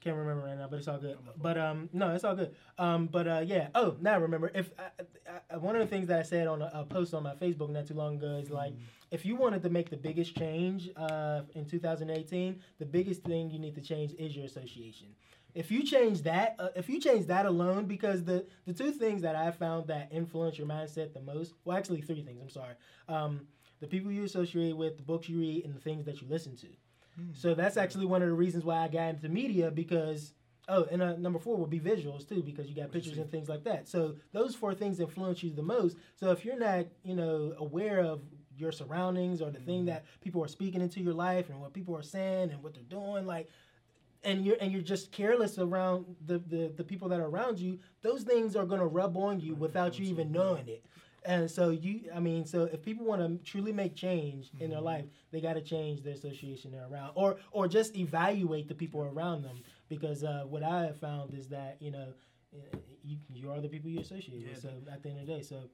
can't 0.00 0.16
remember 0.16 0.44
right 0.44 0.56
now. 0.56 0.68
But 0.68 0.78
it's 0.78 0.88
all 0.88 0.98
good. 0.98 1.18
But 1.36 1.58
um, 1.58 1.88
no, 1.92 2.14
it's 2.14 2.24
all 2.24 2.36
good. 2.36 2.54
Um, 2.78 3.06
but 3.06 3.26
uh, 3.26 3.42
yeah. 3.44 3.68
Oh, 3.74 3.96
now 4.00 4.12
I 4.12 4.16
remember. 4.16 4.50
If 4.54 4.70
I, 4.78 5.02
I, 5.50 5.56
one 5.56 5.76
of 5.76 5.80
the 5.80 5.88
things 5.88 6.08
that 6.08 6.18
I 6.18 6.22
said 6.22 6.46
on 6.46 6.62
a, 6.62 6.70
a 6.72 6.84
post 6.84 7.14
on 7.14 7.22
my 7.22 7.34
Facebook 7.34 7.70
not 7.70 7.86
too 7.86 7.94
long 7.94 8.16
ago 8.16 8.38
is 8.42 8.50
like, 8.50 8.74
if 9.10 9.24
you 9.24 9.36
wanted 9.36 9.62
to 9.62 9.70
make 9.70 9.90
the 9.90 9.96
biggest 9.96 10.36
change 10.36 10.90
uh, 10.96 11.42
in 11.54 11.64
2018, 11.64 12.60
the 12.78 12.86
biggest 12.86 13.22
thing 13.22 13.50
you 13.50 13.58
need 13.58 13.74
to 13.74 13.80
change 13.80 14.14
is 14.18 14.36
your 14.36 14.44
association. 14.44 15.08
If 15.54 15.70
you 15.70 15.82
change 15.82 16.22
that, 16.22 16.54
uh, 16.58 16.68
if 16.76 16.88
you 16.88 17.00
change 17.00 17.26
that 17.26 17.46
alone, 17.46 17.86
because 17.86 18.22
the 18.22 18.46
the 18.66 18.72
two 18.72 18.92
things 18.92 19.22
that 19.22 19.34
I 19.34 19.50
found 19.50 19.88
that 19.88 20.08
influence 20.12 20.58
your 20.58 20.68
mindset 20.68 21.14
the 21.14 21.20
most, 21.20 21.54
well, 21.64 21.76
actually 21.76 22.02
three 22.02 22.22
things. 22.22 22.40
I'm 22.40 22.50
sorry. 22.50 22.74
Um, 23.08 23.46
the 23.80 23.86
people 23.86 24.10
you 24.10 24.24
associate 24.24 24.76
with, 24.76 24.96
the 24.96 25.02
books 25.02 25.28
you 25.28 25.38
read, 25.38 25.64
and 25.64 25.74
the 25.74 25.80
things 25.80 26.04
that 26.04 26.20
you 26.20 26.28
listen 26.28 26.56
to. 26.56 26.68
So 27.32 27.54
that's 27.54 27.76
actually 27.76 28.06
one 28.06 28.22
of 28.22 28.28
the 28.28 28.34
reasons 28.34 28.64
why 28.64 28.78
I 28.78 28.88
got 28.88 29.10
into 29.10 29.28
media 29.28 29.70
because 29.70 30.34
oh, 30.68 30.86
and 30.90 31.02
uh, 31.02 31.16
number 31.16 31.38
four 31.38 31.56
would 31.56 31.70
be 31.70 31.80
visuals 31.80 32.28
too 32.28 32.42
because 32.42 32.68
you 32.68 32.74
got 32.74 32.92
pictures 32.92 33.18
and 33.18 33.30
things 33.30 33.48
like 33.48 33.64
that. 33.64 33.88
So 33.88 34.16
those 34.32 34.54
four 34.54 34.74
things 34.74 35.00
influence 35.00 35.42
you 35.42 35.50
the 35.50 35.62
most. 35.62 35.96
So 36.16 36.30
if 36.30 36.44
you're 36.44 36.58
not, 36.58 36.86
you 37.02 37.14
know, 37.14 37.54
aware 37.58 38.00
of 38.00 38.20
your 38.56 38.72
surroundings 38.72 39.40
or 39.40 39.50
the 39.50 39.60
thing 39.60 39.84
that 39.86 40.04
people 40.20 40.42
are 40.42 40.48
speaking 40.48 40.80
into 40.80 41.00
your 41.00 41.14
life 41.14 41.48
and 41.48 41.60
what 41.60 41.72
people 41.72 41.96
are 41.96 42.02
saying 42.02 42.50
and 42.50 42.62
what 42.62 42.74
they're 42.74 42.82
doing, 42.84 43.26
like 43.26 43.48
and 44.24 44.44
you're 44.44 44.56
and 44.60 44.72
you're 44.72 44.82
just 44.82 45.12
careless 45.12 45.58
around 45.58 46.04
the, 46.26 46.38
the, 46.38 46.72
the 46.76 46.84
people 46.84 47.08
that 47.08 47.20
are 47.20 47.26
around 47.26 47.58
you, 47.58 47.78
those 48.02 48.22
things 48.22 48.56
are 48.56 48.66
gonna 48.66 48.86
rub 48.86 49.16
on 49.16 49.40
you 49.40 49.54
without 49.54 49.98
you 49.98 50.06
even 50.06 50.32
knowing 50.32 50.68
it. 50.68 50.84
And 51.24 51.50
so 51.50 51.70
you, 51.70 52.02
I 52.14 52.20
mean, 52.20 52.44
so 52.46 52.64
if 52.72 52.82
people 52.82 53.04
want 53.04 53.20
to 53.22 53.50
truly 53.50 53.72
make 53.72 53.94
change 53.94 54.50
in 54.60 54.70
their 54.70 54.80
life, 54.80 55.04
they 55.30 55.40
got 55.40 55.54
to 55.54 55.60
change 55.60 56.02
their 56.02 56.14
association 56.14 56.70
they're 56.72 56.86
around, 56.90 57.12
or 57.14 57.36
or 57.50 57.68
just 57.68 57.96
evaluate 57.96 58.68
the 58.68 58.74
people 58.74 59.02
around 59.02 59.42
them. 59.42 59.62
Because 59.88 60.22
uh, 60.24 60.44
what 60.48 60.62
I 60.62 60.82
have 60.84 60.98
found 60.98 61.34
is 61.34 61.48
that 61.48 61.76
you 61.80 61.90
know, 61.90 62.14
uh, 62.54 62.76
you 63.04 63.18
you 63.34 63.50
are 63.50 63.60
the 63.60 63.68
people 63.68 63.90
you 63.90 64.00
associate 64.00 64.40
Yeah. 64.40 64.50
with. 64.52 64.62
So 64.62 64.70
at 64.92 65.02
the 65.02 65.10
end 65.10 65.20
of 65.20 65.26
the 65.26 65.32
day, 65.34 65.42
so. 65.42 65.68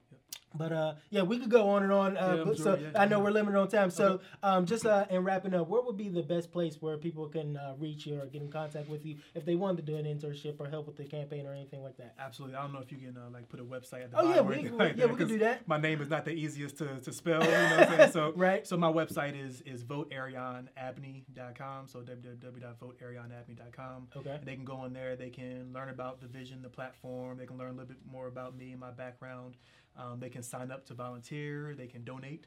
But 0.57 0.73
uh, 0.73 0.95
yeah, 1.11 1.23
we 1.23 1.39
could 1.39 1.51
go 1.51 1.69
on 1.71 1.83
and 1.83 1.93
on. 1.93 2.17
Uh, 2.17 2.37
Yeah, 2.39 2.45
but, 2.45 2.57
sure, 2.57 2.65
so 2.65 2.75
yeah, 2.77 2.91
I 3.01 3.07
know 3.07 3.19
yeah. 3.19 3.25
we're 3.25 3.31
limited 3.33 3.59
on 3.59 3.69
time. 3.69 3.91
So 3.91 4.21
um, 4.43 4.67
just 4.67 4.87
uh, 4.87 5.05
in 5.11 5.25
wrapping 5.25 5.53
up, 5.55 5.69
where 5.69 5.83
would 5.83 5.97
be 5.97 6.09
the 6.09 6.23
best 6.23 6.53
place 6.53 6.77
where 6.81 6.97
people 6.97 7.27
can 7.29 7.57
uh, 7.57 7.75
reach 7.79 8.07
you 8.07 8.21
or 8.21 8.27
get 8.27 8.43
in 8.43 8.51
contact 8.51 8.89
with 8.89 9.05
you 9.05 9.17
if 9.35 9.45
they 9.45 9.57
wanted 9.57 9.85
to 9.85 9.93
do 9.93 9.97
an 9.99 10.05
internship 10.05 10.61
or 10.61 10.69
help 10.69 10.87
with 10.87 10.97
the 10.97 11.05
campaign 11.05 11.47
or 11.47 11.53
anything 11.53 11.83
like 11.83 11.97
that? 11.97 12.15
Absolutely. 12.19 12.57
I 12.57 12.63
don't 12.63 12.73
know 12.73 12.81
if 12.81 12.93
you 12.93 12.99
can 12.99 13.17
uh, 13.17 13.29
like 13.33 13.49
put 13.49 13.59
a 13.61 13.65
website 13.65 14.05
at 14.05 14.11
the 14.13 14.19
Oh, 14.21 14.31
yeah, 14.33 14.41
we- 14.43 14.55
anything 14.55 14.73
we- 14.73 14.79
like 14.79 14.97
yeah, 14.97 15.07
we 15.07 15.17
can 15.17 15.29
do 15.29 15.39
that. 15.41 15.67
My 15.67 15.79
name 15.79 16.01
is 16.01 16.09
not 16.09 16.25
the 16.25 16.33
easiest 16.33 16.79
to, 16.79 17.01
to 17.01 17.13
spell. 17.13 17.43
You 17.45 17.51
know 17.51 17.63
what 17.77 17.89
I'm 17.91 17.97
saying? 17.99 18.11
So 18.13 18.33
Right. 18.37 18.67
So 18.67 18.77
my 18.77 18.91
website 18.93 19.35
is 19.41 19.61
is 19.63 19.83
voteaerionabney.com. 19.85 21.89
So 21.89 22.01
www.voteaerionabney.com. 22.01 24.09
Okay. 24.17 24.31
And 24.31 24.45
they 24.47 24.55
can 24.55 24.65
go 24.65 24.77
on 24.77 24.93
there. 24.93 25.17
They 25.17 25.31
can 25.31 25.73
learn 25.73 25.89
about 25.89 26.21
the 26.21 26.27
vision, 26.27 26.63
the 26.63 26.69
platform. 26.69 27.39
They 27.39 27.47
can 27.47 27.57
learn 27.59 27.71
a 27.71 27.73
little 27.73 27.87
bit 27.89 27.99
more 28.11 28.27
about 28.29 28.57
me 28.57 28.71
and 28.73 28.81
my 28.81 28.91
background. 28.91 29.57
Um, 29.97 30.19
they 30.21 30.29
can 30.29 30.43
sign 30.43 30.71
up 30.71 30.85
to 30.87 30.95
volunteer. 30.95 31.75
They 31.77 31.87
can 31.87 32.05
donate. 32.05 32.47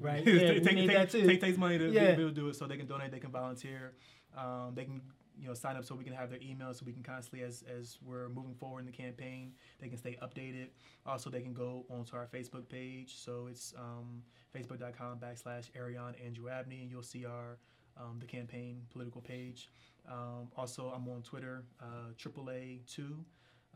Right, 0.00 0.24
Take- 0.24 0.34
yeah, 0.42 0.52
we 0.52 0.60
take, 0.60 0.74
need 0.74 0.86
take, 0.86 0.96
that 0.96 1.10
too. 1.10 1.26
Take, 1.26 1.40
takes 1.40 1.58
money 1.58 1.78
to 1.78 1.90
Yeah. 1.90 2.14
be 2.14 2.22
able 2.22 2.28
to 2.28 2.34
do 2.34 2.48
it. 2.48 2.56
So 2.56 2.66
they 2.66 2.76
can 2.76 2.86
donate. 2.86 3.10
They 3.10 3.18
can 3.18 3.30
volunteer. 3.32 3.94
Um, 4.36 4.72
they 4.74 4.84
can 4.84 5.00
you 5.40 5.46
know 5.48 5.54
sign 5.54 5.76
up 5.76 5.84
so 5.84 5.94
we 5.94 6.04
can 6.04 6.12
have 6.12 6.30
their 6.30 6.40
email 6.42 6.72
so 6.74 6.82
we 6.84 6.92
can 6.92 7.02
constantly 7.02 7.46
as 7.46 7.62
as 7.78 7.98
we're 8.04 8.28
moving 8.28 8.54
forward 8.54 8.80
in 8.80 8.86
the 8.86 8.92
campaign 8.92 9.52
they 9.78 9.88
can 9.88 9.96
stay 9.96 10.16
updated 10.22 10.68
also 11.06 11.30
they 11.30 11.40
can 11.40 11.52
go 11.52 11.84
onto 11.90 12.16
our 12.16 12.26
facebook 12.26 12.68
page 12.68 13.16
so 13.16 13.46
it's 13.48 13.72
um, 13.78 14.22
facebook.com 14.54 15.18
backslash 15.18 15.70
aerion 15.78 16.14
andrew 16.24 16.48
abney 16.48 16.82
and 16.82 16.90
you'll 16.90 17.02
see 17.02 17.24
our 17.24 17.58
um, 17.96 18.16
the 18.18 18.26
campaign 18.26 18.82
political 18.90 19.20
page 19.20 19.70
um, 20.10 20.48
also 20.56 20.92
i'm 20.94 21.06
on 21.08 21.22
twitter 21.22 21.62
uh, 21.80 22.12
aaa2 22.18 23.14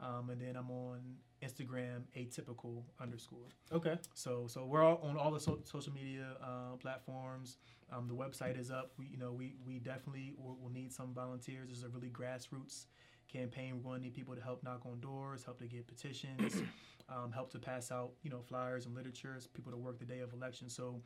Um, 0.02 0.30
and 0.30 0.40
then 0.40 0.56
I'm 0.56 0.70
on 0.70 1.00
Instagram 1.42 2.02
atypical 2.16 2.82
underscore. 3.00 3.48
Okay. 3.72 3.96
So 4.14 4.46
so 4.48 4.64
we're 4.66 4.82
all 4.82 5.00
on 5.02 5.16
all 5.16 5.30
the 5.30 5.40
so- 5.40 5.60
social 5.64 5.92
media 5.92 6.36
uh, 6.42 6.76
platforms. 6.80 7.58
Um, 7.92 8.08
the 8.08 8.14
website 8.14 8.58
is 8.58 8.70
up. 8.70 8.92
We 8.98 9.06
you 9.06 9.16
know 9.16 9.32
we 9.32 9.54
we 9.64 9.78
definitely 9.78 10.34
will, 10.36 10.56
will 10.60 10.70
need 10.70 10.92
some 10.92 11.14
volunteers. 11.14 11.68
This 11.68 11.78
is 11.78 11.84
a 11.84 11.88
really 11.88 12.10
grassroots 12.10 12.86
campaign. 13.32 13.76
We're 13.76 13.90
going 13.90 14.00
to 14.00 14.04
need 14.04 14.14
people 14.14 14.34
to 14.34 14.42
help 14.42 14.62
knock 14.62 14.82
on 14.84 15.00
doors, 15.00 15.44
help 15.44 15.58
to 15.60 15.66
get 15.66 15.86
petitions, 15.86 16.62
um, 17.08 17.32
help 17.32 17.50
to 17.52 17.58
pass 17.58 17.90
out 17.90 18.12
you 18.22 18.30
know 18.30 18.40
flyers 18.40 18.86
and 18.86 18.94
literatures. 18.94 19.46
People 19.46 19.72
to 19.72 19.78
work 19.78 19.98
the 19.98 20.04
day 20.04 20.20
of 20.20 20.32
election. 20.32 20.68
So 20.68 21.00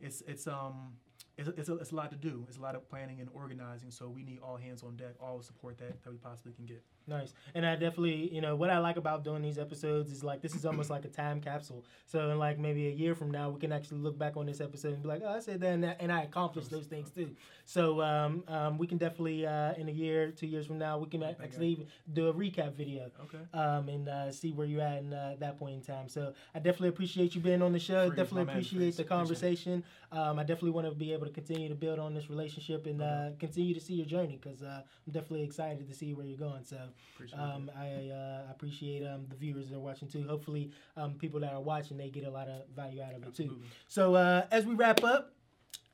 it's 0.00 0.22
it's 0.26 0.46
um 0.46 0.92
it's, 1.38 1.48
it's, 1.48 1.68
a, 1.68 1.74
it's 1.76 1.90
a 1.92 1.94
lot 1.94 2.10
to 2.10 2.16
do. 2.16 2.44
It's 2.48 2.56
a 2.56 2.62
lot 2.62 2.74
of 2.74 2.88
planning 2.88 3.20
and 3.20 3.28
organizing. 3.34 3.90
So 3.90 4.08
we 4.08 4.22
need 4.22 4.38
all 4.42 4.56
hands 4.56 4.82
on 4.82 4.96
deck, 4.96 5.14
all 5.20 5.36
the 5.36 5.44
support 5.44 5.76
that, 5.78 6.02
that 6.02 6.10
we 6.10 6.16
possibly 6.16 6.52
can 6.52 6.64
get. 6.64 6.82
Nice. 7.08 7.34
And 7.54 7.64
I 7.64 7.74
definitely, 7.74 8.34
you 8.34 8.40
know, 8.40 8.56
what 8.56 8.68
I 8.68 8.78
like 8.78 8.96
about 8.96 9.22
doing 9.22 9.40
these 9.40 9.58
episodes 9.58 10.10
is 10.10 10.24
like 10.24 10.42
this 10.42 10.56
is 10.56 10.66
almost 10.66 10.90
like 10.90 11.04
a 11.04 11.08
time 11.08 11.40
capsule. 11.40 11.84
So 12.06 12.30
in 12.30 12.38
like 12.38 12.58
maybe 12.58 12.88
a 12.88 12.90
year 12.90 13.14
from 13.14 13.30
now, 13.30 13.48
we 13.48 13.60
can 13.60 13.70
actually 13.70 13.98
look 13.98 14.18
back 14.18 14.36
on 14.36 14.46
this 14.46 14.60
episode 14.60 14.94
and 14.94 15.02
be 15.02 15.08
like, 15.08 15.22
oh, 15.24 15.34
I 15.34 15.38
said 15.38 15.60
that 15.60 15.72
and, 15.72 15.84
that, 15.84 15.98
and 16.00 16.10
I 16.10 16.22
accomplished 16.22 16.70
those 16.70 16.86
things 16.86 17.10
too. 17.10 17.30
So 17.64 18.02
um, 18.02 18.42
um, 18.48 18.76
we 18.76 18.88
can 18.88 18.98
definitely 18.98 19.46
uh, 19.46 19.74
in 19.74 19.88
a 19.88 19.92
year, 19.92 20.32
two 20.32 20.48
years 20.48 20.66
from 20.66 20.78
now, 20.78 20.98
we 20.98 21.06
can 21.06 21.22
actually 21.22 21.86
do 22.12 22.28
a 22.28 22.34
recap 22.34 22.74
video. 22.74 23.10
Okay. 23.22 23.38
Um, 23.54 23.88
and 23.88 24.08
uh, 24.08 24.32
see 24.32 24.50
where 24.52 24.66
you're 24.66 24.82
at 24.82 24.98
in 24.98 25.12
uh, 25.12 25.36
that 25.38 25.58
point 25.60 25.74
in 25.74 25.82
time. 25.82 26.08
So 26.08 26.32
I 26.54 26.58
definitely 26.58 26.88
appreciate 26.88 27.36
you 27.36 27.40
being 27.40 27.62
on 27.62 27.72
the 27.72 27.78
show. 27.78 28.08
Freeze, 28.08 28.16
definitely 28.16 28.46
man, 28.46 28.56
appreciate 28.56 28.78
Freeze. 28.78 28.96
the 28.96 29.04
conversation. 29.04 29.84
Um, 30.10 30.38
I 30.40 30.42
definitely 30.42 30.70
want 30.70 30.88
to 30.88 30.94
be 30.94 31.12
able 31.12 31.26
to 31.26 31.32
continue 31.32 31.68
to 31.68 31.74
build 31.74 32.00
on 32.00 32.14
this 32.14 32.28
relationship 32.30 32.86
and 32.86 33.00
uh, 33.00 33.30
continue 33.38 33.74
to 33.74 33.80
see 33.80 33.94
your 33.94 34.06
journey 34.06 34.40
because 34.42 34.62
uh, 34.62 34.82
I'm 35.06 35.12
definitely 35.12 35.44
excited 35.44 35.88
to 35.88 35.94
see 35.94 36.14
where 36.14 36.26
you're 36.26 36.38
going. 36.38 36.64
So 36.64 36.78
Appreciate 37.14 37.38
um, 37.38 37.70
I 37.76 38.10
uh, 38.10 38.50
appreciate 38.50 39.06
um, 39.06 39.26
the 39.28 39.36
viewers 39.36 39.68
that 39.68 39.76
are 39.76 39.80
watching 39.80 40.08
too. 40.08 40.24
Hopefully, 40.28 40.70
um, 40.96 41.14
people 41.14 41.40
that 41.40 41.52
are 41.52 41.60
watching 41.60 41.96
they 41.96 42.10
get 42.10 42.24
a 42.24 42.30
lot 42.30 42.48
of 42.48 42.62
value 42.74 43.02
out 43.02 43.14
of 43.14 43.22
it 43.22 43.34
too. 43.34 43.44
Absolutely. 43.44 43.66
So 43.88 44.14
uh, 44.14 44.46
as 44.50 44.64
we 44.66 44.74
wrap 44.74 45.02
up. 45.04 45.32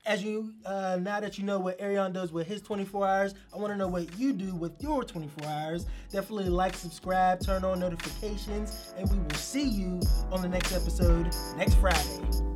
As 0.05 0.21
you 0.21 0.53
uh, 0.65 0.97
now 0.99 1.21
that 1.21 1.37
you 1.37 1.45
know 1.45 1.59
what 1.59 1.79
Aerion 1.79 2.11
does 2.11 2.33
with 2.33 2.45
his 2.45 2.61
24 2.61 3.07
hours, 3.07 3.35
I 3.53 3.57
want 3.57 3.71
to 3.71 3.77
know 3.77 3.87
what 3.87 4.19
you 4.19 4.33
do 4.33 4.53
with 4.53 4.73
your 4.83 5.01
24 5.01 5.47
hours. 5.47 5.85
Definitely 6.11 6.49
like, 6.49 6.75
subscribe, 6.75 7.39
turn 7.39 7.63
on 7.63 7.79
notifications, 7.79 8.93
and 8.97 9.09
we 9.09 9.17
will 9.17 9.35
see 9.35 9.63
you 9.63 10.01
on 10.29 10.41
the 10.41 10.49
next 10.49 10.73
episode 10.73 11.33
next 11.55 11.75
Friday. 11.75 12.52